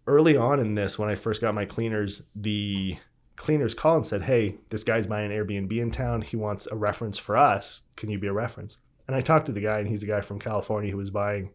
Early 0.05 0.37
on 0.37 0.59
in 0.59 0.75
this, 0.75 0.99
when 0.99 1.09
I 1.09 1.15
first 1.15 1.41
got 1.41 1.55
my 1.55 1.65
cleaners, 1.65 2.23
the 2.35 2.97
cleaners 3.41 3.73
call 3.73 3.95
and 3.95 4.05
said, 4.05 4.23
"Hey, 4.23 4.57
this 4.69 4.83
guy's 4.83 5.07
buying 5.07 5.31
an 5.31 5.37
Airbnb 5.37 5.75
in 5.77 5.91
town. 5.91 6.21
He 6.21 6.35
wants 6.35 6.67
a 6.71 6.75
reference 6.75 7.17
for 7.17 7.35
us. 7.35 7.81
Can 7.95 8.09
you 8.09 8.19
be 8.19 8.27
a 8.27 8.33
reference?" 8.33 8.77
And 9.07 9.15
I 9.15 9.21
talked 9.21 9.47
to 9.47 9.51
the 9.51 9.61
guy, 9.61 9.79
and 9.79 9.87
he's 9.87 10.03
a 10.03 10.07
guy 10.07 10.21
from 10.21 10.39
California 10.39 10.91
who 10.91 10.97
was 10.97 11.09
buying 11.09 11.51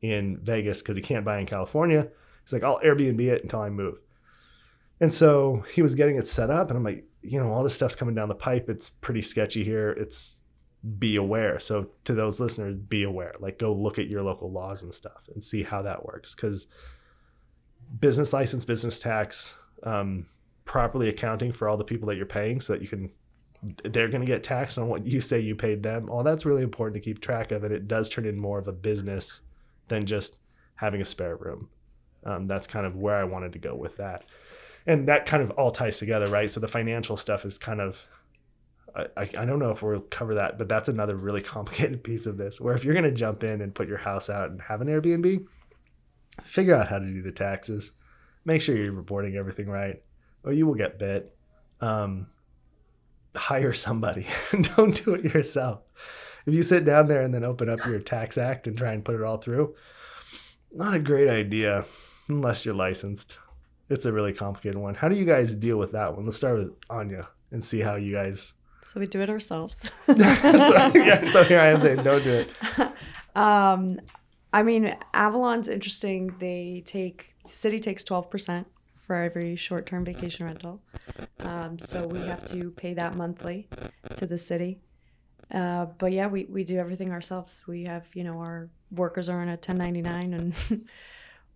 in 0.00 0.38
Vegas 0.38 0.82
because 0.82 0.96
he 0.96 1.02
can't 1.02 1.24
buy 1.24 1.38
in 1.38 1.46
California. 1.46 2.08
He's 2.42 2.52
like, 2.52 2.62
I'll 2.62 2.80
Airbnb 2.80 3.20
it 3.20 3.42
until 3.42 3.60
I 3.60 3.70
move. 3.70 4.00
And 5.00 5.12
so 5.12 5.64
he 5.74 5.82
was 5.82 5.94
getting 5.94 6.16
it 6.16 6.26
set 6.26 6.50
up, 6.50 6.68
and 6.68 6.76
I'm 6.76 6.84
like, 6.84 7.04
you 7.22 7.38
know, 7.38 7.52
all 7.52 7.62
this 7.62 7.74
stuff's 7.74 7.96
coming 7.96 8.14
down 8.14 8.28
the 8.28 8.34
pipe. 8.34 8.68
It's 8.68 8.88
pretty 8.88 9.20
sketchy 9.20 9.62
here. 9.62 9.90
It's 9.90 10.42
be 10.98 11.16
aware. 11.16 11.58
So 11.58 11.90
to 12.04 12.14
those 12.14 12.40
listeners, 12.40 12.76
be 12.76 13.02
aware. 13.02 13.34
Like, 13.40 13.58
go 13.58 13.72
look 13.74 13.98
at 13.98 14.08
your 14.08 14.22
local 14.22 14.50
laws 14.50 14.82
and 14.82 14.94
stuff 14.94 15.28
and 15.34 15.42
see 15.42 15.62
how 15.62 15.82
that 15.82 16.06
works. 16.06 16.34
Because 16.34 16.68
business 18.00 18.32
license, 18.32 18.64
business 18.64 19.00
tax, 19.00 19.58
um, 19.82 20.26
properly 20.66 21.08
accounting 21.08 21.52
for 21.52 21.68
all 21.68 21.78
the 21.78 21.84
people 21.84 22.08
that 22.08 22.16
you're 22.16 22.26
paying, 22.26 22.60
so 22.60 22.74
that 22.74 22.82
you 22.82 22.88
can, 22.88 23.10
they're 23.84 24.08
going 24.08 24.20
to 24.20 24.26
get 24.26 24.44
taxed 24.44 24.76
on 24.76 24.88
what 24.88 25.06
you 25.06 25.20
say 25.20 25.40
you 25.40 25.54
paid 25.56 25.82
them. 25.82 26.10
All 26.10 26.22
that's 26.22 26.44
really 26.44 26.62
important 26.62 26.94
to 26.94 27.08
keep 27.08 27.20
track 27.20 27.50
of, 27.52 27.64
and 27.64 27.72
it 27.72 27.88
does 27.88 28.08
turn 28.10 28.26
in 28.26 28.38
more 28.38 28.58
of 28.58 28.68
a 28.68 28.72
business 28.72 29.40
than 29.88 30.04
just 30.04 30.36
having 30.74 31.00
a 31.00 31.04
spare 31.04 31.36
room. 31.36 31.70
Um, 32.24 32.46
that's 32.46 32.66
kind 32.66 32.86
of 32.86 32.96
where 32.96 33.16
I 33.16 33.24
wanted 33.24 33.52
to 33.54 33.58
go 33.58 33.74
with 33.74 33.96
that. 33.96 34.24
And 34.86 35.08
that 35.08 35.26
kind 35.26 35.42
of 35.42 35.50
all 35.52 35.70
ties 35.70 35.98
together, 35.98 36.28
right? 36.28 36.50
So 36.50 36.60
the 36.60 36.68
financial 36.68 37.16
stuff 37.16 37.44
is 37.44 37.58
kind 37.58 37.80
of, 37.80 38.06
I, 38.94 39.06
I 39.16 39.22
I 39.22 39.44
don't 39.44 39.58
know 39.58 39.70
if 39.70 39.82
we'll 39.82 40.00
cover 40.00 40.34
that, 40.34 40.58
but 40.58 40.68
that's 40.68 40.88
another 40.88 41.16
really 41.16 41.42
complicated 41.56 42.04
piece 42.04 42.26
of 42.26 42.36
this. 42.36 42.60
Where 42.60 42.74
if 42.74 42.84
you're 42.84 42.94
going 42.94 43.04
to 43.04 43.12
jump 43.12 43.42
in 43.44 43.60
and 43.60 43.74
put 43.74 43.88
your 43.88 43.98
house 43.98 44.28
out 44.28 44.50
and 44.50 44.60
have 44.62 44.80
an 44.80 44.88
Airbnb, 44.88 45.46
figure 46.42 46.74
out 46.74 46.88
how 46.88 46.98
to 46.98 47.06
do 47.06 47.22
the 47.22 47.32
taxes. 47.32 47.92
Make 48.44 48.62
sure 48.62 48.76
you're 48.76 48.92
reporting 48.92 49.36
everything 49.36 49.68
right, 49.68 50.00
or 50.46 50.52
you 50.52 50.66
will 50.66 50.74
get 50.74 50.98
bit. 50.98 51.36
Um, 51.80 52.28
hire 53.34 53.74
somebody. 53.74 54.26
don't 54.76 55.04
do 55.04 55.14
it 55.14 55.34
yourself. 55.34 55.80
If 56.46 56.54
you 56.54 56.62
sit 56.62 56.84
down 56.84 57.08
there 57.08 57.22
and 57.22 57.34
then 57.34 57.44
open 57.44 57.68
up 57.68 57.84
your 57.84 58.00
TaxAct 58.00 58.66
and 58.66 58.78
try 58.78 58.92
and 58.92 59.04
put 59.04 59.16
it 59.16 59.22
all 59.22 59.38
through, 59.38 59.74
not 60.72 60.94
a 60.94 61.00
great 61.00 61.28
idea 61.28 61.84
unless 62.28 62.64
you're 62.64 62.74
licensed. 62.74 63.36
It's 63.90 64.06
a 64.06 64.12
really 64.12 64.32
complicated 64.32 64.78
one. 64.78 64.94
How 64.94 65.08
do 65.08 65.16
you 65.16 65.24
guys 65.24 65.54
deal 65.54 65.76
with 65.76 65.92
that 65.92 66.14
one? 66.14 66.24
Let's 66.24 66.36
start 66.36 66.56
with 66.56 66.80
Ania 66.88 67.26
and 67.50 67.62
see 67.62 67.80
how 67.80 67.96
you 67.96 68.14
guys. 68.14 68.54
So 68.86 69.00
we 69.00 69.08
do 69.08 69.20
it 69.20 69.28
ourselves. 69.28 69.90
so, 70.06 70.14
yeah, 70.14 71.28
so 71.32 71.42
here 71.42 71.58
I 71.58 71.66
am 71.66 71.80
saying, 71.80 72.04
don't 72.04 72.22
do 72.22 72.46
it. 72.46 72.50
um, 73.34 73.98
I 74.52 74.62
mean, 74.62 74.96
Avalon's 75.12 75.66
interesting. 75.66 76.36
They 76.38 76.84
take 76.86 77.34
city 77.48 77.80
takes 77.80 78.04
twelve 78.04 78.30
percent 78.30 78.68
for 79.06 79.16
every 79.16 79.54
short-term 79.54 80.04
vacation 80.04 80.46
rental. 80.46 80.82
Um, 81.40 81.78
so 81.78 82.06
we 82.06 82.18
have 82.20 82.44
to 82.46 82.70
pay 82.72 82.94
that 82.94 83.16
monthly 83.16 83.68
to 84.16 84.26
the 84.26 84.36
city. 84.36 84.80
Uh, 85.52 85.86
but 85.98 86.12
yeah, 86.12 86.26
we, 86.26 86.46
we 86.46 86.64
do 86.64 86.78
everything 86.78 87.12
ourselves. 87.12 87.64
We 87.68 87.84
have, 87.84 88.08
you 88.14 88.24
know, 88.24 88.40
our 88.40 88.68
workers 88.90 89.28
are 89.28 89.40
on 89.40 89.48
a 89.48 89.52
1099 89.52 90.34
and 90.34 90.54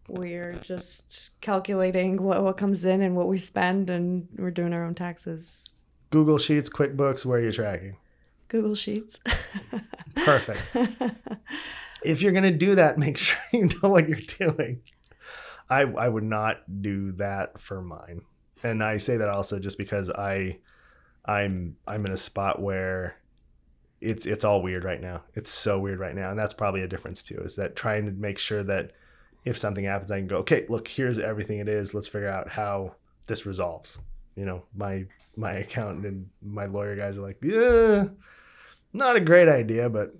we're 0.09 0.55
just 0.62 1.40
calculating 1.40 2.22
what, 2.22 2.42
what 2.42 2.57
comes 2.57 2.84
in 2.84 3.03
and 3.03 3.16
what 3.16 3.26
we 3.26 3.36
spend 3.36 3.90
and 3.90 4.28
we're 4.36 4.53
doing 4.53 4.72
our 4.72 4.84
own 4.84 4.94
taxes. 4.94 5.74
Google 6.11 6.38
Sheets, 6.38 6.70
QuickBooks, 6.70 7.24
where 7.26 7.40
are 7.40 7.44
you 7.44 7.53
tracking? 7.53 7.96
Google 8.46 8.74
Sheets. 8.74 9.20
Perfect. 10.14 10.61
if 12.05 12.22
you're 12.22 12.32
gonna 12.32 12.51
do 12.51 12.74
that, 12.76 12.98
make 12.98 13.16
sure 13.16 13.38
you 13.53 13.68
know 13.82 13.88
what 13.88 14.09
you're 14.09 14.18
doing. 14.18 14.82
I 15.71 15.83
I 15.83 16.09
would 16.09 16.25
not 16.25 16.83
do 16.83 17.12
that 17.12 17.61
for 17.61 17.81
mine, 17.81 18.23
and 18.62 18.83
I 18.83 18.99
say 18.99 19.16
that 19.16 19.29
also 19.29 19.59
just 19.59 19.79
because 19.79 20.11
I 20.11 20.59
I'm 21.25 21.77
I'm 21.87 22.05
in 22.07 22.12
a 22.12 22.16
spot 22.16 22.61
where 22.61 23.16
it's 24.01 24.27
it's 24.27 24.45
all 24.45 24.62
weird 24.62 24.85
right 24.85 25.01
now. 25.01 25.23
It's 25.35 25.51
so 25.51 25.79
weird 25.79 26.01
right 26.01 26.14
now, 26.14 26.31
and 26.31 26.39
that's 26.39 26.55
probably 26.55 26.83
a 26.83 26.89
difference 26.89 27.23
too. 27.23 27.39
Is 27.39 27.57
that 27.57 27.77
trying 27.77 28.07
to 28.07 28.12
make 28.12 28.39
sure 28.39 28.62
that 28.64 28.93
if 29.45 29.57
something 29.57 29.85
happens, 29.85 30.11
I 30.11 30.18
can 30.18 30.27
go, 30.27 30.39
okay, 30.39 30.66
look, 30.68 30.89
here's 30.89 31.18
everything 31.18 31.59
it 31.61 31.68
is. 31.68 31.95
Let's 31.95 32.09
figure 32.09 32.29
out 32.29 32.51
how 32.51 32.97
this 33.27 33.47
resolves. 33.47 33.99
You 34.37 34.45
know, 34.45 34.64
my 34.75 35.07
my 35.37 35.53
accountant 35.53 36.05
and 36.07 36.29
my 36.43 36.66
lawyer 36.66 36.97
guys 36.97 37.16
are 37.16 37.23
like, 37.23 37.39
yeah, 37.43 38.07
not 38.93 39.16
a 39.16 39.21
great 39.21 39.49
idea, 39.49 39.89
but 39.89 40.12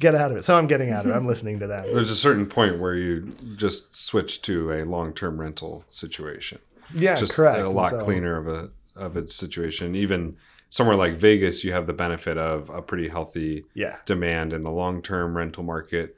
get 0.00 0.14
out 0.14 0.30
of 0.30 0.36
it. 0.36 0.42
So 0.44 0.56
I'm 0.56 0.66
getting 0.66 0.90
out 0.92 1.04
of 1.04 1.10
it. 1.10 1.14
I'm 1.14 1.26
listening 1.26 1.58
to 1.60 1.66
that. 1.68 1.84
There's 1.92 2.10
a 2.10 2.16
certain 2.16 2.46
point 2.46 2.78
where 2.78 2.94
you 2.94 3.30
just 3.56 3.96
switch 3.96 4.42
to 4.42 4.72
a 4.72 4.84
long-term 4.84 5.40
rental 5.40 5.84
situation. 5.88 6.58
Yeah, 6.94 7.16
just 7.16 7.34
correct. 7.36 7.62
a 7.62 7.68
lot 7.68 7.90
so- 7.90 8.04
cleaner 8.04 8.36
of 8.36 8.48
a 8.48 8.70
of 8.94 9.16
a 9.16 9.28
situation. 9.28 9.94
Even 9.94 10.36
somewhere 10.70 10.96
like 10.96 11.14
Vegas, 11.16 11.62
you 11.64 11.72
have 11.72 11.86
the 11.86 11.92
benefit 11.92 12.38
of 12.38 12.70
a 12.70 12.80
pretty 12.80 13.08
healthy 13.08 13.64
Yeah, 13.74 13.96
demand 14.06 14.52
in 14.54 14.62
the 14.62 14.70
long-term 14.70 15.36
rental 15.36 15.64
market, 15.64 16.16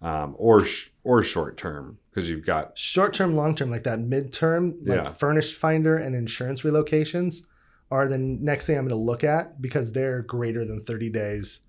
um, 0.00 0.34
or 0.38 0.64
sh- 0.64 0.90
or 1.02 1.22
short-term 1.24 1.98
because 2.10 2.28
you've 2.30 2.44
got 2.46 2.76
short 2.78 3.14
term, 3.14 3.34
long 3.34 3.54
term, 3.54 3.70
like 3.70 3.82
that 3.84 3.98
midterm, 4.00 4.74
like 4.86 4.98
Yeah. 5.04 5.08
furnished 5.08 5.56
finder 5.56 5.96
and 5.96 6.14
insurance 6.14 6.62
relocations 6.62 7.46
are 7.90 8.06
the 8.06 8.18
next 8.18 8.66
thing 8.66 8.76
I'm 8.78 8.84
going 8.86 8.90
to 8.96 9.04
look 9.04 9.24
at 9.24 9.60
because 9.60 9.90
they're 9.92 10.22
greater 10.22 10.64
than 10.64 10.80
30 10.80 11.08
days. 11.10 11.60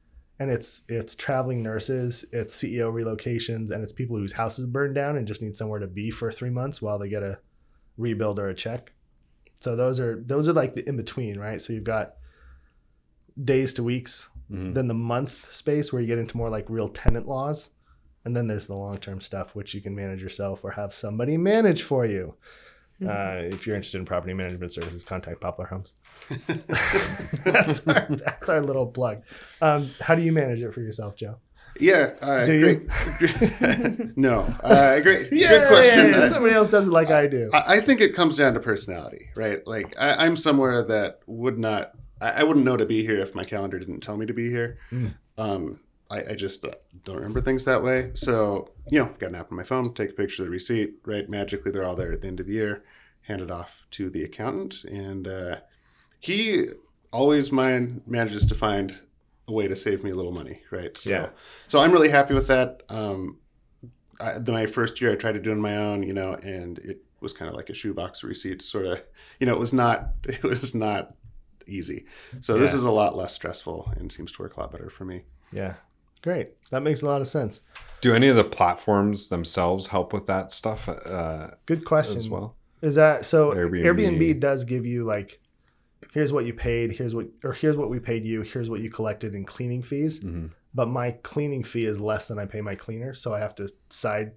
And 0.41 0.49
it's 0.49 0.81
it's 0.89 1.13
traveling 1.13 1.61
nurses, 1.61 2.25
it's 2.31 2.55
CEO 2.55 2.91
relocations, 2.91 3.69
and 3.69 3.83
it's 3.83 3.93
people 3.93 4.17
whose 4.17 4.31
houses 4.31 4.65
burned 4.65 4.95
down 4.95 5.15
and 5.15 5.27
just 5.27 5.39
need 5.43 5.55
somewhere 5.55 5.79
to 5.79 5.85
be 5.85 6.09
for 6.09 6.31
three 6.31 6.49
months 6.49 6.81
while 6.81 6.97
they 6.97 7.09
get 7.09 7.21
a 7.21 7.37
rebuild 7.95 8.39
or 8.39 8.49
a 8.49 8.55
check. 8.55 8.91
So 9.59 9.75
those 9.75 9.99
are 9.99 10.19
those 10.25 10.47
are 10.47 10.53
like 10.53 10.73
the 10.73 10.87
in 10.89 10.97
between, 10.97 11.37
right? 11.37 11.61
So 11.61 11.73
you've 11.73 11.83
got 11.83 12.15
days 13.41 13.71
to 13.73 13.83
weeks, 13.83 14.29
Mhm. 14.51 14.73
then 14.73 14.87
the 14.87 14.95
month 14.95 15.51
space 15.53 15.93
where 15.93 16.01
you 16.01 16.07
get 16.07 16.17
into 16.17 16.35
more 16.37 16.49
like 16.49 16.69
real 16.69 16.89
tenant 16.89 17.27
laws. 17.27 17.69
And 18.25 18.35
then 18.35 18.47
there's 18.47 18.67
the 18.67 18.75
long 18.75 18.97
term 18.97 19.21
stuff, 19.21 19.53
which 19.55 19.75
you 19.75 19.81
can 19.81 19.95
manage 19.95 20.23
yourself 20.23 20.63
or 20.63 20.71
have 20.71 20.91
somebody 20.91 21.37
manage 21.37 21.83
for 21.83 22.03
you. 22.05 22.33
Uh, 23.07 23.53
if 23.53 23.65
you're 23.65 23.75
interested 23.75 23.97
in 23.97 24.05
property 24.05 24.33
management 24.33 24.71
services, 24.71 25.03
contact 25.03 25.41
Poplar 25.41 25.65
Homes. 25.65 25.95
that's, 27.45 27.87
our, 27.87 28.07
that's 28.09 28.49
our 28.49 28.61
little 28.61 28.87
plug. 28.87 29.23
Um, 29.61 29.91
how 29.99 30.15
do 30.15 30.21
you 30.21 30.31
manage 30.31 30.61
it 30.61 30.73
for 30.73 30.81
yourself, 30.81 31.15
Joe? 31.15 31.37
Yeah. 31.79 32.13
Uh, 32.21 32.45
Do 32.45 32.53
you? 32.53 32.89
great. 33.17 34.17
no. 34.17 34.41
Uh, 34.63 34.99
great. 34.99 35.31
Yeah, 35.31 35.49
good 35.49 35.67
question. 35.69 36.13
yeah, 36.13 36.27
somebody 36.27 36.53
else 36.53 36.71
does 36.71 36.87
it 36.87 36.91
like 36.91 37.09
I 37.09 37.27
do. 37.27 37.49
I, 37.53 37.77
I 37.77 37.79
think 37.79 38.01
it 38.01 38.13
comes 38.13 38.37
down 38.37 38.53
to 38.53 38.59
personality, 38.59 39.29
right? 39.35 39.65
Like 39.65 39.95
I, 39.99 40.25
I'm 40.25 40.35
somewhere 40.35 40.83
that 40.83 41.21
would 41.27 41.57
not, 41.57 41.93
I, 42.19 42.31
I 42.31 42.43
wouldn't 42.43 42.65
know 42.65 42.77
to 42.77 42.85
be 42.85 43.03
here 43.05 43.19
if 43.19 43.33
my 43.33 43.43
calendar 43.43 43.79
didn't 43.79 44.01
tell 44.01 44.17
me 44.17 44.25
to 44.25 44.33
be 44.33 44.49
here. 44.49 44.77
Mm. 44.91 45.13
Um, 45.37 45.79
I, 46.09 46.31
I 46.31 46.35
just 46.35 46.65
uh, 46.65 46.71
don't 47.05 47.15
remember 47.15 47.41
things 47.41 47.65
that 47.65 47.81
way. 47.81 48.11
So 48.13 48.69
you 48.89 48.99
know, 48.99 49.09
got 49.17 49.29
an 49.29 49.35
app 49.35 49.51
on 49.51 49.57
my 49.57 49.63
phone, 49.63 49.93
take 49.93 50.11
a 50.11 50.13
picture 50.13 50.43
of 50.43 50.47
the 50.47 50.51
receipt, 50.51 50.95
right? 51.05 51.27
Magically, 51.29 51.71
they're 51.71 51.85
all 51.85 51.95
there 51.95 52.11
at 52.11 52.21
the 52.21 52.27
end 52.27 52.41
of 52.41 52.45
the 52.45 52.53
year. 52.53 52.83
Hand 53.23 53.41
it 53.41 53.51
off 53.51 53.83
to 53.91 54.09
the 54.09 54.23
accountant, 54.23 54.83
and 54.83 55.27
uh, 55.27 55.57
he 56.19 56.65
always 57.11 57.51
mind 57.51 58.01
manages 58.05 58.45
to 58.47 58.55
find 58.55 58.95
a 59.47 59.53
way 59.53 59.67
to 59.67 59.75
save 59.75 60.03
me 60.03 60.11
a 60.11 60.15
little 60.15 60.31
money, 60.31 60.61
right? 60.71 60.97
So, 60.97 61.09
Yeah. 61.09 61.29
So 61.67 61.79
I'm 61.79 61.91
really 61.91 62.09
happy 62.09 62.33
with 62.33 62.47
that. 62.47 62.83
Um, 62.89 63.37
I, 64.19 64.39
the, 64.39 64.51
my 64.51 64.65
first 64.65 65.01
year, 65.01 65.11
I 65.11 65.15
tried 65.15 65.33
to 65.33 65.39
do 65.39 65.49
it 65.49 65.53
on 65.53 65.61
my 65.61 65.75
own, 65.75 66.03
you 66.03 66.13
know, 66.13 66.33
and 66.33 66.79
it 66.79 67.03
was 67.19 67.33
kind 67.33 67.49
of 67.49 67.55
like 67.55 67.69
a 67.69 67.73
shoebox 67.73 68.23
receipt, 68.23 68.61
sort 68.61 68.85
of. 68.85 69.01
You 69.39 69.47
know, 69.47 69.53
it 69.53 69.59
was 69.59 69.73
not. 69.73 70.09
It 70.25 70.43
was 70.43 70.73
not 70.73 71.15
easy. 71.67 72.05
So 72.39 72.57
this 72.57 72.73
is 72.73 72.83
a 72.83 72.91
lot 72.91 73.15
less 73.15 73.33
stressful 73.33 73.93
and 73.95 74.11
seems 74.11 74.31
to 74.33 74.41
work 74.41 74.57
a 74.57 74.61
lot 74.61 74.71
better 74.71 74.89
for 74.89 75.05
me. 75.05 75.23
Yeah, 75.51 75.75
great. 76.21 76.49
That 76.69 76.81
makes 76.81 77.01
a 77.01 77.05
lot 77.05 77.21
of 77.21 77.27
sense. 77.27 77.61
Do 78.01 78.13
any 78.13 78.27
of 78.27 78.35
the 78.35 78.43
platforms 78.43 79.29
themselves 79.29 79.87
help 79.87 80.11
with 80.13 80.25
that 80.25 80.51
stuff 80.51 80.89
uh, 80.89 81.51
Good 81.65 81.85
question. 81.85 82.17
as 82.17 82.29
well? 82.29 82.55
Is 82.81 82.95
that 82.95 83.25
so? 83.25 83.51
Airbnb. 83.51 83.83
Airbnb. 83.83 84.39
does 84.39 84.63
give 84.63 84.85
you 84.85 85.03
like, 85.03 85.39
here's 86.13 86.33
what 86.33 86.45
you 86.45 86.53
paid, 86.53 86.91
here's 86.93 87.13
what, 87.13 87.27
or 87.43 87.53
here's 87.53 87.77
what 87.77 87.89
we 87.89 87.99
paid 87.99 88.25
you, 88.25 88.41
here's 88.41 88.69
what 88.69 88.81
you 88.81 88.89
collected 88.89 89.33
in 89.35 89.45
cleaning 89.45 89.81
fees. 89.83 90.19
Mhm. 90.21 90.51
But 90.73 90.87
my 90.87 91.11
cleaning 91.23 91.63
fee 91.63 91.85
is 91.85 91.99
less 91.99 92.27
than 92.27 92.39
I 92.39 92.45
pay 92.45 92.61
my 92.61 92.75
cleaner, 92.75 93.13
so 93.13 93.33
I 93.33 93.39
have 93.39 93.55
to 93.55 93.69
side, 93.89 94.31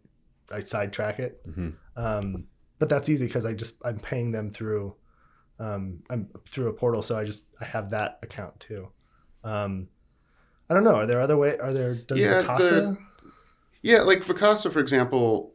I 0.51 0.61
sidetrack 0.61 1.19
it. 1.21 1.41
Mhm. 1.49 1.75
Um, 1.97 2.45
but 2.79 2.89
that's 2.89 3.09
easy 3.09 3.27
because 3.27 3.45
I 3.47 3.55
just 3.55 3.81
I'm 3.85 3.99
paying 3.99 4.33
them 4.33 4.51
through, 4.51 4.95
um, 5.59 6.03
I'm 6.11 6.29
through 6.49 6.69
a 6.69 6.73
portal, 6.73 7.03
so 7.03 7.17
I 7.17 7.25
just 7.25 7.45
I 7.61 7.65
have 7.65 7.91
that 7.91 8.19
account 8.23 8.59
too. 8.61 8.89
Um, 9.45 9.89
I 10.69 10.75
don't 10.75 10.85
know. 10.85 10.97
Are 10.97 11.07
there 11.07 11.21
other 11.21 11.37
way? 11.37 11.57
Are 11.59 11.73
there? 11.73 11.95
Does 11.95 12.19
Yeah, 12.19 12.43
Vacasa? 12.43 12.59
the- 12.71 12.99
Yeah, 13.83 14.01
like 14.03 14.25
Vacasa, 14.25 14.73
for 14.73 14.81
example, 14.81 15.54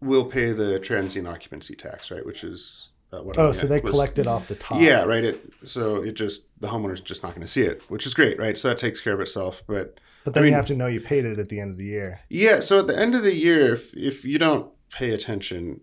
will 0.00 0.24
pay 0.26 0.52
the 0.52 0.78
transient 0.78 1.26
occupancy 1.26 1.74
tax, 1.74 2.10
right? 2.10 2.24
Which 2.24 2.44
is 2.44 2.88
uh, 3.12 3.22
what 3.22 3.38
oh, 3.38 3.48
I 3.48 3.52
so 3.52 3.66
they 3.66 3.80
was- 3.80 3.90
collect 3.90 4.18
it 4.18 4.26
off 4.26 4.48
the 4.48 4.54
top. 4.56 4.80
Yeah, 4.80 5.04
right. 5.04 5.24
It 5.24 5.52
so 5.64 6.02
it 6.02 6.12
just 6.14 6.42
the 6.60 6.68
homeowner's 6.68 7.00
just 7.00 7.22
not 7.22 7.30
going 7.34 7.42
to 7.42 7.48
see 7.48 7.62
it, 7.62 7.82
which 7.88 8.06
is 8.06 8.14
great, 8.14 8.38
right? 8.38 8.56
So 8.58 8.68
that 8.68 8.78
takes 8.78 9.00
care 9.00 9.14
of 9.14 9.20
itself. 9.20 9.62
But 9.66 9.98
But 10.24 10.34
then 10.34 10.44
I 10.44 10.46
you 10.48 10.52
have 10.54 10.66
to 10.66 10.74
know 10.74 10.86
you 10.86 11.00
paid 11.00 11.24
it 11.24 11.38
at 11.38 11.48
the 11.48 11.60
end 11.60 11.70
of 11.70 11.76
the 11.78 11.84
year. 11.86 12.20
yeah, 12.28 12.60
so 12.60 12.78
at 12.80 12.86
the 12.88 12.98
end 12.98 13.14
of 13.14 13.22
the 13.22 13.34
year, 13.34 13.72
if 13.74 13.94
if 13.96 14.24
you 14.24 14.38
don't 14.38 14.70
pay 14.90 15.10
attention, 15.10 15.80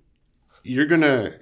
you're 0.64 0.86
gonna 0.86 1.34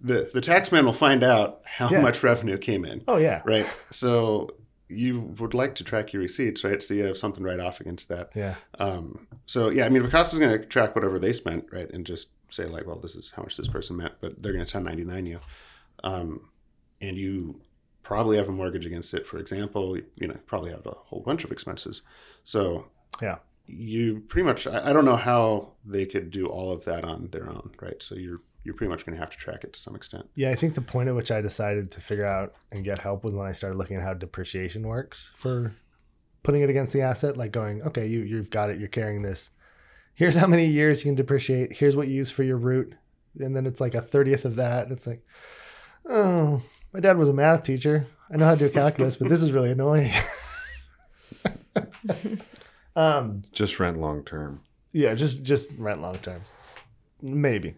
the 0.00 0.30
the 0.32 0.40
tax 0.40 0.70
man 0.72 0.84
will 0.86 0.92
find 0.92 1.22
out 1.24 1.60
how 1.64 1.90
Yeah. 1.90 2.00
much 2.00 2.22
revenue 2.22 2.58
came 2.58 2.84
in, 2.84 3.02
Oh 3.08 3.16
yeah. 3.18 3.42
right? 3.44 3.66
So 3.90 4.50
you 4.90 5.20
would 5.38 5.54
like 5.54 5.74
to 5.76 5.84
track 5.84 6.12
your 6.12 6.22
receipts, 6.22 6.64
right? 6.64 6.82
So 6.82 6.94
you 6.94 7.04
have 7.04 7.16
something 7.16 7.44
right 7.44 7.60
off 7.60 7.80
against 7.80 8.08
that. 8.08 8.30
Yeah. 8.34 8.56
Um, 8.78 9.26
so 9.46 9.68
yeah, 9.70 9.84
I 9.86 9.88
mean, 9.88 10.02
Vacasa 10.02 10.32
is 10.34 10.38
going 10.38 10.58
to 10.60 10.66
track 10.66 10.94
whatever 10.94 11.18
they 11.18 11.32
spent, 11.32 11.66
right, 11.72 11.88
and 11.90 12.04
just 12.06 12.28
say 12.50 12.66
like, 12.66 12.86
well, 12.86 12.98
this 12.98 13.14
is 13.14 13.32
how 13.36 13.42
much 13.42 13.56
this 13.56 13.68
person 13.68 13.96
meant, 13.96 14.14
but 14.20 14.42
they're 14.42 14.52
going 14.52 14.64
to 14.66 14.76
1099 14.76 15.26
you, 15.26 15.40
um, 16.04 16.50
and 17.00 17.16
you 17.16 17.60
probably 18.02 18.36
have 18.36 18.48
a 18.48 18.52
mortgage 18.52 18.86
against 18.86 19.14
it. 19.14 19.26
For 19.26 19.38
example, 19.38 19.96
you 20.16 20.26
know, 20.26 20.36
probably 20.46 20.70
have 20.70 20.86
a 20.86 20.90
whole 21.04 21.20
bunch 21.20 21.44
of 21.44 21.52
expenses. 21.52 22.02
So 22.44 22.86
Yeah. 23.22 23.36
you 23.66 24.20
pretty 24.28 24.44
much. 24.46 24.66
I, 24.66 24.90
I 24.90 24.92
don't 24.92 25.04
know 25.04 25.16
how 25.16 25.72
they 25.84 26.06
could 26.06 26.30
do 26.30 26.46
all 26.46 26.72
of 26.72 26.84
that 26.86 27.04
on 27.04 27.28
their 27.30 27.48
own, 27.48 27.70
right? 27.80 28.02
So 28.02 28.14
you're 28.16 28.40
you're 28.64 28.74
pretty 28.74 28.90
much 28.90 29.06
going 29.06 29.16
to 29.16 29.20
have 29.20 29.30
to 29.30 29.36
track 29.36 29.64
it 29.64 29.72
to 29.72 29.80
some 29.80 29.96
extent. 29.96 30.28
Yeah, 30.34 30.50
I 30.50 30.54
think 30.54 30.74
the 30.74 30.80
point 30.82 31.08
at 31.08 31.14
which 31.14 31.30
I 31.30 31.40
decided 31.40 31.90
to 31.92 32.00
figure 32.00 32.26
out 32.26 32.54
and 32.70 32.84
get 32.84 32.98
help 32.98 33.24
was 33.24 33.34
when 33.34 33.46
I 33.46 33.52
started 33.52 33.76
looking 33.76 33.96
at 33.96 34.02
how 34.02 34.14
depreciation 34.14 34.86
works 34.86 35.32
for 35.34 35.72
putting 36.42 36.62
it 36.62 36.70
against 36.70 36.92
the 36.92 37.02
asset. 37.02 37.36
Like 37.36 37.52
going, 37.52 37.82
okay, 37.82 38.06
you 38.06 38.20
you've 38.20 38.50
got 38.50 38.70
it, 38.70 38.78
you're 38.78 38.88
carrying 38.88 39.22
this. 39.22 39.50
Here's 40.14 40.36
how 40.36 40.46
many 40.46 40.66
years 40.66 41.02
you 41.04 41.08
can 41.08 41.14
depreciate. 41.14 41.72
Here's 41.72 41.96
what 41.96 42.08
you 42.08 42.14
use 42.14 42.30
for 42.30 42.42
your 42.42 42.58
root, 42.58 42.94
and 43.38 43.56
then 43.56 43.64
it's 43.66 43.80
like 43.80 43.94
a 43.94 44.02
thirtieth 44.02 44.44
of 44.44 44.56
that. 44.56 44.84
And 44.84 44.92
it's 44.92 45.06
like, 45.06 45.24
oh, 46.08 46.62
my 46.92 47.00
dad 47.00 47.16
was 47.16 47.28
a 47.30 47.32
math 47.32 47.62
teacher. 47.62 48.06
I 48.32 48.36
know 48.36 48.44
how 48.44 48.54
to 48.54 48.68
do 48.68 48.70
calculus, 48.70 49.16
but 49.16 49.28
this 49.28 49.42
is 49.42 49.52
really 49.52 49.70
annoying. 49.70 50.12
um, 52.96 53.42
Just 53.52 53.78
rent 53.80 53.98
long 54.00 54.24
term. 54.24 54.60
yeah, 54.92 55.14
just 55.14 55.44
just 55.44 55.70
rent 55.78 56.02
long 56.02 56.18
term, 56.18 56.42
maybe, 57.22 57.74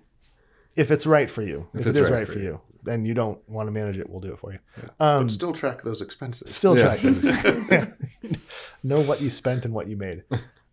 if 0.76 0.90
it's 0.90 1.06
right 1.06 1.30
for 1.30 1.42
you. 1.42 1.68
If, 1.74 1.86
If 1.86 1.96
it's 1.96 2.10
right 2.10 2.18
right, 2.18 2.26
for 2.26 2.34
for 2.34 2.38
you. 2.38 2.44
you, 2.44 2.60
then 2.84 3.04
you 3.04 3.14
don't 3.14 3.46
want 3.48 3.66
to 3.68 3.70
manage 3.72 3.98
it. 3.98 4.08
We'll 4.08 4.20
do 4.20 4.32
it 4.32 4.38
for 4.38 4.52
you. 4.52 4.58
But 4.98 5.04
Um, 5.04 5.28
still 5.28 5.52
track 5.52 5.82
those 5.82 6.00
expenses. 6.00 6.54
still 6.54 6.76
Yeah. 6.76 6.82
track 6.96 6.98
those. 7.00 7.24
Yeah. 7.70 7.86
know 8.82 9.00
what 9.00 9.20
you 9.20 9.30
spent 9.30 9.64
and 9.64 9.74
what 9.74 9.88
you 9.88 9.96
made. 9.96 10.24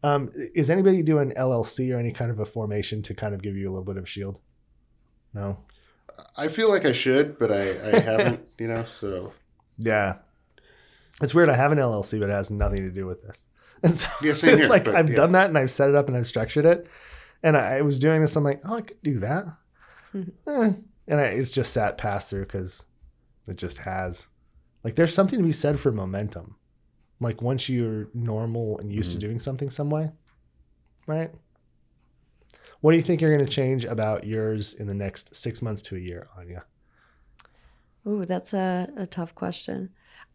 Um, 0.03 0.31
is 0.55 0.69
anybody 0.69 1.03
doing 1.03 1.31
LLC 1.31 1.93
or 1.93 1.99
any 1.99 2.11
kind 2.11 2.31
of 2.31 2.39
a 2.39 2.45
formation 2.45 3.01
to 3.03 3.13
kind 3.13 3.33
of 3.35 3.41
give 3.41 3.55
you 3.57 3.67
a 3.67 3.71
little 3.71 3.83
bit 3.85 3.97
of 3.97 4.07
shield? 4.07 4.39
No. 5.33 5.59
I 6.37 6.47
feel 6.47 6.69
like 6.69 6.85
I 6.85 6.91
should, 6.91 7.37
but 7.39 7.51
I, 7.51 7.61
I 7.95 7.99
haven't. 7.99 8.41
You 8.59 8.67
know, 8.67 8.85
so 8.85 9.33
Yeah. 9.77 10.15
It's 11.21 11.33
weird. 11.35 11.49
I 11.49 11.55
have 11.55 11.71
an 11.73 11.77
LLC, 11.77 12.19
but 12.19 12.29
it 12.29 12.33
has 12.33 12.49
nothing 12.49 12.83
to 12.83 12.91
do 12.91 13.05
with 13.07 13.21
this. 13.23 13.39
And 13.83 13.95
so 13.95 14.07
Yeah, 14.21 14.33
same 14.33 14.51
it's 14.51 14.59
here, 14.59 14.69
like 14.69 14.83
but 14.85 14.95
I've 14.95 15.09
yeah. 15.09 15.15
done 15.15 15.31
that 15.33 15.47
and 15.49 15.57
I've 15.57 15.71
set 15.71 15.89
it 15.89 15.95
up 15.95 16.07
and 16.07 16.17
I've 16.17 16.27
structured 16.27 16.65
it. 16.65 16.87
And 17.43 17.55
I, 17.55 17.77
I 17.77 17.81
was 17.81 17.99
doing 17.99 18.19
this. 18.21 18.35
I'm 18.35 18.43
like, 18.43 18.59
oh, 18.65 18.75
I 18.77 18.81
could 18.81 19.01
do 19.03 19.19
that. 19.19 19.45
Eh. 20.15 20.73
and 21.07 21.19
I, 21.19 21.25
it's 21.25 21.51
just 21.51 21.73
sat 21.73 21.97
past 21.97 22.29
through 22.29 22.45
because 22.45 22.85
it 23.47 23.57
just 23.57 23.79
has. 23.79 24.27
Like, 24.83 24.95
there's 24.95 25.13
something 25.13 25.37
to 25.39 25.45
be 25.45 25.51
said 25.51 25.79
for 25.79 25.91
momentum. 25.91 26.55
Like 27.19 27.41
once 27.41 27.67
you're 27.67 28.07
normal 28.13 28.79
and 28.79 28.91
used 28.93 29.11
Mm-hmm. 29.11 29.19
to 29.19 29.25
doing 29.27 29.39
something 29.39 29.69
some 29.69 29.89
way, 29.89 30.11
right? 31.05 31.31
What 32.81 32.91
do 32.91 32.97
you 32.97 33.03
think 33.03 33.19
you're 33.19 33.35
going 33.35 33.45
to 33.45 33.51
change 33.51 33.83
about 33.83 34.25
yours 34.25 34.73
in 34.73 34.87
the 34.87 34.93
next 34.93 35.35
six 35.35 35.61
months 35.61 35.81
to 35.83 35.97
a 35.97 35.99
year, 35.99 36.29
Ania? 36.39 36.63
Ooh, 38.07 38.23
that's 38.25 38.53
a, 38.53 38.89
a 38.95 39.05
tough 39.05 39.35
question. 39.35 39.89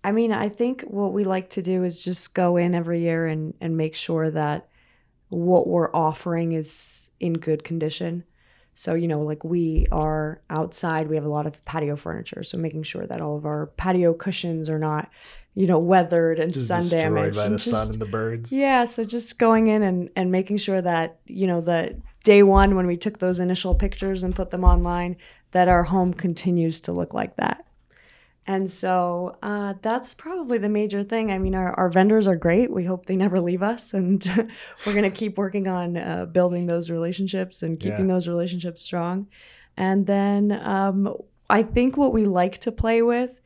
I 0.05 0.13
mean, 0.13 0.31
I 0.31 0.51
think 0.51 0.83
what 0.83 1.15
we 1.15 1.25
like 1.25 1.49
to 1.51 1.63
do 1.63 1.85
is 1.85 2.05
just 2.05 2.35
go 2.35 2.59
in 2.59 2.75
every 2.75 3.01
year 3.01 3.27
and, 3.27 3.55
and 3.63 3.79
make 3.79 3.95
sure 3.95 4.31
that 4.31 4.69
what 5.31 5.67
we're 5.67 5.91
offering 5.97 6.53
is 6.53 7.13
in 7.19 7.33
good 7.33 7.65
condition. 7.65 8.25
So, 8.75 8.95
you 8.95 9.07
know, 9.09 9.21
like 9.23 9.45
we 9.45 9.87
are 9.93 10.41
outside, 10.51 11.09
we 11.09 11.15
have 11.17 11.25
a 11.25 11.29
lot 11.29 11.47
of 11.47 11.65
patio 11.65 11.97
furniture. 11.97 12.43
So, 12.43 12.59
making 12.59 12.83
sure 12.83 13.07
that 13.07 13.21
all 13.21 13.37
of 13.37 13.47
our 13.47 13.67
patio 13.77 14.15
cushions 14.15 14.69
are 14.69 14.79
not, 14.79 15.11
you 15.55 15.67
know, 15.67 15.79
weathered 15.79 16.41
and 16.41 16.53
Just 16.53 16.67
sun 16.69 16.81
destroyed 16.81 17.03
damaged. 17.03 17.37
by 17.37 17.45
and 17.45 17.55
the 17.55 17.59
sun 17.61 17.91
and 17.93 18.01
the 18.01 18.07
birds. 18.07 18.53
yeah, 18.53 18.85
so 18.85 19.05
just 19.05 19.39
going 19.39 19.69
in 19.69 19.83
and, 19.83 20.11
and 20.17 20.33
making 20.33 20.57
sure 20.57 20.83
that, 20.83 21.19
you 21.27 21.47
know, 21.47 21.61
the 21.61 21.97
day 22.25 22.43
one 22.43 22.75
when 22.75 22.87
we 22.87 22.97
took 22.97 23.19
those 23.21 23.39
initial 23.39 23.75
pictures 23.75 24.23
and 24.25 24.35
put 24.35 24.51
them 24.51 24.65
online, 24.65 25.17
that 25.53 25.69
our 25.69 25.85
home 25.85 26.13
continues 26.13 26.81
to 26.81 26.91
look 26.93 27.15
like 27.15 27.37
that. 27.37 27.65
And 28.47 28.71
so 28.71 29.37
uh, 29.43 29.75
that's 29.81 30.13
probably 30.15 30.59
the 30.59 30.69
major 30.69 31.03
thing. 31.03 31.33
I 31.33 31.39
mean, 31.39 31.55
our, 31.55 31.73
our 31.75 31.89
vendors 31.89 32.29
are 32.29 32.37
great. 32.37 32.71
We 32.71 32.85
hope 32.85 33.07
they 33.07 33.17
never 33.17 33.41
leave 33.41 33.63
us. 33.63 33.95
And 33.95 34.23
we're 34.87 34.93
going 34.93 35.11
to 35.11 35.17
keep 35.17 35.39
working 35.39 35.67
on 35.67 35.97
uh, 35.97 36.27
building 36.27 36.67
those 36.67 36.91
relationships 36.91 37.63
and 37.63 37.81
keeping 37.81 38.07
Yeah. 38.07 38.15
those 38.15 38.29
relationships 38.29 38.83
strong. 38.83 39.29
And 39.79 40.07
then 40.07 40.53
um, 40.63 41.15
I 41.49 41.63
think 41.63 41.97
what 41.97 42.13
we 42.13 42.27
like 42.27 42.59
to 42.59 42.71
play 42.73 43.01
with, 43.01 43.41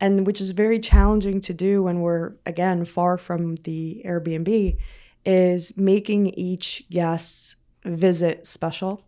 and 0.00 0.24
which 0.26 0.40
is 0.40 0.52
very 0.52 0.78
challenging 0.78 1.40
to 1.42 1.52
do 1.54 1.82
when 1.82 2.00
we're, 2.00 2.34
again, 2.46 2.84
far 2.84 3.18
from 3.18 3.56
the 3.56 4.02
Airbnb, 4.04 4.76
is 5.24 5.76
making 5.76 6.28
each 6.28 6.84
guest's 6.90 7.56
visit 7.84 8.46
special. 8.46 9.04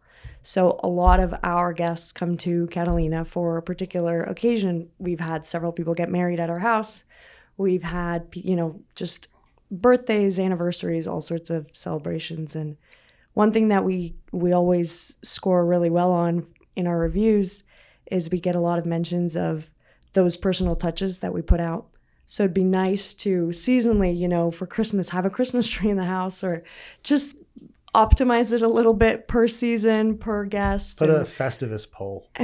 So 0.47 0.79
a 0.85 0.87
lot 0.87 1.19
of 1.19 1.35
our 1.43 1.73
guests 1.73 2.13
come 2.13 2.37
to 2.37 2.69
Catalina 2.69 3.25
for 3.25 3.57
a 3.57 3.63
particular 3.63 4.23
occasion. 4.23 4.89
We've 4.97 5.19
had 5.19 5.45
several 5.45 5.73
people 5.73 5.93
get 5.93 6.09
married 6.09 6.39
at 6.39 6.49
our 6.49 6.61
house. 6.61 7.03
We've 7.57 7.83
had, 7.83 8.29
you 8.33 8.55
know, 8.55 8.81
just 8.95 9.27
birthdays, 9.73 10.39
anniversaries, 10.39 11.09
all 11.09 11.21
sorts 11.21 11.51
of 11.51 11.69
celebrations. 11.73 12.55
And 12.55 12.77
one 13.35 13.51
thing 13.51 13.67
that 13.69 13.83
we 13.83 14.15
we 14.31 14.53
always 14.53 15.17
score 15.21 15.67
really 15.67 15.91
well 15.91 16.13
on 16.13 16.47
in 16.77 16.87
our 16.87 16.97
reviews 16.97 17.65
is 18.09 18.31
we 18.31 18.39
get 18.39 18.55
a 18.55 18.61
lot 18.61 18.79
of 18.79 18.87
mentions 18.87 19.37
of 19.37 19.73
those 20.13 20.37
personal 20.37 20.77
touches 20.77 21.19
that 21.19 21.35
we 21.35 21.43
put 21.43 21.59
out. 21.59 21.89
So 22.25 22.45
it'd 22.45 22.55
be 22.55 22.63
nice 22.63 23.15
to 23.15 23.49
seasonally, 23.49 24.17
you 24.17 24.29
know, 24.29 24.53
for 24.53 24.69
Christmas, 24.69 25.09
have 25.09 25.25
a 25.25 25.31
Christmas 25.31 25.69
tree 25.73 25.91
in 25.91 25.97
the 25.97 26.05
house 26.05 26.45
or 26.45 26.63
just 27.03 27.39
optimize 27.97 28.53
it 28.53 28.63
a 28.63 28.69
little 28.69 28.93
bit 28.95 29.27
per 29.27 29.49
season, 29.49 30.19
per 30.19 30.45
guest. 30.45 30.99
Put 30.99 31.09
and- 31.11 31.19
a 31.19 31.25
Festivus 31.25 31.91
pole. 31.91 32.29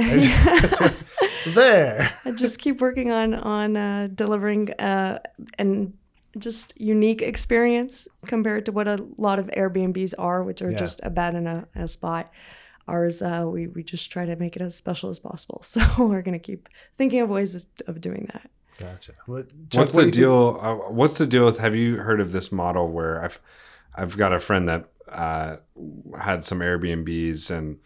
there. 1.53 2.13
I 2.25 2.31
just 2.31 2.59
keep 2.59 2.81
working 2.81 3.11
on 3.11 3.33
on 3.33 3.77
uh, 3.77 4.07
delivering 4.13 4.71
uh, 4.73 5.19
an 5.59 5.93
just 6.37 6.79
unique 6.81 7.21
experience 7.21 8.07
compared 8.25 8.65
to 8.65 8.71
what 8.71 8.87
a 8.87 9.05
lot 9.17 9.37
of 9.39 9.47
Airbnbs 9.47 10.13
are, 10.17 10.43
which 10.43 10.61
are 10.61 10.71
Yeah. 10.71 10.77
just 10.77 10.99
a 11.03 11.09
bed 11.09 11.35
in 11.35 11.45
a, 11.47 11.67
in 11.75 11.81
a 11.83 11.87
spot. 11.87 12.31
Ours, 12.87 13.21
uh, 13.21 13.45
we 13.47 13.67
we 13.67 13.83
just 13.83 14.11
try 14.11 14.25
to 14.25 14.35
make 14.35 14.55
it 14.55 14.61
as 14.61 14.75
special 14.75 15.09
as 15.09 15.19
possible. 15.19 15.61
So 15.63 15.81
we're 15.99 16.21
gonna 16.21 16.39
keep 16.39 16.67
thinking 16.97 17.21
of 17.21 17.29
ways 17.29 17.65
of 17.87 18.01
doing 18.01 18.27
that. 18.33 18.49
Gotcha. 18.79 19.13
What, 19.27 19.47
Chuck, 19.69 19.79
What's 19.81 19.93
what 19.93 20.05
the 20.05 20.11
deal? 20.11 20.57
Uh, 20.59 20.75
what's 20.91 21.17
the 21.19 21.27
deal 21.27 21.45
with? 21.45 21.59
Have 21.59 21.75
you 21.75 21.97
heard 21.97 22.19
of 22.19 22.31
this 22.31 22.51
model 22.51 22.89
where 22.91 23.23
I've 23.23 23.39
I've 23.95 24.17
got 24.17 24.33
a 24.33 24.39
friend 24.39 24.67
that 24.67 24.89
uh, 25.11 25.57
had 26.19 26.43
some 26.43 26.59
Airbnbs 26.59 27.51
and 27.51 27.79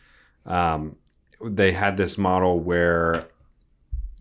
um, 0.45 0.95
they 1.43 1.71
had 1.71 1.97
this 1.97 2.17
model 2.17 2.59
where 2.59 3.25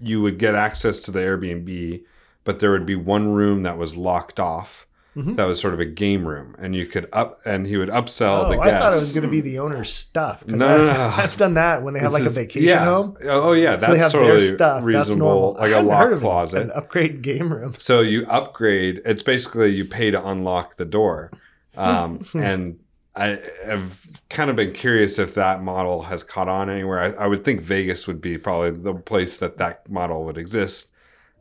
you 0.01 0.21
would 0.23 0.39
get 0.39 0.55
access 0.55 1.01
to 1.01 1.11
the 1.11 1.21
Airbnb, 1.21 2.03
but 2.45 2.59
there 2.59 2.71
would 2.71 2.87
be 2.87 2.97
one 2.97 3.29
room 3.33 3.63
that 3.63 3.79
was 3.79 3.97
locked 3.97 4.39
off. 4.41 4.87
Mhm. 5.17 5.37
That 5.37 5.45
was 5.47 5.59
sort 5.59 5.73
of 5.73 5.81
a 5.81 5.87
game 5.87 6.29
room, 6.29 6.55
and 6.59 6.77
you 6.77 6.85
could 6.85 7.09
up 7.11 7.41
and 7.47 7.67
he 7.67 7.79
would 7.79 7.89
upsell 7.89 8.45
Oh, 8.45 8.49
the 8.51 8.59
I 8.61 8.67
guests. 8.67 8.81
thought 8.83 8.93
it 8.93 8.97
was 8.97 9.13
going 9.15 9.25
to 9.25 9.31
be 9.31 9.41
the 9.41 9.61
owner's 9.61 9.91
stuff. 9.91 10.47
No, 10.47 10.55
I've, 10.69 10.79
no, 10.79 10.87
no. 10.93 11.13
I've 11.17 11.37
done 11.39 11.55
that 11.55 11.83
when 11.83 11.95
they 11.95 12.01
have 12.01 12.13
This 12.13 12.21
like 12.21 12.31
a 12.31 12.35
vacation 12.35 12.69
yeah. 12.69 12.85
home. 12.85 13.17
Oh 13.25 13.53
yeah, 13.53 13.79
So 13.79 13.87
they 13.87 13.93
that's 13.99 14.03
have 14.03 14.13
totally 14.13 14.41
their 14.47 14.55
stuff. 14.57 14.75
That's 14.85 14.85
reasonable. 14.85 15.27
normal. 15.27 15.53
Like 15.55 15.63
I 15.63 15.67
a 15.69 15.71
hadn't 15.77 15.87
lock 15.87 16.03
heard 16.03 16.13
of 16.13 16.19
an- 16.19 16.23
closet. 16.23 16.63
An 16.65 16.71
upgrade 16.73 17.23
game 17.23 17.51
room. 17.51 17.75
So 17.79 18.01
you 18.03 18.27
upgrade. 18.27 19.01
It's 19.07 19.23
basically 19.23 19.71
you 19.71 19.87
pay 19.87 20.11
to 20.11 20.23
unlock 20.29 20.77
the 20.77 20.85
door, 20.85 21.31
um, 21.79 22.27
and 22.35 22.79
I 23.17 23.39
have 23.65 24.07
kind 24.29 24.51
of 24.51 24.57
been 24.57 24.73
curious 24.73 25.19
if 25.19 25.35
that 25.35 25.63
model 25.63 26.03
has 26.03 26.23
caught 26.23 26.49
on 26.49 26.69
anywhere. 26.69 26.99
I, 26.99 27.25
I 27.25 27.27
would 27.27 27.45
think 27.45 27.63
Vegas 27.63 28.07
would 28.07 28.21
be 28.21 28.37
probably 28.37 28.71
the 28.71 28.95
place 28.95 29.39
that 29.39 29.57
that 29.59 29.89
model 29.91 30.25
would 30.25 30.37
exist. 30.37 30.93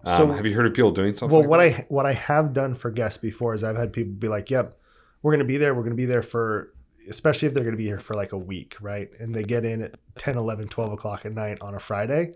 Um, 0.06 0.16
So- 0.16 0.32
have 0.32 0.46
you 0.46 0.54
heard 0.56 0.68
of 0.68 0.74
people 0.74 0.92
doing 0.92 1.16
something? 1.16 1.34
Well, 1.34 1.42
like 1.42 1.50
what 1.50 1.58
that? 1.58 1.80
I 1.82 1.86
what 1.90 2.06
I 2.06 2.14
have 2.14 2.54
done 2.54 2.76
for 2.76 2.92
guests 2.92 3.18
before 3.18 3.54
is 3.54 3.64
I've 3.64 3.76
had 3.76 3.92
people 3.92 4.14
be 4.14 4.28
like, 4.30 4.50
"Yep, 4.50 4.74
we're 5.22 5.32
going 5.32 5.40
to 5.40 5.46
be 5.46 5.58
there. 5.58 5.74
We're 5.74 5.82
going 5.84 5.92
to 5.92 5.96
be 5.98 6.06
there 6.06 6.24
for." 6.24 6.72
Especially 7.08 7.48
if 7.48 7.54
they're 7.54 7.64
going 7.64 7.76
to 7.76 7.78
be 7.78 7.86
here 7.86 8.00
for 8.00 8.16
like 8.16 8.32
a 8.32 8.38
week, 8.38 8.78
right? 8.82 9.10
And 9.20 9.36
they 9.36 9.44
get 9.44 9.64
in 9.64 9.84
at 9.84 9.94
10, 10.18 10.38
11, 10.38 10.70
12 10.70 10.94
o'clock 10.94 11.24
at 11.24 11.34
night 11.34 11.60
on 11.62 11.76
a 11.76 11.80
Friday. 11.80 12.34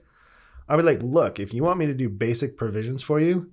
I 0.67 0.75
would 0.75 0.83
be 0.83 0.91
like, 0.91 1.01
look, 1.01 1.39
if 1.39 1.55
you 1.55 1.63
want 1.63 1.79
me 1.79 1.87
to 1.87 1.93
do 1.95 2.07
basic 2.07 2.55
provisions 2.55 3.01
for 3.01 3.19
you 3.19 3.49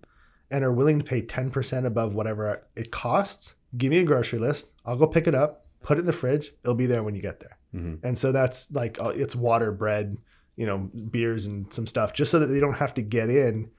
and 0.51 0.63
are 0.63 0.73
willing 0.73 0.99
to 0.99 1.05
pay 1.07 1.23
10% 1.23 1.87
above 1.87 2.13
whatever 2.15 2.67
it 2.77 2.91
costs, 2.91 3.55
give 3.79 3.91
me 3.93 3.99
a 4.01 4.05
grocery 4.05 4.39
list. 4.39 4.75
I'll 4.85 4.97
go 4.97 5.07
pick 5.07 5.27
it 5.27 5.35
up, 5.35 5.65
put 5.87 5.99
it 5.99 6.01
in 6.01 6.07
the 6.07 6.13
fridge. 6.13 6.53
It'll 6.65 6.75
be 6.75 6.87
there 6.87 7.05
when 7.05 7.15
you 7.15 7.23
get 7.23 7.39
there. 7.39 7.57
Mhm. 7.75 8.01
And 8.03 8.19
so 8.19 8.33
that's 8.33 8.73
like, 8.73 8.99
uh, 9.01 9.11
it's 9.15 9.37
water, 9.37 9.71
bread, 9.71 10.17
you 10.57 10.67
know, 10.67 10.91
beers 11.11 11.47
and 11.47 11.73
some 11.73 11.87
stuff, 11.87 12.13
just 12.13 12.31
so 12.33 12.41
that 12.41 12.47
they 12.47 12.59
don't 12.59 12.75
have 12.79 12.93
to 12.95 13.03
get 13.03 13.31
in 13.31 13.71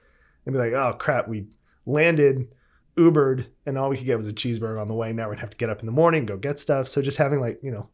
and 0.46 0.52
be 0.54 0.58
like, 0.58 0.72
oh 0.72 0.94
crap, 0.98 1.28
we 1.28 1.48
landed, 1.84 2.48
Ubered, 2.96 3.46
and 3.66 3.76
all 3.76 3.90
we 3.90 3.96
could 3.98 4.06
get 4.06 4.16
was 4.16 4.26
a 4.28 4.32
cheeseburger 4.32 4.80
on 4.80 4.88
the 4.88 4.94
way. 4.94 5.12
Now 5.12 5.28
we'd 5.28 5.38
have 5.40 5.50
to 5.50 5.56
get 5.58 5.68
up 5.70 5.80
in 5.80 5.86
the 5.86 5.92
morning, 5.92 6.24
go 6.24 6.36
get 6.38 6.58
stuff. 6.58 6.88
So 6.88 7.02
just 7.02 7.18
having 7.18 7.40
like, 7.40 7.60
you 7.62 7.70
know, 7.70 7.88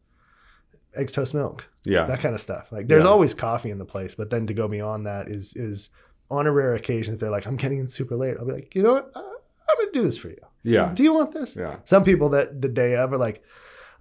eggs, 0.95 1.11
toast, 1.11 1.33
milk, 1.33 1.67
yeah, 1.83 2.05
that 2.05 2.21
kind 2.21 2.33
of 2.33 2.39
stuff. 2.41 2.71
Like 2.71 2.87
there's 2.87 3.03
Yeah. 3.03 3.09
always 3.09 3.33
coffee 3.33 3.69
in 3.69 3.79
the 3.79 3.85
place, 3.85 4.15
but 4.15 4.29
then 4.29 4.47
to 4.47 4.53
go 4.53 4.67
beyond 4.67 5.05
that 5.05 5.27
is 5.27 5.55
is 5.57 5.89
on 6.31 6.47
a 6.47 6.51
rare 6.51 6.73
occasion 6.73 7.13
if 7.13 7.19
they're 7.19 7.29
like, 7.29 7.45
I'm 7.45 7.57
getting 7.57 7.79
in 7.79 7.87
super 7.89 8.15
late, 8.15 8.35
I'll 8.39 8.45
be 8.47 8.53
like, 8.53 8.73
you 8.75 8.81
know 8.81 8.93
what? 8.93 9.11
Uh, 9.13 9.19
I'm 9.19 9.77
gonna 9.79 9.91
do 9.91 10.03
this 10.03 10.17
for 10.17 10.29
you. 10.29 10.37
yeah, 10.63 10.91
Do 10.93 11.03
you 11.03 11.13
want 11.13 11.31
this? 11.33 11.55
yeah. 11.55 11.75
Some 11.83 12.03
people 12.03 12.29
that 12.29 12.61
the 12.61 12.69
day 12.69 12.95
of 12.95 13.11
are 13.13 13.17
like, 13.17 13.43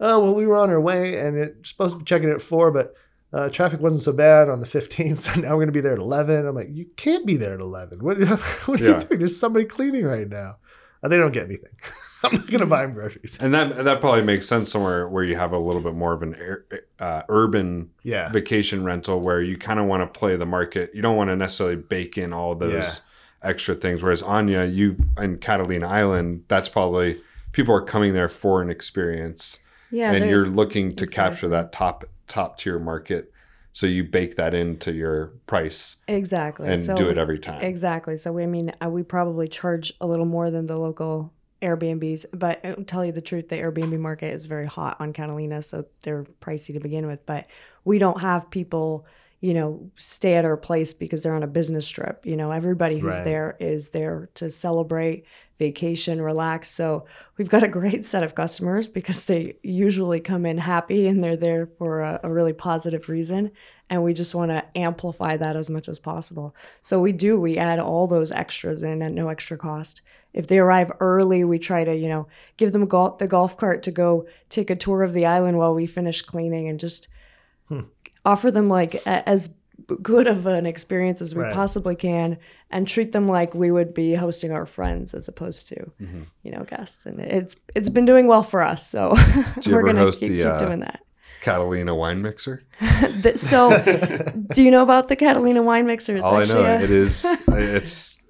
oh 0.01 0.21
well, 0.23 0.35
we 0.35 0.47
were 0.47 0.57
on 0.57 0.71
our 0.71 0.81
way 0.81 1.19
and 1.19 1.37
it's 1.37 1.71
supposed 1.71 1.93
to 1.95 1.99
be 1.99 2.05
checking 2.05 2.31
at 2.31 2.43
four, 2.43 2.71
but 2.71 2.95
uh, 3.33 3.49
traffic 3.49 3.81
wasn't 3.81 4.03
so 4.03 4.13
bad 4.13 4.49
on 4.49 4.61
the 4.61 4.67
15th, 4.79 5.19
so 5.19 5.41
now 5.41 5.57
we're 5.57 5.63
gonna 5.63 5.73
be 5.73 5.81
there 5.81 5.93
at 5.95 5.99
11. 5.99 6.47
I'm 6.47 6.55
like, 6.55 6.69
you 6.71 6.87
can't 6.97 7.27
be 7.27 7.37
there 7.37 7.55
at 7.55 7.61
11. 7.61 8.03
What, 8.03 8.19
what 8.67 8.81
are 8.81 8.85
Yeah. 8.85 8.95
you 8.95 9.01
doing? 9.01 9.19
There's 9.19 9.39
somebody 9.39 9.65
cleaning 9.65 10.05
right 10.05 10.29
now. 10.29 10.57
Uh, 11.03 11.09
they 11.09 11.17
don't 11.19 11.33
get 11.33 11.45
anything. 11.47 11.71
I'm 12.23 12.33
not 12.37 12.49
gonna 12.51 12.65
buy 12.65 12.81
them 12.83 12.95
groceries. 12.95 13.37
And 13.39 13.53
that 13.53 13.85
that 13.85 14.01
probably 14.01 14.23
makes 14.23 14.49
sense 14.49 14.71
somewhere 14.71 15.07
where 15.07 15.23
you 15.25 15.37
have 15.37 15.53
a 15.53 15.59
little 15.59 15.83
bit 15.83 15.93
more 15.95 16.15
of 16.15 16.23
an 16.23 16.35
uh, 16.99 17.23
urban 17.29 17.91
Yeah. 18.03 18.31
vacation 18.33 18.83
rental 18.85 19.21
where 19.21 19.43
you 19.43 19.59
kind 19.59 19.79
of 19.79 19.85
want 19.87 20.01
to 20.03 20.19
play 20.19 20.35
the 20.37 20.47
market. 20.47 20.91
You 20.95 21.03
don't 21.03 21.17
want 21.17 21.29
to 21.29 21.37
necessarily 21.37 21.77
bake 21.77 22.17
in 22.17 22.33
all 22.33 22.55
those 22.55 23.03
extra 23.43 23.75
things. 23.75 24.03
Whereas 24.03 24.23
Ania, 24.23 24.73
you 24.75 24.97
in 25.21 25.37
Catalina 25.37 25.87
Island, 25.87 26.45
that's 26.49 26.71
probably 26.71 27.21
people 27.53 27.75
are 27.75 27.83
coming 27.83 28.15
there 28.15 28.31
for 28.31 28.63
an 28.63 28.71
experience, 28.71 29.59
Yeah, 29.91 30.13
and 30.13 30.29
you're 30.29 30.47
looking 30.47 30.93
to 30.93 31.07
capture 31.07 31.49
that 31.49 31.73
top 31.73 32.05
top 32.29 32.59
tier 32.59 32.79
market. 32.79 33.31
So 33.73 33.87
you 33.87 34.05
bake 34.05 34.37
that 34.37 34.55
into 34.55 34.93
your 34.93 35.33
price 35.49 35.97
exactly 36.07 36.69
and 36.69 36.81
so 36.81 36.95
do 36.95 37.11
it 37.11 37.19
every 37.19 37.41
time. 37.41 37.61
Exactly. 37.63 38.17
So 38.17 38.39
I 38.39 38.47
mean, 38.47 38.73
uh, 38.83 38.89
we 38.89 39.03
probably 39.03 39.49
charge 39.49 39.93
a 40.01 40.07
little 40.07 40.27
more 40.27 40.51
than 40.51 40.67
the 40.67 40.77
local 40.77 41.33
Airbnbs, 41.65 42.27
but 42.33 42.61
I'll 42.65 42.85
tell 42.85 43.05
you 43.05 43.11
the 43.13 43.23
truth, 43.23 43.49
the 43.49 43.57
Airbnb 43.57 43.99
market 43.99 44.33
is 44.33 44.47
very 44.47 44.67
hot 44.67 44.99
on 45.01 45.13
Catalina, 45.13 45.63
so 45.63 45.87
they're 46.03 46.25
pricey 46.41 46.75
to 46.75 46.81
begin 46.81 47.07
with. 47.07 47.25
But 47.27 47.47
we 47.85 47.99
don't 47.99 48.21
have 48.21 48.51
people, 48.51 49.07
you 49.45 49.53
know, 49.53 49.91
stay 49.93 50.37
at 50.37 50.47
our 50.47 50.57
place 50.57 50.95
because 50.95 51.21
they're 51.21 51.35
on 51.35 51.43
a 51.43 51.47
business 51.47 51.87
trip. 51.87 52.25
You 52.25 52.35
know, 52.35 52.51
everybody 52.51 52.99
who's 52.99 53.17
Right. 53.17 53.25
there 53.25 53.57
is 53.61 53.89
there 53.89 54.31
to 54.35 54.49
celebrate, 54.49 55.27
vacation, 55.59 56.23
relax. 56.23 56.71
So 56.71 57.05
we've 57.37 57.51
got 57.51 57.63
a 57.63 57.69
great 57.69 58.07
set 58.07 58.23
of 58.23 58.35
customers 58.35 58.89
because 58.89 59.27
they 59.27 59.57
usually 59.63 60.19
come 60.21 60.47
in 60.47 60.57
happy 60.57 61.07
and 61.07 61.23
they're 61.23 61.37
there 61.37 61.67
for 61.67 62.01
a, 62.01 62.21
a 62.23 62.33
really 62.33 62.55
positive 62.55 63.11
reason. 63.11 63.51
And 63.91 64.03
we 64.03 64.15
just 64.15 64.35
want 64.35 64.51
to 64.51 64.65
amplify 64.79 65.37
that 65.37 65.57
as 65.57 65.69
much 65.69 65.91
as 65.91 66.01
possible. 66.01 66.57
So 66.81 66.99
we 67.03 67.13
do, 67.13 67.39
we 67.39 67.59
add 67.59 67.79
all 67.79 68.07
those 68.07 68.33
extras 68.33 68.83
in 68.83 69.03
at 69.03 69.13
no 69.13 69.29
extra 69.29 69.59
cost. 69.59 70.01
If 70.33 70.47
they 70.47 70.59
arrive 70.59 70.91
early, 71.01 71.45
we 71.45 71.59
try 71.59 71.85
to, 71.85 71.95
you 71.95 72.09
know, 72.09 72.29
give 72.57 72.73
them 72.73 72.87
gol- 72.87 73.17
the 73.19 73.29
golf 73.29 73.59
cart 73.59 73.83
to 73.83 73.91
go 73.91 74.27
take 74.49 74.71
a 74.71 74.75
tour 74.75 75.03
of 75.03 75.13
the 75.13 75.27
island 75.27 75.59
while 75.59 75.75
we 75.75 75.85
finish 75.87 76.23
cleaning 76.23 76.67
and 76.67 76.81
just 76.81 77.09
offer 78.25 78.51
them 78.51 78.69
like 78.69 78.95
a- 79.07 79.29
as 79.29 79.55
good 80.03 80.27
of 80.27 80.47
an 80.47 80.65
experience 80.67 81.21
as 81.21 81.35
we 81.35 81.43
Right. 81.43 81.53
possibly 81.53 81.95
can 81.95 82.39
and 82.71 82.89
treat 82.89 83.13
them 83.13 83.29
like 83.29 83.55
we 83.55 83.71
would 83.71 83.93
be 83.93 84.15
hosting 84.15 84.51
our 84.53 84.65
friends 84.67 85.13
as 85.15 85.29
opposed 85.29 85.69
to 85.69 85.77
Mm-hmm. 86.01 86.23
you 86.43 86.51
know 86.53 86.65
guests 86.65 87.05
and 87.07 87.21
it's 87.21 87.57
it's 87.75 87.91
been 87.91 88.07
doing 88.07 88.27
well 88.27 88.43
for 88.43 88.63
us 88.63 88.87
so 88.89 89.15
we're 89.67 89.83
gonna 89.83 90.11
keep, 90.11 90.21
the 90.21 90.37
keep 90.39 90.47
uh, 90.47 90.59
doing 90.59 90.81
that 90.81 91.01
Catalina 91.43 91.95
wine 91.95 92.23
mixer? 92.23 92.63
So 93.37 93.71
do 94.55 94.63
you 94.63 94.71
know 94.71 94.83
about 94.83 95.09
the 95.09 95.17
catalina 95.17 95.63
wine 95.63 95.87
mixer 95.87 96.15
it's 96.15 96.25
All 96.25 96.37
I 96.37 96.45
know 96.45 96.65
a- 96.65 96.81
it 96.83 96.91
is 96.91 97.27
it's 97.49 98.23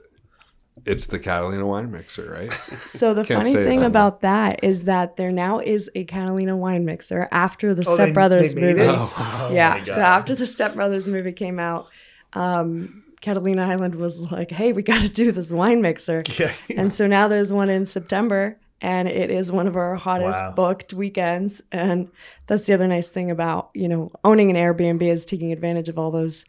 it's 0.87 1.07
the 1.07 1.19
Catalina 1.19 1.67
wine 1.67 1.91
mixer, 1.91 2.31
right? 2.31 2.53
So 2.53 3.15
the 3.15 3.25
funny 3.25 3.53
thing 3.53 3.81
that 3.81 3.87
about 3.87 4.21
that 4.21 4.61
is 4.63 4.85
that 4.85 5.17
there 5.17 5.33
now 5.33 5.59
is 5.61 5.91
a 5.95 6.05
Catalina 6.05 6.57
wine 6.57 6.85
mixer 6.85 7.27
after 7.33 7.75
the 7.75 7.85
Oh, 7.87 7.95
Step 7.95 8.15
Brothers 8.15 8.55
movie. 8.55 8.83
Oh. 8.83 9.13
Oh 9.17 9.51
yeah. 9.53 9.77
my 9.79 9.85
So 9.85 10.01
after 10.01 10.35
the 10.35 10.47
Step 10.47 10.75
Brothers 10.75 11.09
movie 11.09 11.33
came 11.33 11.59
out, 11.59 11.89
um, 12.35 13.03
Catalina 13.21 13.67
Island 13.67 13.95
was 13.95 14.31
like, 14.31 14.51
"Hey, 14.51 14.73
we 14.73 14.83
got 14.83 15.01
to 15.01 15.09
do 15.09 15.33
this 15.33 15.51
wine 15.51 15.81
mixer." 15.83 16.23
Yeah. 16.39 16.53
And 16.77 16.93
so 16.93 17.07
now 17.07 17.29
there's 17.29 17.53
one 17.53 17.71
in 17.71 17.87
September, 17.87 18.59
and 18.83 19.09
it 19.09 19.31
is 19.31 19.51
one 19.51 19.67
of 19.67 19.77
our 19.77 19.95
hottest 19.97 20.41
Wow. 20.43 20.53
booked 20.55 20.93
weekends. 20.93 21.63
And 21.73 22.09
that's 22.47 22.67
the 22.67 22.75
other 22.75 22.87
nice 22.89 23.09
thing 23.09 23.31
about 23.31 23.71
you 23.75 23.89
know 23.89 24.11
owning 24.25 24.51
an 24.51 24.57
Airbnb 24.57 25.03
is 25.03 25.25
taking 25.25 25.53
advantage 25.53 25.89
of 25.89 25.99
all 25.99 26.11
those 26.11 26.45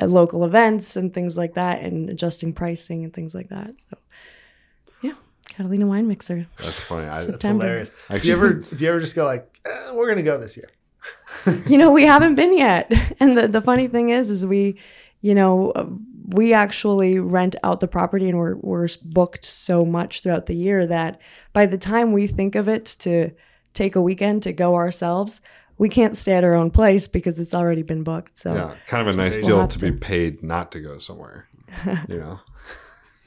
local 0.00 0.44
events 0.44 0.96
and 0.96 1.12
things 1.12 1.36
like 1.36 1.54
that, 1.54 1.82
and 1.82 2.10
adjusting 2.10 2.52
pricing 2.52 3.04
and 3.04 3.12
things 3.12 3.34
like 3.34 3.48
that. 3.48 3.78
So 3.78 3.98
yeah, 5.02 5.14
Catalina 5.48 5.86
wine 5.86 6.08
mixer. 6.08 6.46
That's 6.56 6.80
funny. 6.80 7.06
I, 7.06 7.24
That's 7.24 7.44
hilarious. 7.44 7.90
do 8.20 8.28
you 8.28 8.34
ever 8.34 8.52
do 8.54 8.84
you 8.84 8.90
ever 8.90 9.00
just 9.00 9.16
go 9.16 9.24
like, 9.24 9.48
eh, 9.64 9.92
we're 9.92 10.08
gonna 10.08 10.22
go 10.22 10.38
this 10.38 10.56
year? 10.56 10.70
you 11.66 11.76
know 11.76 11.90
we 11.90 12.04
haven't 12.04 12.34
been 12.34 12.56
yet 12.56 12.90
and 13.20 13.36
the, 13.36 13.46
the 13.46 13.60
funny 13.60 13.88
thing 13.88 14.08
is 14.08 14.30
is 14.30 14.46
we 14.46 14.78
you 15.20 15.34
know 15.34 16.00
we 16.28 16.52
actually 16.52 17.18
rent 17.18 17.54
out 17.62 17.80
the 17.80 17.88
property 17.88 18.28
and 18.28 18.38
we're, 18.38 18.56
we're 18.56 18.88
booked 19.04 19.44
so 19.44 19.84
much 19.84 20.22
throughout 20.22 20.46
the 20.46 20.56
year 20.56 20.86
that 20.86 21.20
by 21.52 21.66
the 21.66 21.76
time 21.76 22.12
we 22.12 22.26
think 22.26 22.54
of 22.54 22.68
it 22.68 22.86
to 22.86 23.30
take 23.74 23.94
a 23.94 24.00
weekend 24.00 24.42
to 24.42 24.52
go 24.52 24.74
ourselves 24.74 25.40
we 25.78 25.88
can't 25.88 26.16
stay 26.16 26.32
at 26.32 26.44
our 26.44 26.54
own 26.54 26.70
place 26.70 27.08
because 27.08 27.38
it's 27.40 27.54
already 27.54 27.82
been 27.82 28.02
booked 28.02 28.36
so 28.36 28.54
yeah, 28.54 28.74
kind 28.86 29.06
of 29.06 29.14
a 29.14 29.16
nice 29.16 29.36
We'll 29.38 29.46
deal 29.46 29.66
to 29.66 29.78
to. 29.78 29.90
be 29.90 29.96
paid 29.98 30.42
not 30.42 30.72
to 30.72 30.80
go 30.80 30.98
somewhere. 30.98 31.48
You 32.08 32.18
know, 32.20 32.40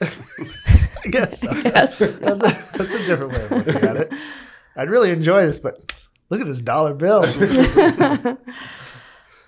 I 0.00 1.08
guess 1.10 1.40
so. 1.40 1.50
yes 1.52 1.98
that's, 1.98 2.00
a, 2.00 2.08
that's 2.12 2.94
a 2.94 3.06
different 3.06 3.32
way 3.32 3.44
of 3.44 3.50
looking 3.50 3.88
at 3.88 3.96
it. 3.96 4.12
I'd 4.76 4.90
really 4.90 5.10
enjoy 5.10 5.44
this, 5.44 5.58
but 5.58 5.92
look 6.30 6.40
at 6.40 6.46
this 6.46 6.60
dollar 6.60 6.94
bill. 6.94 7.24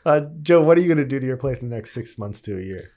uh, 0.05 0.21
Joe, 0.43 0.63
what 0.63 0.77
are 0.77 0.81
you 0.81 0.89
going 0.89 0.99
to 0.99 1.05
do 1.05 1.21
to 1.21 1.27
your 1.27 1.37
place 1.37 1.59
in 1.59 1.69
the 1.71 1.77
next 1.77 1.93
six 1.93 2.19
months 2.19 2.41
to 2.43 2.59
a 2.59 2.63
year? 2.63 2.91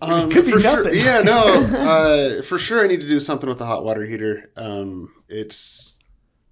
Um, 0.00 0.30
could 0.30 0.44
be 0.46 0.52
for 0.52 0.60
sure, 0.60 0.84
nothing. 0.84 0.98
yeah, 0.98 1.20
no, 1.22 1.54
uh, 1.76 2.42
for 2.42 2.56
sure. 2.58 2.84
I 2.84 2.86
need 2.86 3.00
to 3.00 3.08
do 3.08 3.18
something 3.20 3.48
with 3.48 3.58
the 3.58 3.66
hot 3.66 3.84
water 3.84 4.04
heater. 4.04 4.50
Um, 4.56 5.12
it's 5.28 5.97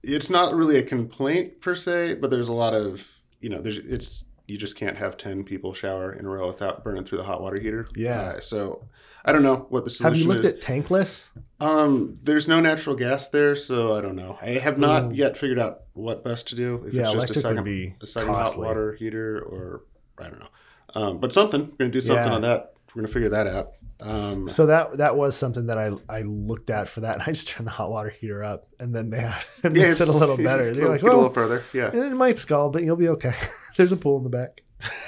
it's 0.07 0.31
not 0.31 0.55
really 0.55 0.77
a 0.77 0.83
complaint 0.83 1.61
per 1.61 1.75
se, 1.75 2.15
but 2.15 2.31
there's 2.31 2.49
a 2.49 2.53
lot 2.53 2.75
of 2.75 3.07
you 3.41 3.51
know, 3.51 3.61
there's 3.61 3.79
it's 3.79 4.25
you 4.47 4.57
just 4.57 4.77
can't 4.77 4.97
have 4.97 5.17
ten 5.17 5.45
people 5.45 5.75
shower 5.75 6.13
in 6.13 6.25
a 6.25 6.29
row 6.29 6.47
without 6.47 6.85
burning 6.85 7.05
through 7.05 7.19
the 7.19 7.25
hot 7.25 7.43
water 7.43 7.61
heater. 7.61 7.89
Yeah. 7.97 8.21
Uh, 8.37 8.41
so 8.41 8.89
I 9.25 9.33
don't 9.33 9.43
know 9.43 9.67
what 9.71 9.85
the 9.85 9.91
solution 9.91 10.15
Have 10.15 10.21
you 10.23 10.29
looked 10.29 10.45
is. 10.45 10.53
at 10.53 10.61
tankless? 10.61 11.31
Um, 11.61 12.19
there's 12.23 12.47
no 12.47 12.61
natural 12.61 12.95
gas 12.95 13.29
there, 13.29 13.57
so 13.57 13.95
I 13.95 14.01
don't 14.01 14.15
know. 14.15 14.39
I 14.41 14.51
have 14.51 14.79
not 14.79 15.07
Ooh. 15.11 15.15
yet 15.15 15.37
figured 15.37 15.59
out 15.59 15.83
what 15.95 16.23
best 16.23 16.47
to 16.49 16.55
do. 16.55 16.83
If 16.87 16.95
Yeah, 16.95 17.11
it's 17.11 17.27
just 17.27 17.37
a 17.37 17.41
second, 17.41 17.65
be 17.65 17.95
a 18.01 18.07
second 18.07 18.33
hot 18.33 18.57
water 18.57 18.93
heater, 18.95 19.41
or 19.41 19.83
I 20.19 20.25
don't 20.29 20.39
know. 20.39 20.49
Um, 20.95 21.19
but 21.19 21.33
something. 21.35 21.63
We're 21.63 21.77
gonna 21.79 21.91
do 21.91 22.01
something 22.01 22.25
Yeah. 22.25 22.35
on 22.35 22.43
that. 22.43 22.75
We're 22.95 23.03
gonna 23.03 23.13
figure 23.13 23.29
that 23.31 23.47
out. 23.49 23.73
Um, 24.01 24.49
So 24.49 24.67
that 24.67 24.99
that 24.99 25.17
was 25.17 25.37
something 25.37 25.67
that 25.67 25.79
I 25.79 25.91
I 26.09 26.23
looked 26.23 26.71
at 26.71 26.89
for 26.89 27.01
that, 27.01 27.15
and 27.15 27.23
I 27.23 27.27
just 27.27 27.49
turned 27.49 27.67
the 27.67 27.71
hot 27.71 27.91
water 27.91 28.11
heater 28.11 28.45
up, 28.45 28.69
and 28.79 28.95
then 28.95 29.11
they 29.11 29.21
have 29.21 29.47
it 29.65 29.75
yeah, 29.77 29.83
makes 29.85 30.01
it 30.01 30.09
a 30.09 30.13
little 30.13 30.37
better. 30.37 30.73
They're 30.75 30.89
like, 30.89 31.01
get 31.01 31.13
a 31.13 31.17
little 31.17 31.33
further. 31.33 31.65
Yeah. 31.73 31.91
it 31.95 32.13
might 32.13 32.39
scald, 32.39 32.73
but 32.73 32.83
you'll 32.83 32.97
be 32.97 33.09
okay. 33.11 33.35
There's 33.77 33.93
a 33.93 33.97
pool 33.97 34.19
in 34.19 34.25
the 34.25 34.31
back. 34.31 34.63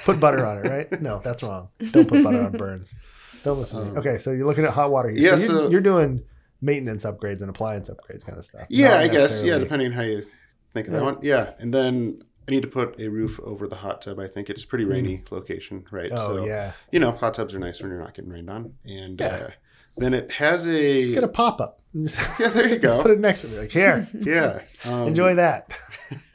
Put 0.05 0.19
butter 0.19 0.43
on 0.45 0.57
it, 0.65 0.69
right? 0.69 1.01
No, 1.01 1.19
that's 1.23 1.43
wrong. 1.43 1.69
Don't 1.91 2.07
put 2.07 2.23
butter 2.23 2.41
on 2.41 2.51
burns. 2.53 2.95
Don't 3.43 3.59
listen. 3.59 3.79
to 3.79 3.85
me. 3.85 3.91
Um, 3.91 3.97
Okay, 3.99 4.17
so 4.17 4.31
you're 4.31 4.47
looking 4.47 4.65
at 4.65 4.71
hot 4.71 4.89
water 4.91 5.09
heater. 5.09 5.21
yeah, 5.21 5.35
so 5.35 5.43
you're, 5.53 5.61
so- 5.65 5.69
you're 5.69 5.81
doing 5.81 6.23
maintenance 6.61 7.05
upgrades 7.05 7.41
and 7.41 7.49
appliance 7.49 7.89
upgrades 7.89 8.25
kind 8.25 8.37
of 8.37 8.43
stuff. 8.43 8.65
Yeah, 8.69 8.97
I 8.97 9.07
guess. 9.07 9.41
Yeah, 9.43 9.59
depending 9.59 9.87
on 9.89 9.93
how 9.93 10.01
you 10.01 10.25
think 10.73 10.87
of 10.87 10.93
Yeah. 10.93 10.99
that 10.99 11.05
one. 11.05 11.17
Yeah, 11.21 11.53
and 11.59 11.71
then 11.73 12.23
I 12.49 12.55
need 12.55 12.61
to 12.63 12.67
put 12.67 12.99
a 12.99 13.07
roof 13.09 13.39
over 13.43 13.67
the 13.67 13.75
hot 13.75 14.01
tub. 14.01 14.19
I 14.19 14.27
think 14.27 14.49
it's 14.49 14.63
a 14.63 14.67
pretty 14.67 14.85
rainy 14.85 15.23
location, 15.29 15.85
right? 15.91 16.09
Hmm. 16.09 16.17
Oh 16.17 16.37
so 16.37 16.45
yeah, 16.45 16.73
you 16.91 16.99
know, 16.99 17.11
hot 17.11 17.35
tubs 17.35 17.53
are 17.53 17.59
nice 17.59 17.81
when 17.81 17.91
you're 17.91 17.99
not 17.99 18.13
getting 18.13 18.31
rained 18.31 18.49
on. 18.49 18.73
And 18.85 19.19
Yeah. 19.19 19.27
uh, 19.27 19.49
then 19.97 20.13
it 20.13 20.31
has 20.33 20.65
a 20.67 20.99
just 21.01 21.13
get 21.13 21.23
a 21.23 21.27
pop 21.27 21.61
up. 21.61 21.79
Yeah. 21.93 22.49
There 22.49 22.67
you 22.69 22.79
just 22.79 22.97
go. 22.97 23.01
put 23.01 23.11
it 23.11 23.19
next 23.19 23.41
to 23.41 23.47
me. 23.47 23.57
Like 23.59 23.71
here, 23.71 24.07
yeah. 24.13 24.61
Um, 24.85 25.07
enjoy 25.07 25.35
that. 25.35 25.71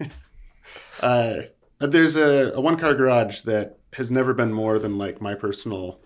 Uh, 1.01 1.43
there's 1.81 2.17
a, 2.17 2.53
a 2.55 2.61
one 2.61 2.79
car 2.79 2.95
garage 2.95 3.43
that 3.43 3.79
has 3.95 4.11
never 4.11 4.33
been 4.33 4.53
more 4.53 4.79
than 4.79 4.97
like 4.97 5.21
my 5.21 5.35
personal 5.35 6.01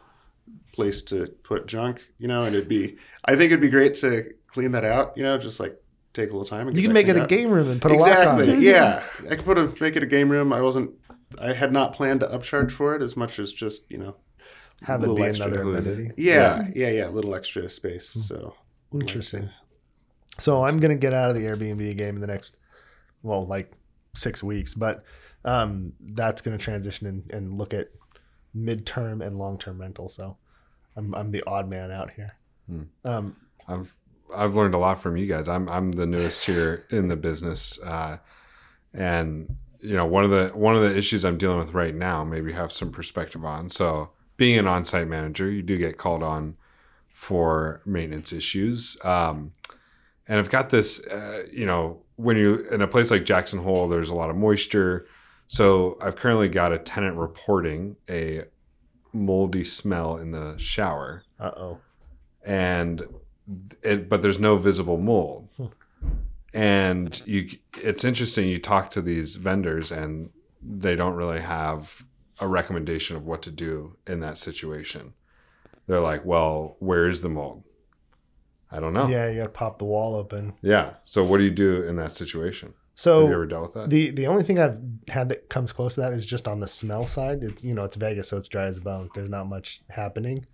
place 0.72 1.02
to 1.02 1.26
put 1.44 1.66
junk, 1.66 2.02
you 2.18 2.26
know, 2.26 2.42
and 2.42 2.56
it'd 2.56 2.68
be, 2.68 2.96
I 3.24 3.32
think 3.36 3.52
it'd 3.52 3.60
be 3.60 3.68
great 3.68 3.94
to 3.96 4.32
clean 4.48 4.72
that 4.72 4.84
out, 4.84 5.16
you 5.16 5.22
know, 5.22 5.38
just 5.38 5.60
like 5.60 5.80
take 6.22 6.30
a 6.30 6.32
little 6.32 6.46
time. 6.46 6.68
And 6.68 6.76
You 6.76 6.82
can 6.82 6.92
make 6.92 7.06
it 7.06 7.12
cleaned 7.14 7.18
a 7.20 7.22
out. 7.22 7.28
game 7.28 7.50
room 7.50 7.70
and 7.70 7.80
put 7.80 7.90
a 7.92 7.94
lock 7.94 8.08
on 8.26 8.40
exactly. 8.40 8.64
Yeah. 8.66 9.02
I 9.30 9.36
could 9.36 9.44
put 9.44 9.58
a, 9.58 9.72
make 9.80 9.96
it 9.96 10.02
a 10.02 10.06
game 10.06 10.30
room. 10.30 10.52
I 10.52 10.60
wasn't, 10.60 10.92
I 11.40 11.52
had 11.52 11.72
not 11.72 11.92
planned 11.94 12.20
to 12.20 12.26
upcharge 12.26 12.70
for 12.72 12.94
it 12.96 13.02
as 13.02 13.16
much 13.16 13.38
as 13.38 13.52
just, 13.52 13.90
you 13.90 13.98
know, 13.98 14.16
Have 14.82 15.00
a 15.00 15.04
it 15.04 15.08
little 15.08 15.16
be 15.16 15.22
extra. 15.24 15.46
another 15.46 15.62
included. 15.62 15.86
amenity. 15.86 16.14
Yeah. 16.22 16.68
Yeah. 16.74 16.90
Yeah. 16.90 17.08
A 17.08 17.10
little 17.10 17.34
extra 17.34 17.68
space. 17.70 18.12
Hmm. 18.14 18.20
So 18.20 18.54
Interesting. 18.92 19.50
So 20.38 20.64
I'm 20.64 20.78
gonna 20.80 20.94
get 20.94 21.12
out 21.12 21.30
of 21.30 21.34
the 21.36 21.42
Airbnb 21.42 21.96
game 21.96 22.14
in 22.14 22.20
the 22.20 22.26
next, 22.28 22.58
well, 23.22 23.44
like 23.44 23.72
six 24.14 24.42
weeks, 24.42 24.72
but 24.74 25.02
um, 25.44 25.92
that's 26.00 26.42
gonna 26.42 26.58
transition 26.58 27.06
and, 27.06 27.30
and 27.32 27.58
look 27.58 27.74
at 27.74 27.88
midterm 28.56 29.24
and 29.24 29.36
long 29.36 29.58
term 29.58 29.80
rental. 29.80 30.08
So 30.08 30.36
I'm 30.96 31.14
I'm 31.14 31.30
the 31.32 31.42
odd 31.46 31.68
man 31.68 31.90
out 31.90 32.10
here. 32.12 32.36
Hmm. 32.68 32.82
Um, 33.04 33.36
I've 33.66 33.92
I've 34.36 34.54
learned 34.54 34.74
a 34.74 34.78
lot 34.78 34.98
from 35.00 35.16
you 35.16 35.26
guys. 35.26 35.48
I'm 35.48 35.68
I'm 35.68 35.92
the 35.92 36.06
newest 36.06 36.44
here 36.44 36.86
in 36.90 37.08
the 37.08 37.16
business, 37.16 37.80
uh, 37.82 38.18
and 38.92 39.56
you 39.80 39.96
know 39.96 40.06
one 40.06 40.24
of 40.24 40.30
the 40.30 40.48
one 40.54 40.76
of 40.76 40.82
the 40.82 40.96
issues 40.96 41.24
I'm 41.24 41.38
dealing 41.38 41.58
with 41.58 41.74
right 41.74 41.94
now. 41.94 42.24
Maybe 42.24 42.52
have 42.52 42.72
some 42.72 42.90
perspective 42.90 43.44
on. 43.44 43.68
So 43.68 44.10
being 44.36 44.58
an 44.58 44.68
on-site 44.68 45.08
manager, 45.08 45.50
you 45.50 45.62
do 45.62 45.76
get 45.76 45.98
called 45.98 46.22
on 46.22 46.56
for 47.08 47.82
maintenance 47.84 48.32
issues, 48.32 48.96
um, 49.04 49.52
and 50.26 50.38
I've 50.38 50.50
got 50.50 50.70
this. 50.70 51.06
Uh, 51.06 51.42
you 51.52 51.66
know, 51.66 52.02
when 52.16 52.36
you're 52.36 52.66
in 52.72 52.82
a 52.82 52.88
place 52.88 53.10
like 53.10 53.24
Jackson 53.24 53.60
Hole, 53.60 53.88
there's 53.88 54.10
a 54.10 54.14
lot 54.14 54.30
of 54.30 54.36
moisture. 54.36 55.06
So 55.46 55.96
I've 56.02 56.16
currently 56.16 56.48
got 56.48 56.72
a 56.72 56.78
tenant 56.78 57.16
reporting 57.16 57.96
a 58.10 58.44
moldy 59.12 59.64
smell 59.64 60.16
in 60.16 60.32
the 60.32 60.56
shower 60.58 61.22
uh 61.40 61.50
oh. 61.56 61.78
and 62.44 63.02
it 63.82 64.08
but 64.08 64.22
there's 64.22 64.38
no 64.38 64.56
visible 64.56 64.98
mold 64.98 65.48
hmm. 65.56 65.66
and 66.52 67.22
you 67.26 67.48
it's 67.82 68.04
interesting 68.04 68.48
you 68.48 68.58
talk 68.58 68.90
to 68.90 69.00
these 69.00 69.36
vendors 69.36 69.90
and 69.90 70.30
they 70.62 70.96
don't 70.96 71.14
really 71.14 71.40
have 71.40 72.04
a 72.40 72.48
recommendation 72.48 73.16
of 73.16 73.26
what 73.26 73.42
to 73.42 73.50
do 73.50 73.96
in 74.06 74.20
that 74.20 74.38
situation 74.38 75.14
they're 75.86 76.00
like 76.00 76.24
well 76.24 76.76
where 76.78 77.08
is 77.08 77.22
the 77.22 77.28
mold 77.28 77.64
i 78.70 78.78
don't 78.78 78.92
know 78.92 79.08
yeah, 79.08 79.28
you 79.30 79.38
gotta 79.38 79.50
pop 79.50 79.78
the 79.78 79.84
wall 79.84 80.14
open. 80.14 80.54
Yeah. 80.60 80.94
So 81.04 81.24
what 81.24 81.38
do 81.38 81.44
you 81.44 81.50
do 81.50 81.82
in 81.82 81.96
that 81.96 82.12
situation 82.12 82.74
So 82.94 83.20
have 83.20 83.28
you 83.28 83.34
ever 83.34 83.46
dealt 83.46 83.62
with 83.62 83.74
that 83.74 83.90
The 83.90 84.10
the 84.10 84.26
only 84.26 84.42
thing 84.42 84.58
I've 84.58 84.78
had 85.08 85.30
that 85.30 85.48
comes 85.48 85.72
close 85.72 85.94
to 85.94 86.02
that 86.02 86.12
is 86.12 86.26
just 86.26 86.46
on 86.46 86.60
the 86.60 86.66
smell 86.66 87.06
side. 87.06 87.42
It's 87.42 87.64
you 87.64 87.72
know 87.72 87.84
it's 87.84 87.96
Vegas, 87.96 88.28
so 88.28 88.36
it's 88.36 88.48
dry 88.48 88.64
as 88.64 88.78
a 88.78 88.82
bone. 88.82 89.08
There's 89.14 89.30
not 89.30 89.48
much 89.48 89.80
happening. 89.88 90.44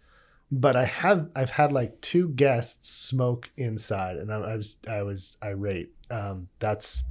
But 0.57 0.77
I 0.77 0.85
have 0.85 1.31
I've 1.35 1.51
had 1.51 1.73
like 1.73 2.01
two 2.01 2.29
guests 2.29 2.89
smoke 2.89 3.51
inside, 3.57 4.17
and 4.19 4.33
I, 4.33 4.37
I 4.37 4.57
was 4.57 4.77
I 4.89 5.03
was 5.03 5.37
irate. 5.43 5.91
Um, 6.13 6.49
that's 6.61 7.03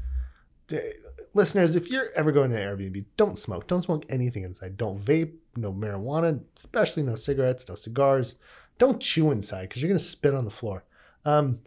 listeners. 1.34 1.76
If 1.76 1.90
you're 1.90 2.10
ever 2.16 2.32
going 2.32 2.52
to 2.52 2.58
Airbnb, 2.58 3.04
don't 3.18 3.38
smoke. 3.38 3.68
Don't 3.68 3.82
smoke 3.82 4.06
anything 4.08 4.44
inside. 4.44 4.78
Don't 4.78 4.98
vape. 4.98 5.34
No 5.58 5.74
marijuana, 5.74 6.40
especially 6.58 7.04
no 7.04 7.16
cigarettes, 7.16 7.68
no 7.68 7.76
cigars. 7.76 8.36
Don't 8.78 9.02
chew 9.02 9.30
inside 9.30 9.68
because 9.68 9.82
you're 9.82 9.90
gonna 9.90 10.00
spit 10.00 10.34
on 10.34 10.46
the 10.46 10.50
floor. 10.50 10.86
Um, 11.26 11.60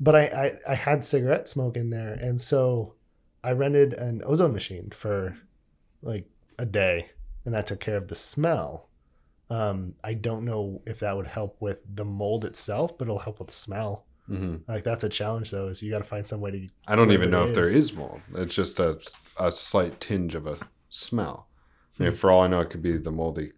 but 0.00 0.16
I, 0.16 0.24
I 0.24 0.72
I 0.72 0.74
had 0.74 1.04
cigarette 1.04 1.48
smoke 1.48 1.76
in 1.76 1.90
there, 1.90 2.14
and 2.14 2.40
so 2.40 2.94
I 3.44 3.52
rented 3.52 3.92
an 3.92 4.22
ozone 4.24 4.54
machine 4.54 4.90
for 4.94 5.36
like 6.02 6.26
a 6.58 6.64
day, 6.64 7.10
and 7.44 7.54
that 7.54 7.66
took 7.66 7.80
care 7.80 7.98
of 7.98 8.08
the 8.08 8.14
smell. 8.14 8.88
Um, 9.50 9.94
I 10.04 10.14
don't 10.14 10.44
know 10.44 10.80
if 10.86 11.00
that 11.00 11.16
would 11.16 11.26
help 11.26 11.56
with 11.60 11.80
the 11.92 12.04
mold 12.04 12.44
itself, 12.44 12.96
but 12.96 13.06
it'll 13.06 13.18
help 13.18 13.38
with 13.40 13.48
the 13.48 13.54
smell. 13.54 14.06
hmm 14.26 14.56
Like 14.68 14.84
that's 14.84 15.02
a 15.04 15.08
challenge, 15.08 15.50
though. 15.50 15.66
Is 15.68 15.82
you 15.82 15.90
got 15.90 15.98
to 15.98 16.04
find 16.04 16.26
some 16.26 16.40
way 16.40 16.50
to. 16.52 16.68
i 16.86 16.94
don't 16.94 17.10
even 17.12 17.30
know 17.30 17.44
if 17.44 17.54
there 17.54 17.68
is. 17.68 17.94
mold 17.96 18.20
it's 18.36 18.54
just 18.54 18.78
a, 18.80 18.98
a 19.38 19.50
slight 19.50 20.00
tinge 20.00 20.34
of 20.34 20.46
a 20.46 20.58
smell 20.88 21.48
I 21.98 22.04
mean, 22.04 22.12
for 22.12 22.30
all 22.30 22.40
I 22.40 22.46
know, 22.46 22.60
it 22.60 22.70
could 22.70 22.80
be 22.80 22.96
the 22.96 23.10
moldy 23.12 23.52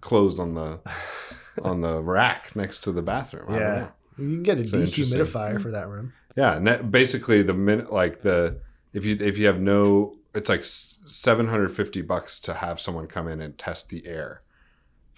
clothes 0.00 0.38
on 0.38 0.54
the 0.54 0.80
on 1.62 1.80
the 1.80 2.00
rack 2.00 2.54
next 2.54 2.82
to 2.82 2.92
the 2.92 3.02
bathroom. 3.02 3.46
I 3.48 3.52
don't 3.52 3.60
Yeah. 3.60 3.78
know. 3.80 3.92
You 4.18 4.26
can 4.36 4.42
get 4.42 4.58
a 4.58 4.60
interesting. 4.60 5.04
dehumidifier 5.18 5.60
for 5.60 5.70
that 5.72 5.88
room. 5.88 6.12
Yeah, 6.36 6.56
and 6.56 6.66
that, 6.66 6.90
basically 6.90 7.42
the 7.42 7.54
minute 7.54 7.92
like 7.92 8.22
the 8.22 8.60
if 8.92 9.04
you 9.04 9.16
if 9.18 9.38
you 9.38 9.46
have 9.46 9.60
no, 9.60 10.16
it's 10.34 10.48
like 10.48 10.64
seven 10.64 11.46
hundred 11.48 11.70
fifty 11.70 12.02
bucks 12.02 12.38
to 12.40 12.54
have 12.54 12.80
someone 12.80 13.06
come 13.06 13.28
in 13.28 13.40
and 13.40 13.56
test 13.58 13.88
the 13.88 14.06
air 14.06 14.42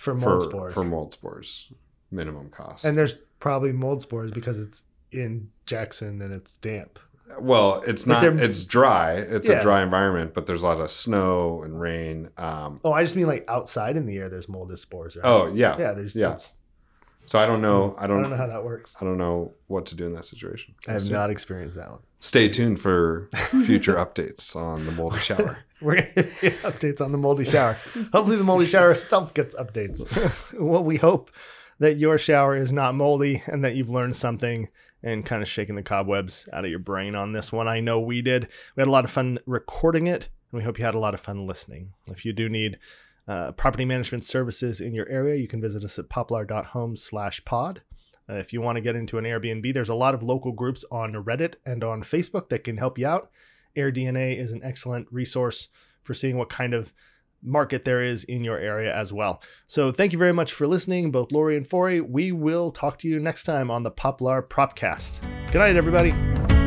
For 0.01 0.15
for 0.17 0.21
mold 0.31 0.43
spores. 0.43 0.73
for 0.73 0.85
mold 0.85 1.13
spores, 1.13 1.73
minimum 2.11 2.49
cost. 2.49 2.85
and 2.87 2.97
there's 2.97 3.15
probably 3.39 3.71
mold 3.73 4.01
spores 4.01 4.31
because 4.31 4.59
it's 4.59 4.85
in 5.13 5.51
Jackson 5.67 6.23
and 6.23 6.33
it's 6.33 6.55
damp. 6.55 6.99
well, 7.39 7.83
it's 7.87 8.07
not. 8.07 8.25
It's 8.25 8.65
dry. 8.65 9.13
It's 9.15 9.47
Yeah. 9.47 9.59
a 9.59 9.63
dry 9.63 9.83
environment, 9.83 10.33
but 10.35 10.47
there's 10.47 10.63
a 10.63 10.67
lot 10.67 10.81
of 10.81 10.91
snow 10.91 11.63
and 11.63 11.79
rain. 11.81 12.31
Um, 12.39 12.81
Oh, 12.85 12.93
I 12.93 13.03
just 13.03 13.15
mean 13.15 13.27
like 13.27 13.45
outside 13.47 13.97
in 13.97 14.07
the 14.07 14.17
air, 14.17 14.29
there's 14.31 14.49
mold 14.49 14.77
spores, 14.79 15.17
right? 15.17 15.25
oh 15.25 15.53
yeah, 15.53 15.77
yeah. 15.79 15.93
There's 15.93 16.17
yeah. 16.17 16.37
So 17.27 17.39
I 17.39 17.45
don't 17.47 17.61
know. 17.61 17.95
I 17.99 18.05
I 18.05 18.07
don't. 18.07 18.23
don't 18.23 18.31
know 18.31 18.37
how 18.39 18.47
that 18.49 18.65
works. 18.65 18.97
I 19.01 19.05
don't 19.05 19.19
know 19.19 19.53
what 19.69 19.85
to 19.87 19.95
do 19.97 20.07
in 20.07 20.15
that 20.15 20.25
situation. 20.25 20.75
I 20.89 20.93
have 20.93 21.03
So 21.03 21.13
not 21.13 21.29
experienced 21.31 21.77
that 21.77 21.91
one. 21.91 22.01
Stay 22.21 22.49
tuned 22.51 22.79
for 22.79 23.31
future 23.65 23.95
updates 23.95 24.55
on 24.55 24.85
the 24.85 24.93
moldy 24.93 25.19
shower. 25.21 25.59
We're 25.81 25.97
gonna 25.97 26.29
get 26.41 26.55
updates 26.63 27.01
on 27.01 27.13
the 27.13 27.19
moldy 27.19 27.47
shower. 27.47 27.77
Hopefully, 28.13 28.37
the 28.37 28.45
moldy 28.45 28.67
shower 28.67 28.91
itself 28.91 29.33
gets 29.33 29.55
updates. 29.55 30.05
well, 30.61 30.85
we 30.85 30.99
hope 30.99 31.31
that 31.79 31.97
your 31.97 32.19
shower 32.19 32.55
is 32.55 32.73
not 32.73 32.95
moldy 32.95 33.43
and 33.47 33.65
that 33.65 33.75
you've 33.75 33.89
learned 33.89 34.15
something 34.15 34.69
and 35.03 35.25
kind 35.25 35.43
of 35.43 35.49
shaken 35.49 35.77
the 35.77 35.83
cobwebs 35.83 36.47
out 36.53 36.65
of 36.67 36.71
your 36.71 36.79
brain 36.79 37.15
on 37.15 37.33
this 37.33 37.51
one. 37.51 37.67
I 37.67 37.81
know 37.81 37.99
we 37.99 38.21
did. 38.21 38.49
We 38.77 38.83
had 38.83 38.89
a 38.89 38.93
lot 38.93 39.07
of 39.07 39.11
fun 39.11 39.39
recording 39.47 40.07
it, 40.07 40.29
and 40.53 40.59
we 40.59 40.65
hope 40.65 40.79
you 40.79 40.85
had 40.85 40.95
a 40.95 40.99
lot 40.99 41.15
of 41.15 41.21
fun 41.21 41.47
listening. 41.47 41.95
If 42.09 42.27
you 42.27 42.35
do 42.35 42.51
need 42.51 42.79
uh, 43.27 43.53
property 43.53 43.87
management 43.87 44.25
services 44.25 44.81
in 44.81 44.93
your 44.93 45.09
area, 45.09 45.37
you 45.37 45.49
can 45.49 45.63
visit 45.63 45.85
us 45.85 45.99
at 45.99 46.11
poplar.home 46.11 46.97
slash 46.97 47.43
pod. 47.47 47.81
Uh, 48.31 48.35
if 48.35 48.53
you 48.53 48.61
want 48.61 48.77
to 48.77 48.81
get 48.81 48.95
into 48.95 49.19
an 49.19 49.25
Airbnb, 49.25 49.75
there's 49.75 49.89
a 49.89 49.95
lot 49.95 50.15
of 50.15 50.23
local 50.23 50.53
groups 50.53 50.85
on 50.91 51.15
Reddit 51.15 51.55
and 51.67 51.83
on 51.83 52.03
Facebook 52.03 52.49
that 52.51 52.65
can 52.65 52.77
help 52.77 52.99
you 52.99 53.07
out. 53.07 53.31
AirDNA 53.77 54.39
is 54.39 54.53
an 54.53 54.61
excellent 54.63 55.09
resource 55.11 55.69
for 56.03 56.15
seeing 56.15 56.37
what 56.37 56.49
kind 56.49 56.75
of 56.75 56.93
market 57.43 57.85
there 57.85 58.03
is 58.03 58.25
in 58.25 58.45
your 58.45 58.59
area 58.59 58.95
as 58.95 59.13
well. 59.13 59.43
So 59.67 59.93
thank 59.93 60.13
you 60.13 60.19
very 60.19 60.33
much 60.33 60.53
for 60.53 60.67
listening, 60.67 61.11
both 61.11 61.33
Lori 61.33 61.57
and 61.57 61.67
Fori. 61.67 62.01
We 62.01 62.33
will 62.33 62.71
talk 62.71 62.99
to 62.99 63.09
you 63.09 63.19
next 63.19 63.45
time 63.45 63.71
on 63.71 63.83
the 63.83 63.91
Poplar 63.91 64.43
Propcast. 64.43 65.21
Good 65.51 65.59
night, 65.59 65.77
everybody. 65.77 66.60